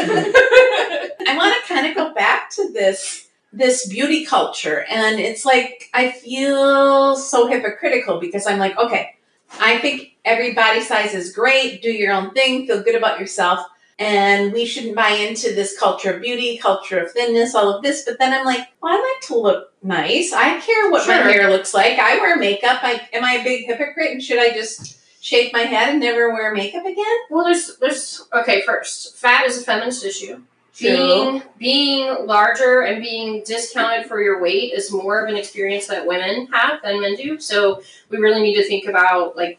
I 1.28 1.36
want 1.36 1.54
to 1.54 1.72
kind 1.74 1.86
of 1.86 1.94
go 1.94 2.12
back 2.14 2.50
to 2.50 2.70
this 2.72 3.25
this 3.56 3.88
beauty 3.88 4.24
culture 4.24 4.84
and 4.90 5.18
it's 5.18 5.44
like 5.44 5.88
I 5.94 6.10
feel 6.10 7.16
so 7.16 7.46
hypocritical 7.46 8.20
because 8.20 8.46
I'm 8.46 8.58
like, 8.58 8.76
okay, 8.78 9.16
I 9.60 9.78
think 9.78 10.16
every 10.24 10.52
body 10.52 10.82
size 10.82 11.14
is 11.14 11.32
great, 11.32 11.82
do 11.82 11.90
your 11.90 12.12
own 12.12 12.32
thing, 12.32 12.66
feel 12.66 12.82
good 12.82 12.94
about 12.94 13.18
yourself, 13.18 13.60
and 13.98 14.52
we 14.52 14.66
shouldn't 14.66 14.94
buy 14.94 15.10
into 15.10 15.54
this 15.54 15.78
culture 15.78 16.12
of 16.12 16.20
beauty, 16.20 16.58
culture 16.58 16.98
of 16.98 17.12
thinness, 17.12 17.54
all 17.54 17.72
of 17.72 17.82
this, 17.82 18.04
but 18.04 18.18
then 18.18 18.34
I'm 18.34 18.44
like, 18.44 18.68
well, 18.82 18.92
I 18.92 18.96
like 18.96 19.28
to 19.28 19.38
look 19.38 19.72
nice. 19.82 20.32
I 20.34 20.60
care 20.60 20.90
what 20.90 21.08
my 21.08 21.14
hair 21.14 21.50
looks 21.50 21.72
like. 21.72 21.98
I 21.98 22.18
wear 22.18 22.36
makeup. 22.36 22.80
I 22.82 23.08
am 23.12 23.24
I 23.24 23.34
a 23.34 23.44
big 23.44 23.66
hypocrite 23.66 24.12
and 24.12 24.22
should 24.22 24.38
I 24.38 24.50
just 24.50 24.98
shave 25.24 25.52
my 25.52 25.62
head 25.62 25.90
and 25.90 26.00
never 26.00 26.30
wear 26.30 26.52
makeup 26.52 26.84
again? 26.84 27.16
Well, 27.30 27.44
there's 27.44 27.78
there's 27.78 28.28
okay. 28.34 28.62
First, 28.66 29.16
fat 29.16 29.46
is 29.46 29.60
a 29.60 29.64
feminist 29.64 30.04
issue. 30.04 30.42
Being 30.78 31.42
being 31.58 32.26
larger 32.26 32.82
and 32.82 33.02
being 33.02 33.42
discounted 33.44 34.06
for 34.06 34.20
your 34.20 34.42
weight 34.42 34.72
is 34.72 34.92
more 34.92 35.24
of 35.24 35.30
an 35.30 35.36
experience 35.36 35.86
that 35.86 36.06
women 36.06 36.48
have 36.52 36.82
than 36.82 37.00
men 37.00 37.16
do. 37.16 37.40
So 37.40 37.82
we 38.10 38.18
really 38.18 38.42
need 38.42 38.56
to 38.56 38.68
think 38.68 38.86
about 38.86 39.36
like 39.36 39.58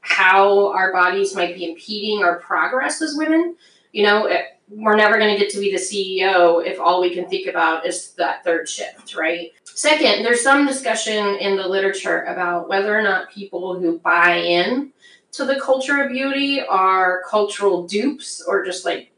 how 0.00 0.72
our 0.72 0.92
bodies 0.92 1.34
might 1.34 1.54
be 1.54 1.68
impeding 1.70 2.22
our 2.22 2.38
progress 2.40 3.00
as 3.00 3.14
women. 3.16 3.56
You 3.92 4.04
know, 4.04 4.26
it, 4.26 4.44
we're 4.70 4.96
never 4.96 5.18
going 5.18 5.34
to 5.34 5.40
get 5.40 5.50
to 5.52 5.60
be 5.60 5.72
the 5.72 5.78
CEO 5.78 6.64
if 6.64 6.78
all 6.78 7.00
we 7.00 7.12
can 7.12 7.28
think 7.28 7.48
about 7.48 7.86
is 7.86 8.12
that 8.12 8.44
third 8.44 8.68
shift, 8.68 9.16
right? 9.16 9.50
Second, 9.64 10.24
there's 10.24 10.42
some 10.42 10.66
discussion 10.66 11.36
in 11.36 11.56
the 11.56 11.66
literature 11.66 12.22
about 12.22 12.68
whether 12.68 12.96
or 12.96 13.02
not 13.02 13.30
people 13.30 13.78
who 13.78 13.98
buy 13.98 14.36
in 14.36 14.92
to 15.32 15.44
the 15.44 15.60
culture 15.60 16.02
of 16.02 16.10
beauty 16.10 16.60
are 16.60 17.22
cultural 17.28 17.86
dupes 17.86 18.42
or 18.46 18.64
just 18.64 18.84
like, 18.84 19.09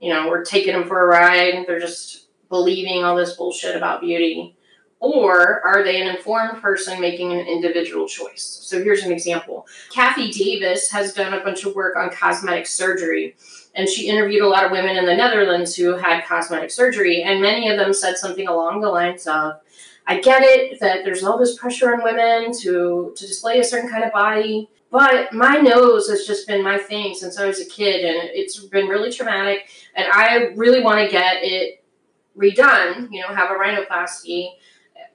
you 0.00 0.12
know, 0.12 0.28
we're 0.28 0.44
taking 0.44 0.72
them 0.72 0.88
for 0.88 1.04
a 1.04 1.06
ride. 1.06 1.64
They're 1.66 1.78
just 1.78 2.26
believing 2.48 3.04
all 3.04 3.16
this 3.16 3.36
bullshit 3.36 3.76
about 3.76 4.00
beauty. 4.00 4.56
Or 4.98 5.66
are 5.66 5.82
they 5.82 6.00
an 6.00 6.14
informed 6.14 6.60
person 6.60 7.00
making 7.00 7.32
an 7.32 7.46
individual 7.46 8.06
choice? 8.06 8.42
So 8.42 8.82
here's 8.82 9.02
an 9.02 9.12
example. 9.12 9.66
Kathy 9.90 10.30
Davis 10.30 10.90
has 10.90 11.14
done 11.14 11.32
a 11.32 11.42
bunch 11.42 11.64
of 11.64 11.74
work 11.74 11.96
on 11.96 12.10
cosmetic 12.10 12.66
surgery, 12.66 13.34
and 13.74 13.88
she 13.88 14.08
interviewed 14.08 14.42
a 14.42 14.48
lot 14.48 14.64
of 14.64 14.72
women 14.72 14.98
in 14.98 15.06
the 15.06 15.14
Netherlands 15.14 15.74
who 15.74 15.96
had 15.96 16.26
cosmetic 16.26 16.70
surgery, 16.70 17.22
and 17.22 17.40
many 17.40 17.70
of 17.70 17.78
them 17.78 17.94
said 17.94 18.18
something 18.18 18.46
along 18.46 18.82
the 18.82 18.90
lines 18.90 19.26
of, 19.26 19.54
I 20.06 20.20
get 20.20 20.42
it 20.42 20.80
that 20.80 21.04
there's 21.04 21.24
all 21.24 21.38
this 21.38 21.56
pressure 21.56 21.94
on 21.94 22.02
women 22.02 22.52
to, 22.58 23.14
to 23.16 23.26
display 23.26 23.58
a 23.58 23.64
certain 23.64 23.88
kind 23.88 24.04
of 24.04 24.12
body, 24.12 24.68
but 24.90 25.32
my 25.32 25.56
nose 25.56 26.08
has 26.08 26.26
just 26.26 26.46
been 26.46 26.62
my 26.62 26.78
thing 26.78 27.14
since 27.14 27.38
I 27.38 27.46
was 27.46 27.60
a 27.60 27.64
kid, 27.64 28.04
and 28.04 28.30
it's 28.32 28.58
been 28.66 28.88
really 28.88 29.12
traumatic, 29.12 29.70
and 29.94 30.06
I 30.12 30.52
really 30.56 30.82
want 30.82 31.04
to 31.04 31.10
get 31.10 31.38
it 31.42 31.84
redone, 32.36 33.08
you 33.10 33.22
know, 33.22 33.28
have 33.28 33.50
a 33.50 33.54
rhinoplasty, 33.54 34.50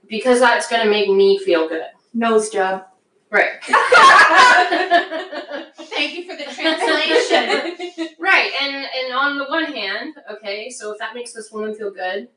because 0.07 0.39
that's 0.39 0.67
going 0.67 0.83
to 0.83 0.89
make 0.89 1.09
me 1.09 1.39
feel 1.39 1.67
good. 1.67 1.87
Nose 2.13 2.49
job. 2.49 2.85
Right. 3.29 3.51
Thank 5.95 6.15
you 6.15 6.29
for 6.29 6.37
the 6.37 6.43
translation. 6.43 8.15
right, 8.19 8.51
and 8.61 8.75
and 8.75 9.13
on 9.13 9.37
the 9.37 9.45
one 9.45 9.65
hand, 9.65 10.15
okay, 10.31 10.69
so 10.69 10.91
if 10.91 10.99
that 10.99 11.13
makes 11.13 11.33
this 11.33 11.51
woman 11.51 11.75
feel 11.75 11.91
good, 11.91 12.29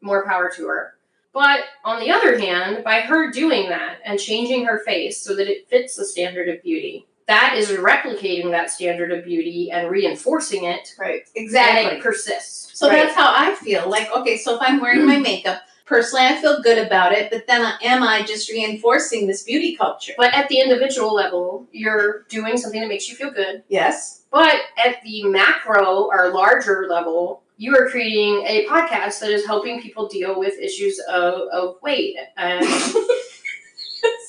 more 0.00 0.26
power 0.26 0.50
to 0.56 0.66
her. 0.66 0.94
But 1.32 1.60
on 1.84 2.00
the 2.00 2.10
other 2.10 2.38
hand, 2.38 2.82
by 2.82 3.00
her 3.00 3.30
doing 3.30 3.68
that 3.68 3.98
and 4.04 4.18
changing 4.18 4.64
her 4.64 4.80
face 4.80 5.22
so 5.22 5.34
that 5.36 5.48
it 5.48 5.68
fits 5.68 5.96
the 5.96 6.04
standard 6.04 6.48
of 6.48 6.62
beauty, 6.62 7.06
that 7.28 7.54
is 7.56 7.68
replicating 7.68 8.50
that 8.50 8.70
standard 8.70 9.12
of 9.12 9.24
beauty 9.24 9.70
and 9.70 9.88
reinforcing 9.88 10.64
it, 10.64 10.94
Right. 10.98 11.22
and 11.36 11.44
exactly. 11.44 11.98
it 11.98 12.02
persists. 12.02 12.76
So 12.76 12.88
right? 12.88 12.96
that's 12.96 13.14
how 13.14 13.32
I 13.32 13.54
feel. 13.54 13.88
Like, 13.88 14.10
okay, 14.16 14.36
so 14.36 14.56
if 14.56 14.62
I'm 14.62 14.80
wearing 14.80 15.06
my 15.06 15.16
mm. 15.16 15.22
makeup, 15.22 15.62
personally, 15.86 16.26
I 16.26 16.40
feel 16.40 16.60
good 16.60 16.84
about 16.84 17.12
it. 17.12 17.30
But 17.30 17.46
then, 17.46 17.72
am 17.82 18.02
I 18.02 18.22
just 18.22 18.50
reinforcing 18.50 19.28
this 19.28 19.44
beauty 19.44 19.76
culture? 19.76 20.14
But 20.16 20.34
at 20.34 20.48
the 20.48 20.58
individual 20.58 21.14
level, 21.14 21.68
you're 21.70 22.22
doing 22.28 22.56
something 22.56 22.80
that 22.80 22.88
makes 22.88 23.08
you 23.08 23.14
feel 23.14 23.30
good. 23.30 23.62
Yes. 23.68 24.22
But 24.32 24.56
at 24.84 25.02
the 25.04 25.24
macro 25.24 26.08
or 26.10 26.30
larger 26.32 26.86
level, 26.88 27.42
you 27.60 27.76
are 27.76 27.90
creating 27.90 28.42
a 28.46 28.64
podcast 28.66 29.20
that 29.20 29.28
is 29.30 29.44
helping 29.44 29.82
people 29.82 30.08
deal 30.08 30.38
with 30.38 30.54
issues 30.58 30.98
of, 31.10 31.34
of 31.52 31.76
weight. 31.82 32.16
And 32.38 32.64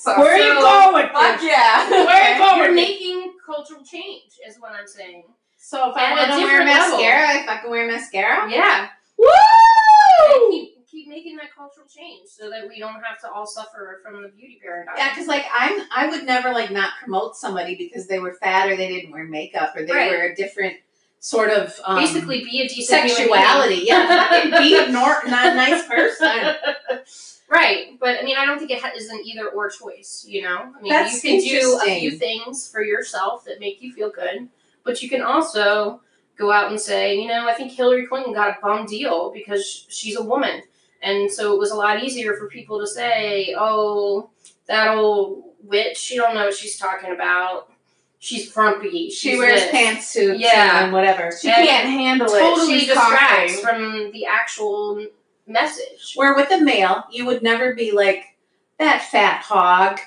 So, 0.02 0.18
Where 0.18 0.34
are 0.34 0.36
you 0.36 0.54
so- 0.60 0.90
going? 0.92 1.06
Fuck 1.12 1.42
yeah. 1.42 1.88
Where 1.88 2.08
are 2.08 2.32
you 2.38 2.44
going? 2.44 2.58
you're 2.64 2.74
making 2.74 3.32
cultural 3.46 3.82
change, 3.84 4.32
is 4.46 4.56
what 4.58 4.72
I'm 4.72 4.86
saying. 4.86 5.24
So 5.56 5.90
if 5.90 5.96
I 5.96 6.10
want 6.10 6.30
to 6.32 6.36
wear 6.44 6.58
different 6.58 6.66
level. 6.70 6.98
mascara, 6.98 7.42
if 7.42 7.48
I 7.48 7.56
can 7.58 7.70
wear 7.70 7.86
mascara, 7.90 8.50
Yeah. 8.50 8.88
woo! 9.16 9.28
And 10.34 10.52
keep, 10.52 10.86
keep 10.90 11.08
making 11.08 11.36
that 11.36 11.54
cultural 11.56 11.86
change 11.86 12.28
so 12.28 12.50
that 12.50 12.68
we 12.68 12.80
don't 12.80 12.94
have 12.94 13.20
to 13.22 13.30
all 13.30 13.46
suffer 13.46 14.00
from 14.04 14.22
the 14.22 14.28
beauty 14.28 14.58
paradigm. 14.62 14.94
Yeah, 14.98 15.10
because 15.10 15.28
like 15.28 15.44
I'm, 15.56 15.86
I 15.94 16.08
would 16.08 16.24
never 16.26 16.52
like 16.52 16.70
not 16.72 16.90
promote 17.00 17.36
somebody 17.36 17.76
because 17.76 18.08
they 18.08 18.18
were 18.18 18.34
fat 18.34 18.68
or 18.68 18.76
they 18.76 18.88
didn't 18.88 19.12
wear 19.12 19.24
makeup 19.24 19.72
or 19.76 19.84
they 19.86 19.92
Right. 19.92 20.10
were 20.10 20.22
a 20.24 20.34
different 20.34 20.74
sort 21.22 21.50
of 21.50 21.80
um, 21.84 21.98
Basically, 21.98 22.44
be 22.44 22.60
a 22.60 22.68
decent 22.68 23.08
sexuality. 23.08 23.84
Yeah, 23.86 24.58
be 24.58 24.76
a 24.76 24.88
nor- 24.90 25.22
not 25.28 25.52
a 25.52 25.54
nice 25.54 25.86
person. 25.86 26.54
Right, 27.48 27.98
but 28.00 28.18
I 28.18 28.22
mean, 28.22 28.36
I 28.36 28.44
don't 28.44 28.58
think 28.58 28.70
it 28.70 28.80
ha- 28.80 28.92
is 28.96 29.08
an 29.08 29.20
either 29.24 29.48
or 29.48 29.70
choice. 29.70 30.24
You 30.28 30.42
know, 30.42 30.72
I 30.76 30.82
mean, 30.82 30.90
That's 30.92 31.22
you 31.22 31.30
can 31.30 31.40
do 31.40 31.80
a 31.86 31.98
few 32.00 32.10
things 32.10 32.68
for 32.68 32.82
yourself 32.82 33.44
that 33.44 33.60
make 33.60 33.80
you 33.80 33.92
feel 33.92 34.10
good, 34.10 34.48
but 34.84 35.02
you 35.02 35.08
can 35.08 35.22
also 35.22 36.00
go 36.36 36.50
out 36.50 36.70
and 36.70 36.80
say, 36.80 37.20
you 37.20 37.28
know, 37.28 37.46
I 37.48 37.52
think 37.52 37.72
Hillary 37.72 38.06
Clinton 38.06 38.32
got 38.34 38.58
a 38.58 38.60
bum 38.60 38.86
deal 38.86 39.30
because 39.32 39.86
she's 39.88 40.16
a 40.16 40.22
woman, 40.22 40.62
and 41.02 41.30
so 41.30 41.52
it 41.54 41.58
was 41.58 41.70
a 41.70 41.76
lot 41.76 42.02
easier 42.02 42.34
for 42.34 42.48
people 42.48 42.80
to 42.80 42.86
say, 42.86 43.54
oh, 43.56 44.30
that 44.66 44.96
old 44.96 45.44
witch, 45.62 45.98
she 45.98 46.16
don't 46.16 46.34
know 46.34 46.46
what 46.46 46.54
she's 46.54 46.78
talking 46.78 47.12
about. 47.12 47.71
She's 48.22 48.52
frumpy. 48.52 49.10
She 49.10 49.36
wears 49.36 49.62
this." 49.62 49.72
pantsuits 49.72 50.38
Yeah. 50.38 50.84
and 50.84 50.92
whatever. 50.92 51.32
She 51.32 51.48
And 51.48 51.66
can't 51.66 51.88
handle 51.88 52.28
Totally 52.28 52.74
it. 52.76 52.78
She's 52.78 52.88
distracts 52.88 53.60
coughing. 53.60 53.64
from 53.64 54.12
the 54.12 54.26
actual 54.26 55.04
message. 55.48 56.12
Where 56.14 56.32
with 56.36 56.52
a 56.52 56.60
male, 56.60 57.02
you 57.10 57.26
would 57.26 57.42
never 57.42 57.74
be 57.74 57.90
like 57.90 58.36
that 58.78 59.02
fat 59.02 59.42
hog. 59.42 59.98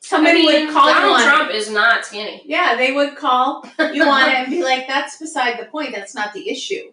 Somebody 0.00 0.40
I 0.40 0.42
mean, 0.50 0.66
would 0.66 0.74
call 0.74 0.88
you 0.88 0.94
Donald 0.94 1.20
on 1.20 1.22
Trump 1.22 1.50
is 1.54 1.70
not 1.70 2.04
skinny. 2.04 2.42
Yeah, 2.44 2.74
they 2.74 2.90
would 2.90 3.14
call 3.14 3.64
you 3.92 4.02
on 4.02 4.28
it 4.28 4.34
and 4.34 4.50
be 4.50 4.64
like, 4.70 4.88
"That's 4.88 5.16
beside 5.18 5.60
the 5.60 5.66
point. 5.66 5.94
That's 5.94 6.14
not 6.14 6.32
the 6.32 6.50
issue." 6.50 6.92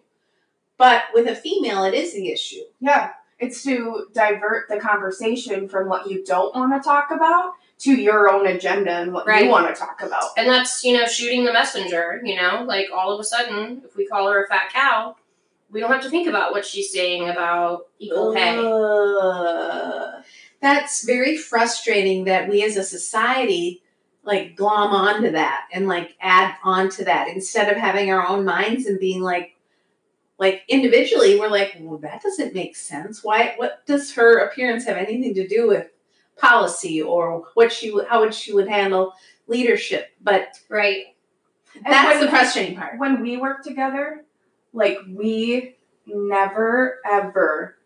But 0.76 1.04
with 1.12 1.26
a 1.26 1.34
female, 1.34 1.82
it 1.82 1.94
is 1.94 2.12
the 2.14 2.30
issue. 2.30 2.62
Yeah, 2.80 3.10
it's 3.40 3.64
to 3.64 4.06
divert 4.12 4.68
the 4.68 4.78
conversation 4.78 5.68
from 5.68 5.88
what 5.88 6.08
you 6.08 6.22
don't 6.24 6.54
want 6.54 6.80
to 6.80 6.86
talk 6.88 7.10
about 7.10 7.54
to 7.78 7.92
your 7.94 8.30
own 8.30 8.46
agenda 8.46 8.90
and 8.90 9.12
what 9.12 9.26
Right. 9.26 9.44
you 9.44 9.50
want 9.50 9.68
to 9.68 9.78
talk 9.78 10.02
about. 10.02 10.24
And 10.36 10.48
that's, 10.48 10.82
you 10.84 10.98
know, 10.98 11.06
shooting 11.06 11.44
the 11.44 11.52
messenger, 11.52 12.20
you 12.24 12.34
know, 12.34 12.64
like 12.66 12.88
all 12.92 13.12
of 13.12 13.20
a 13.20 13.24
sudden, 13.24 13.82
if 13.84 13.96
we 13.96 14.06
call 14.06 14.28
her 14.30 14.44
a 14.44 14.48
fat 14.48 14.72
cow, 14.72 15.16
we 15.70 15.80
don't 15.80 15.92
have 15.92 16.02
to 16.02 16.10
think 16.10 16.26
about 16.26 16.52
what 16.52 16.64
she's 16.64 16.92
saying 16.92 17.28
about 17.28 17.86
equal 17.98 18.34
pay. 18.34 18.56
Ugh. 18.58 20.24
That's 20.60 21.04
very 21.04 21.36
frustrating 21.36 22.24
that 22.24 22.48
we 22.48 22.64
as 22.64 22.76
a 22.76 22.82
society 22.82 23.82
like 24.24 24.56
glom 24.56 24.90
onto 24.92 25.30
that 25.30 25.68
and 25.72 25.86
like 25.88 26.16
add 26.20 26.56
on 26.64 26.90
to 26.90 27.04
that 27.04 27.28
instead 27.28 27.70
of 27.70 27.76
having 27.78 28.10
our 28.10 28.26
own 28.26 28.44
minds 28.44 28.86
and 28.86 28.98
being 28.98 29.22
like 29.22 29.54
like 30.38 30.62
individually 30.68 31.38
we're 31.38 31.48
like 31.48 31.74
well 31.80 31.96
that 31.98 32.20
doesn't 32.22 32.54
make 32.54 32.76
sense 32.76 33.24
why 33.24 33.54
what 33.56 33.86
does 33.86 34.12
her 34.12 34.38
appearance 34.40 34.84
have 34.84 34.96
anything 34.98 35.32
to 35.32 35.48
do 35.48 35.66
with 35.66 35.88
policy 36.38 37.02
or 37.02 37.44
what 37.54 37.72
she 37.72 37.90
would 37.90 38.06
how 38.06 38.20
would 38.20 38.34
she 38.34 38.52
would 38.52 38.68
handle 38.68 39.12
leadership 39.46 40.08
but 40.20 40.48
Right. 40.68 41.06
That's 41.86 42.20
the 42.20 42.28
frustrating 42.28 42.76
part 42.76 42.98
When 42.98 43.20
we 43.22 43.36
work 43.36 43.62
together, 43.62 44.24
like 44.72 44.98
we 45.08 45.76
never 46.06 46.98
ever 47.08 47.78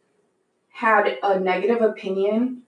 had 0.71 1.19
a 1.23 1.39
negative 1.39 1.83
opinion 1.83 2.63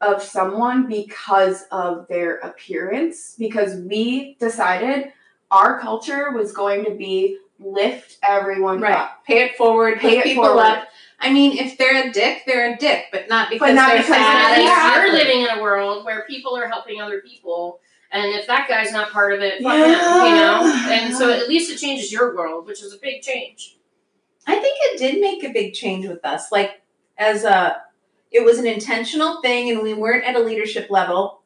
of 0.00 0.22
someone 0.22 0.88
because 0.88 1.64
of 1.70 2.08
their 2.08 2.38
appearance 2.38 3.36
because 3.38 3.76
we 3.82 4.36
decided 4.40 5.12
our 5.50 5.78
culture 5.78 6.30
was 6.32 6.52
going 6.52 6.84
to 6.84 6.92
be 6.92 7.38
lift 7.60 8.18
everyone 8.22 8.80
right 8.80 8.96
up. 8.96 9.24
pay 9.24 9.44
it 9.44 9.56
forward 9.56 9.98
Pay 9.98 10.18
it 10.18 10.24
people 10.24 10.44
forward. 10.44 10.62
up 10.62 10.88
I 11.20 11.32
mean, 11.32 11.58
if 11.58 11.76
they're 11.76 12.08
a 12.08 12.12
dick, 12.12 12.44
they're 12.46 12.72
a 12.72 12.76
dick, 12.78 13.06
but 13.12 13.28
not 13.28 13.50
because 13.50 13.74
not 13.74 13.88
they're 13.88 13.98
because 13.98 14.16
fat. 14.16 14.52
At 14.52 14.56
they're 14.56 14.64
least 14.64 15.06
you're 15.06 15.12
living 15.12 15.42
in 15.42 15.58
a 15.58 15.62
world 15.62 16.04
where 16.06 16.24
people 16.26 16.56
are 16.56 16.66
helping 16.66 17.00
other 17.00 17.20
people. 17.20 17.80
And 18.10 18.32
if 18.34 18.46
that 18.46 18.68
guy's 18.68 18.90
not 18.90 19.12
part 19.12 19.34
of 19.34 19.40
it, 19.40 19.62
fuck 19.62 19.74
him, 19.74 19.84
you 19.84 20.34
know? 20.34 20.86
And 20.88 21.14
so 21.14 21.30
at 21.30 21.48
least 21.48 21.70
it 21.70 21.76
changes 21.76 22.10
your 22.10 22.34
world, 22.34 22.66
which 22.66 22.82
is 22.82 22.92
a 22.92 22.98
big 22.98 23.22
change. 23.22 23.76
I 24.46 24.56
think 24.56 24.78
it 24.80 24.98
did 24.98 25.20
make 25.20 25.44
a 25.44 25.52
big 25.52 25.74
change 25.74 26.08
with 26.08 26.24
us. 26.24 26.50
Like 26.50 26.82
as 27.18 27.44
a 27.44 27.82
it 28.32 28.44
was 28.44 28.58
an 28.58 28.66
intentional 28.66 29.42
thing 29.42 29.70
and 29.70 29.82
we 29.82 29.92
weren't 29.92 30.24
at 30.24 30.36
a 30.36 30.40
leadership 30.40 30.88
level 30.88 31.42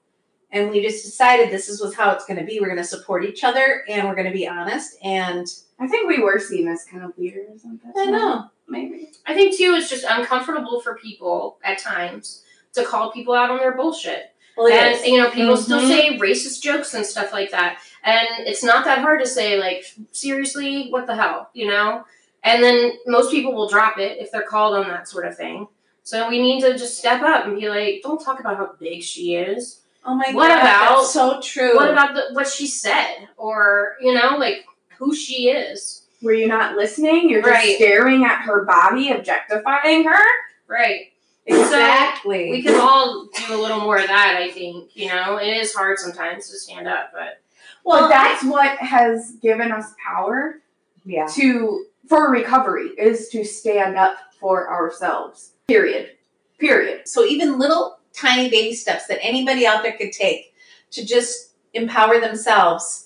and 0.52 0.70
we 0.70 0.82
just 0.82 1.04
decided 1.04 1.50
this 1.50 1.68
is 1.68 1.80
was 1.80 1.94
how 1.94 2.12
it's 2.12 2.26
going 2.26 2.38
to 2.38 2.44
be. 2.44 2.60
We're 2.60 2.68
going 2.68 2.78
to 2.78 2.84
support 2.84 3.24
each 3.24 3.42
other 3.42 3.84
and 3.88 4.06
we're 4.06 4.14
going 4.14 4.28
to 4.28 4.32
be 4.32 4.46
honest 4.46 4.96
and 5.02 5.46
I 5.85 5.89
think 5.89 6.09
we 6.09 6.22
were 6.22 6.39
seen 6.39 6.66
as 6.68 6.85
kind 6.85 7.05
of 7.05 7.16
leaders 7.18 7.64
at 7.64 7.82
that 7.82 8.01
I 8.01 8.05
time, 8.05 8.12
know. 8.12 8.45
Maybe. 8.68 9.11
I 9.26 9.35
think, 9.35 9.57
too, 9.57 9.74
it's 9.76 9.91
just 9.91 10.05
uncomfortable 10.09 10.80
for 10.80 10.97
people 10.97 11.59
at 11.62 11.78
times 11.78 12.43
to 12.72 12.85
call 12.85 13.12
people 13.12 13.35
out 13.35 13.51
on 13.51 13.59
their 13.59 13.76
bullshit. 13.76 14.30
Well, 14.57 14.66
it 14.68 14.74
and 14.74 14.95
is. 14.95 15.07
you 15.07 15.18
know 15.20 15.30
people 15.30 15.57
still 15.57 15.80
Mhm. 15.80 15.89
say 15.89 16.16
racist 16.18 16.62
jokes 16.62 16.95
and 16.95 17.05
stuff 17.05 17.32
like 17.32 17.51
that 17.51 17.78
and 18.05 18.47
it's 18.47 18.62
not 18.62 18.85
that 18.85 19.01
hard 19.01 19.20
to 19.20 19.26
say 19.26 19.59
like 19.59 19.85
seriously 20.12 20.91
what 20.91 21.09
the 21.09 21.16
hell 21.16 21.51
you 21.55 21.66
know 21.66 22.05
and 22.45 22.62
then 22.62 22.93
most 23.05 23.32
people 23.32 23.53
will 23.53 23.68
drop 23.68 23.99
it 23.99 24.18
if 24.20 24.30
they're 24.30 24.43
called 24.43 24.76
on 24.76 24.87
that 24.89 25.09
sort 25.09 25.26
of 25.26 25.37
thing 25.37 25.66
so 26.05 26.28
we 26.28 26.41
need 26.41 26.61
to 26.61 26.78
just 26.78 26.97
step 26.99 27.20
up 27.22 27.47
and 27.47 27.59
be 27.59 27.68
like 27.68 28.01
don't 28.05 28.24
talk 28.24 28.39
about 28.39 28.57
how 28.57 28.70
big 28.78 29.03
she 29.03 29.35
is 29.35 29.80
Oh 30.07 30.14
my 30.14 30.30
What 30.32 30.47
god, 30.49 30.61
about- 30.61 30.97
that's 30.99 31.12
so 31.12 31.41
true. 31.41 31.74
what 31.74 31.91
about 31.91 32.14
the, 32.14 32.22
what 32.32 32.47
she 32.47 32.68
said 32.68 33.26
or 33.37 33.97
you 34.01 34.14
know 34.14 34.37
like 34.39 34.64
who 34.99 35.14
she 35.14 35.49
is 35.51 36.03
Were 36.22 36.32
you 36.32 36.47
not 36.49 36.76
listening? 36.76 37.28
You're 37.28 37.42
just 37.42 37.51
Right. 37.53 37.76
staring 37.76 38.24
at 38.24 38.42
her 38.42 38.64
body, 38.64 39.11
objectifying 39.11 40.05
her? 40.05 40.24
right 40.66 41.12
exactly? 41.47 42.51
we 42.51 42.62
can 42.62 42.74
all 42.80 43.28
do 43.47 43.55
a 43.55 43.61
little 43.61 43.80
more 43.80 43.99
of 43.99 44.07
that 44.07 44.34
i 44.38 44.51
think 44.51 44.90
you 44.97 45.07
know 45.09 45.36
it 45.36 45.49
is 45.49 45.74
hard 45.74 45.99
sometimes 45.99 46.49
to 46.49 46.57
stand 46.59 46.88
up 46.88 47.11
but 47.12 47.40
Well, 47.84 48.01
well, 48.01 48.09
that's 48.09 48.42
what 48.45 48.78
has 48.78 49.32
given 49.42 49.70
us 49.70 49.92
power 50.05 50.61
yeah. 51.05 51.26
to 51.34 51.84
for 52.09 52.30
recovery 52.30 52.88
is 52.99 53.28
to 53.30 53.45
stand 53.45 53.97
up 53.97 54.16
for 54.40 54.70
ourselves. 54.70 55.53
Period. 55.68 56.11
Period. 56.59 57.09
So 57.09 57.24
even 57.24 57.59
little 57.59 57.99
tiny 58.12 58.51
baby 58.51 58.74
steps 58.74 59.07
that 59.07 59.22
anybody 59.24 59.66
out 59.66 59.82
there 59.82 59.97
could 59.97 60.12
take 60.12 60.55
to 60.92 61.05
just 61.05 61.55
empower 61.72 62.20
themselves. 62.20 63.03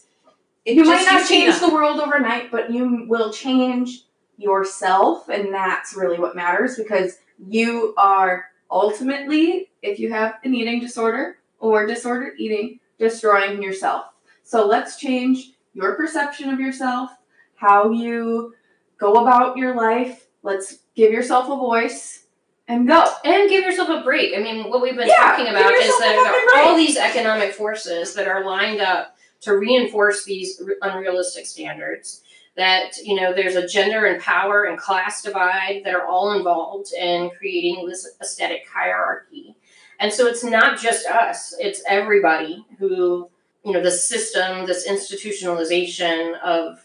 You 0.69 0.85
might 0.85 1.07
not 1.07 1.27
change 1.29 1.55
Tina. 1.55 1.67
the 1.67 1.75
world 1.75 1.99
overnight, 1.99 2.51
but 2.51 2.71
you 2.71 3.07
will 3.09 3.33
change 3.33 4.03
yourself, 4.37 5.29
and 5.29 5.53
that's 5.53 5.97
really 5.97 6.19
what 6.19 6.37
matters 6.37 6.77
because 6.77 7.19
you 7.49 7.95
are 7.97 8.47
ultimately, 8.71 9.71
if 9.83 9.99
you 9.99 10.13
have 10.13 10.37
an 10.45 10.55
eating 10.55 10.81
disorder 10.81 11.39
or 11.59 11.87
disordered 11.87 12.35
eating, 12.39 12.81
destroying 12.99 13.63
yourself. 13.63 14.07
So 14.43 14.67
let's 14.67 14.97
change 14.97 15.53
your 15.75 15.95
perception 15.97 16.51
of 16.51 16.61
yourself, 16.61 17.11
how 17.55 17.91
you 17.91 18.55
go 18.99 19.15
about 19.15 19.57
your 19.57 19.75
life. 19.75 20.27
Let's 20.43 20.79
give 20.95 21.13
yourself 21.13 21.47
a 21.47 21.57
voice 21.57 22.27
and 22.67 22.87
go. 22.87 23.05
And 23.25 23.49
give 23.49 23.65
yourself 23.65 23.89
a 23.89 24.03
break. 24.03 24.37
I 24.37 24.43
mean, 24.43 24.69
what 24.71 24.83
we've 24.83 24.97
been 24.97 25.09
Yeah, 25.09 25.17
talking 25.17 25.49
about 25.49 25.73
is 25.73 25.99
that 25.99 26.53
there 26.53 26.63
are 26.63 26.69
all 26.69 26.77
these 26.77 26.97
economic 26.97 27.53
forces 27.53 28.15
that 28.15 28.29
are 28.29 28.45
lined 28.45 28.81
up 28.81 29.17
to 29.41 29.57
reinforce 29.57 30.25
these 30.25 30.63
unrealistic 30.83 31.47
standards. 31.47 32.23
That, 32.57 32.97
you 33.05 33.15
know, 33.15 33.33
there's 33.33 33.55
a 33.55 33.69
gender 33.69 34.07
and 34.07 34.21
power 34.21 34.65
and 34.65 34.77
class 34.77 35.23
divide 35.23 35.83
that 35.85 35.95
are 35.95 36.05
all 36.05 36.33
involved 36.33 36.93
in 36.93 37.31
creating 37.39 37.87
this 37.87 38.09
aesthetic 38.21 38.67
hierarchy. 38.73 39.55
And 40.01 40.13
so 40.13 40.27
it's 40.27 40.43
not 40.43 40.79
just 40.79 41.07
us, 41.07 41.55
it's 41.61 41.83
everybody 41.89 42.65
who, 42.79 43.29
you 43.65 43.73
know, 43.73 43.83
the 43.83 43.93
system, 43.93 44.67
this 44.67 44.89
institutionalization 44.89 46.39
of 46.41 46.85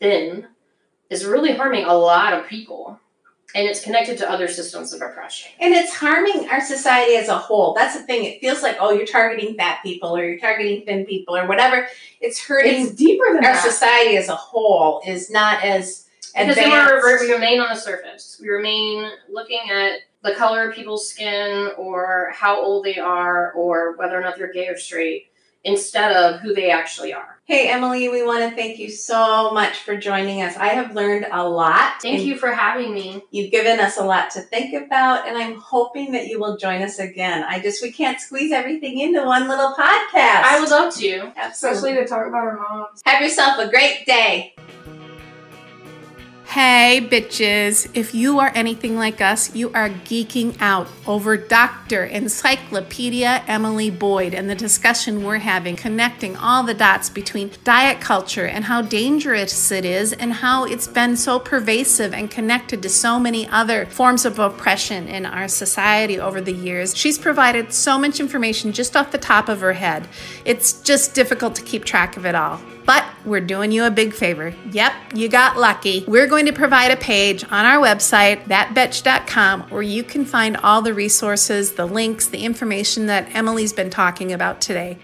thin 0.00 0.46
is 1.10 1.24
really 1.24 1.54
harming 1.54 1.84
a 1.84 1.94
lot 1.94 2.32
of 2.32 2.46
people. 2.46 2.98
And 3.54 3.66
it's 3.66 3.80
connected 3.82 4.18
to 4.18 4.30
other 4.30 4.48
systems 4.48 4.92
of 4.92 5.00
oppression. 5.00 5.50
And 5.60 5.72
it's 5.72 5.94
harming 5.94 6.48
our 6.50 6.60
society 6.60 7.14
as 7.16 7.28
a 7.28 7.38
whole. 7.38 7.74
That's 7.74 7.96
the 7.96 8.02
thing. 8.02 8.24
It 8.24 8.40
feels 8.40 8.62
like, 8.62 8.76
oh, 8.80 8.90
you're 8.92 9.06
targeting 9.06 9.54
fat 9.54 9.78
people 9.82 10.14
or 10.16 10.24
you're 10.24 10.38
targeting 10.38 10.84
thin 10.84 11.06
people 11.06 11.36
or 11.36 11.46
whatever. 11.46 11.86
It's 12.20 12.38
hurting 12.44 12.86
It's 12.86 12.94
deeper 12.94 13.24
than 13.28 13.44
our 13.44 13.52
that. 13.54 13.64
society 13.64 14.16
as 14.16 14.28
a 14.28 14.34
whole 14.36 15.00
is 15.06 15.30
not 15.30 15.64
as 15.64 16.06
Because 16.34 16.56
advanced. 16.56 16.56
then 16.56 17.00
we're, 17.02 17.20
we 17.26 17.32
remain 17.32 17.60
on 17.60 17.68
the 17.70 17.80
surface. 17.80 18.38
We 18.42 18.48
remain 18.48 19.10
looking 19.30 19.70
at 19.70 20.00
the 20.22 20.34
color 20.34 20.68
of 20.68 20.74
people's 20.74 21.08
skin 21.08 21.70
or 21.78 22.32
how 22.34 22.60
old 22.60 22.84
they 22.84 22.98
are 22.98 23.52
or 23.52 23.96
whether 23.96 24.18
or 24.18 24.22
not 24.22 24.36
they're 24.36 24.52
gay 24.52 24.66
or 24.68 24.76
straight 24.76 25.28
instead 25.64 26.12
of 26.16 26.40
who 26.40 26.52
they 26.52 26.70
actually 26.70 27.14
are. 27.14 27.35
Hey, 27.48 27.68
Emily, 27.68 28.08
we 28.08 28.24
want 28.24 28.40
to 28.40 28.56
thank 28.56 28.80
you 28.80 28.90
so 28.90 29.52
much 29.52 29.78
for 29.78 29.96
joining 29.96 30.42
us. 30.42 30.56
I 30.56 30.70
have 30.70 30.96
learned 30.96 31.28
a 31.30 31.48
lot. 31.48 32.02
Thank 32.02 32.24
you 32.24 32.36
for 32.36 32.50
having 32.50 32.92
me. 32.92 33.22
You've 33.30 33.52
given 33.52 33.78
us 33.78 33.98
a 33.98 34.04
lot 34.04 34.32
to 34.32 34.40
think 34.40 34.74
about, 34.74 35.28
and 35.28 35.38
I'm 35.38 35.54
hoping 35.54 36.10
that 36.10 36.26
you 36.26 36.40
will 36.40 36.56
join 36.56 36.82
us 36.82 36.98
again. 36.98 37.44
I 37.44 37.60
just, 37.60 37.84
we 37.84 37.92
can't 37.92 38.20
squeeze 38.20 38.50
everything 38.50 38.98
into 38.98 39.22
one 39.22 39.48
little 39.48 39.72
podcast. 39.74 40.42
I 40.42 40.58
would 40.58 40.70
love 40.70 40.92
to. 40.96 41.32
Absolutely. 41.36 41.50
Especially 41.50 41.94
to 41.94 42.04
talk 42.08 42.26
about 42.26 42.46
our 42.46 42.58
moms. 42.58 43.00
Have 43.04 43.22
yourself 43.22 43.60
a 43.60 43.70
great 43.70 44.04
day. 44.06 44.56
Hey, 46.56 47.06
bitches. 47.06 47.86
If 47.92 48.14
you 48.14 48.38
are 48.38 48.50
anything 48.54 48.96
like 48.96 49.20
us, 49.20 49.54
you 49.54 49.70
are 49.74 49.90
geeking 49.90 50.56
out 50.58 50.88
over 51.06 51.36
Dr. 51.36 52.06
Encyclopedia 52.06 53.44
Emily 53.46 53.90
Boyd 53.90 54.32
and 54.32 54.48
the 54.48 54.54
discussion 54.54 55.22
we're 55.22 55.36
having, 55.36 55.76
connecting 55.76 56.34
all 56.34 56.62
the 56.62 56.72
dots 56.72 57.10
between 57.10 57.50
diet 57.62 58.00
culture 58.00 58.46
and 58.46 58.64
how 58.64 58.80
dangerous 58.80 59.70
it 59.70 59.84
is, 59.84 60.14
and 60.14 60.32
how 60.32 60.64
it's 60.64 60.88
been 60.88 61.18
so 61.18 61.38
pervasive 61.38 62.14
and 62.14 62.30
connected 62.30 62.82
to 62.84 62.88
so 62.88 63.20
many 63.20 63.46
other 63.48 63.84
forms 63.84 64.24
of 64.24 64.38
oppression 64.38 65.08
in 65.08 65.26
our 65.26 65.48
society 65.48 66.18
over 66.18 66.40
the 66.40 66.54
years. 66.54 66.96
She's 66.96 67.18
provided 67.18 67.74
so 67.74 67.98
much 67.98 68.18
information 68.18 68.72
just 68.72 68.96
off 68.96 69.12
the 69.12 69.18
top 69.18 69.50
of 69.50 69.60
her 69.60 69.74
head. 69.74 70.08
It's 70.46 70.80
just 70.80 71.14
difficult 71.14 71.54
to 71.56 71.62
keep 71.62 71.84
track 71.84 72.16
of 72.16 72.24
it 72.24 72.34
all. 72.34 72.62
But 72.86 73.04
we're 73.24 73.40
doing 73.40 73.72
you 73.72 73.84
a 73.84 73.90
big 73.90 74.14
favor. 74.14 74.54
Yep, 74.70 74.92
you 75.14 75.28
got 75.28 75.56
lucky. 75.56 76.04
We're 76.06 76.28
going 76.28 76.46
to 76.46 76.52
provide 76.52 76.92
a 76.92 76.96
page 76.96 77.42
on 77.44 77.66
our 77.66 77.82
website, 77.82 78.44
thatbedtch.com, 78.44 79.62
where 79.70 79.82
you 79.82 80.04
can 80.04 80.24
find 80.24 80.56
all 80.58 80.80
the 80.80 80.94
resources, 80.94 81.72
the 81.72 81.84
links, 81.86 82.28
the 82.28 82.44
information 82.44 83.06
that 83.06 83.34
Emily's 83.34 83.72
been 83.72 83.90
talking 83.90 84.32
about 84.32 84.60
today. 84.60 84.98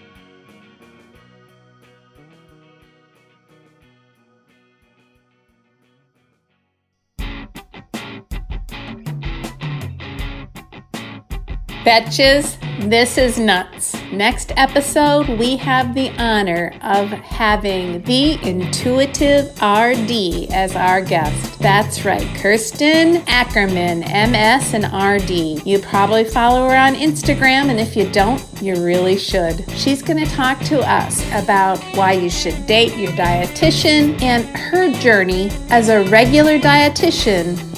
Betches, 11.83 12.62
this 12.89 13.17
is 13.17 13.39
nuts. 13.39 13.95
Next 14.11 14.51
episode, 14.57 15.27
we 15.39 15.55
have 15.57 15.93
the 15.93 16.09
honor 16.17 16.73
of 16.81 17.09
having 17.09 18.01
the 18.03 18.33
Intuitive 18.47 19.45
RD 19.61 20.51
as 20.51 20.75
our 20.75 21.01
guest. 21.01 21.59
That's 21.59 22.03
right, 22.03 22.27
Kirsten 22.37 23.17
Ackerman, 23.27 23.99
MS 23.99 24.73
and 24.73 24.85
RD. 24.85 25.65
You 25.65 25.79
probably 25.79 26.25
follow 26.25 26.67
her 26.67 26.75
on 26.75 26.95
Instagram, 26.95 27.69
and 27.69 27.79
if 27.79 27.95
you 27.95 28.09
don't, 28.11 28.43
you 28.61 28.75
really 28.75 29.17
should. 29.17 29.69
She's 29.71 30.01
going 30.01 30.23
to 30.23 30.31
talk 30.31 30.59
to 30.65 30.79
us 30.79 31.25
about 31.31 31.79
why 31.95 32.13
you 32.13 32.29
should 32.29 32.65
date 32.65 32.97
your 32.97 33.11
dietitian 33.13 34.21
and 34.21 34.45
her 34.57 34.91
journey 34.99 35.49
as 35.69 35.89
a 35.89 36.03
regular 36.09 36.59
dietitian 36.59 37.72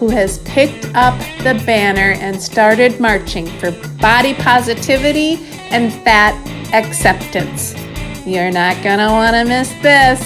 who 0.00 0.08
has 0.08 0.38
picked 0.38 0.86
up 0.94 1.16
the 1.44 1.62
banner 1.66 2.18
and 2.22 2.40
started 2.40 2.98
marching 2.98 3.46
for 3.58 3.70
body 4.00 4.32
positivity 4.32 5.34
and 5.68 5.92
fat 5.92 6.34
acceptance. 6.72 7.74
You're 8.26 8.50
not 8.50 8.82
going 8.82 8.98
to 8.98 9.08
want 9.08 9.36
to 9.36 9.44
miss 9.44 9.68
this. 9.82 10.18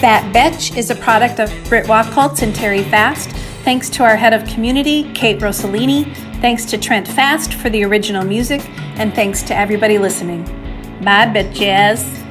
Fat 0.00 0.32
Betch 0.32 0.76
is 0.76 0.90
a 0.90 0.94
product 0.94 1.40
of 1.40 1.52
Britt 1.68 1.86
Wacholtz 1.86 2.42
and 2.42 2.54
Terry 2.54 2.84
Fast. 2.84 3.30
Thanks 3.64 3.90
to 3.90 4.04
our 4.04 4.14
head 4.14 4.32
of 4.32 4.46
community, 4.46 5.12
Kate 5.14 5.40
Rossellini. 5.40 6.14
Thanks 6.40 6.64
to 6.66 6.78
Trent 6.78 7.08
Fast 7.08 7.54
for 7.54 7.68
the 7.68 7.82
original 7.82 8.24
music. 8.24 8.60
And 9.00 9.12
thanks 9.12 9.42
to 9.42 9.56
everybody 9.56 9.98
listening. 9.98 10.44
Bye, 11.02 11.26
bitches. 11.26 12.27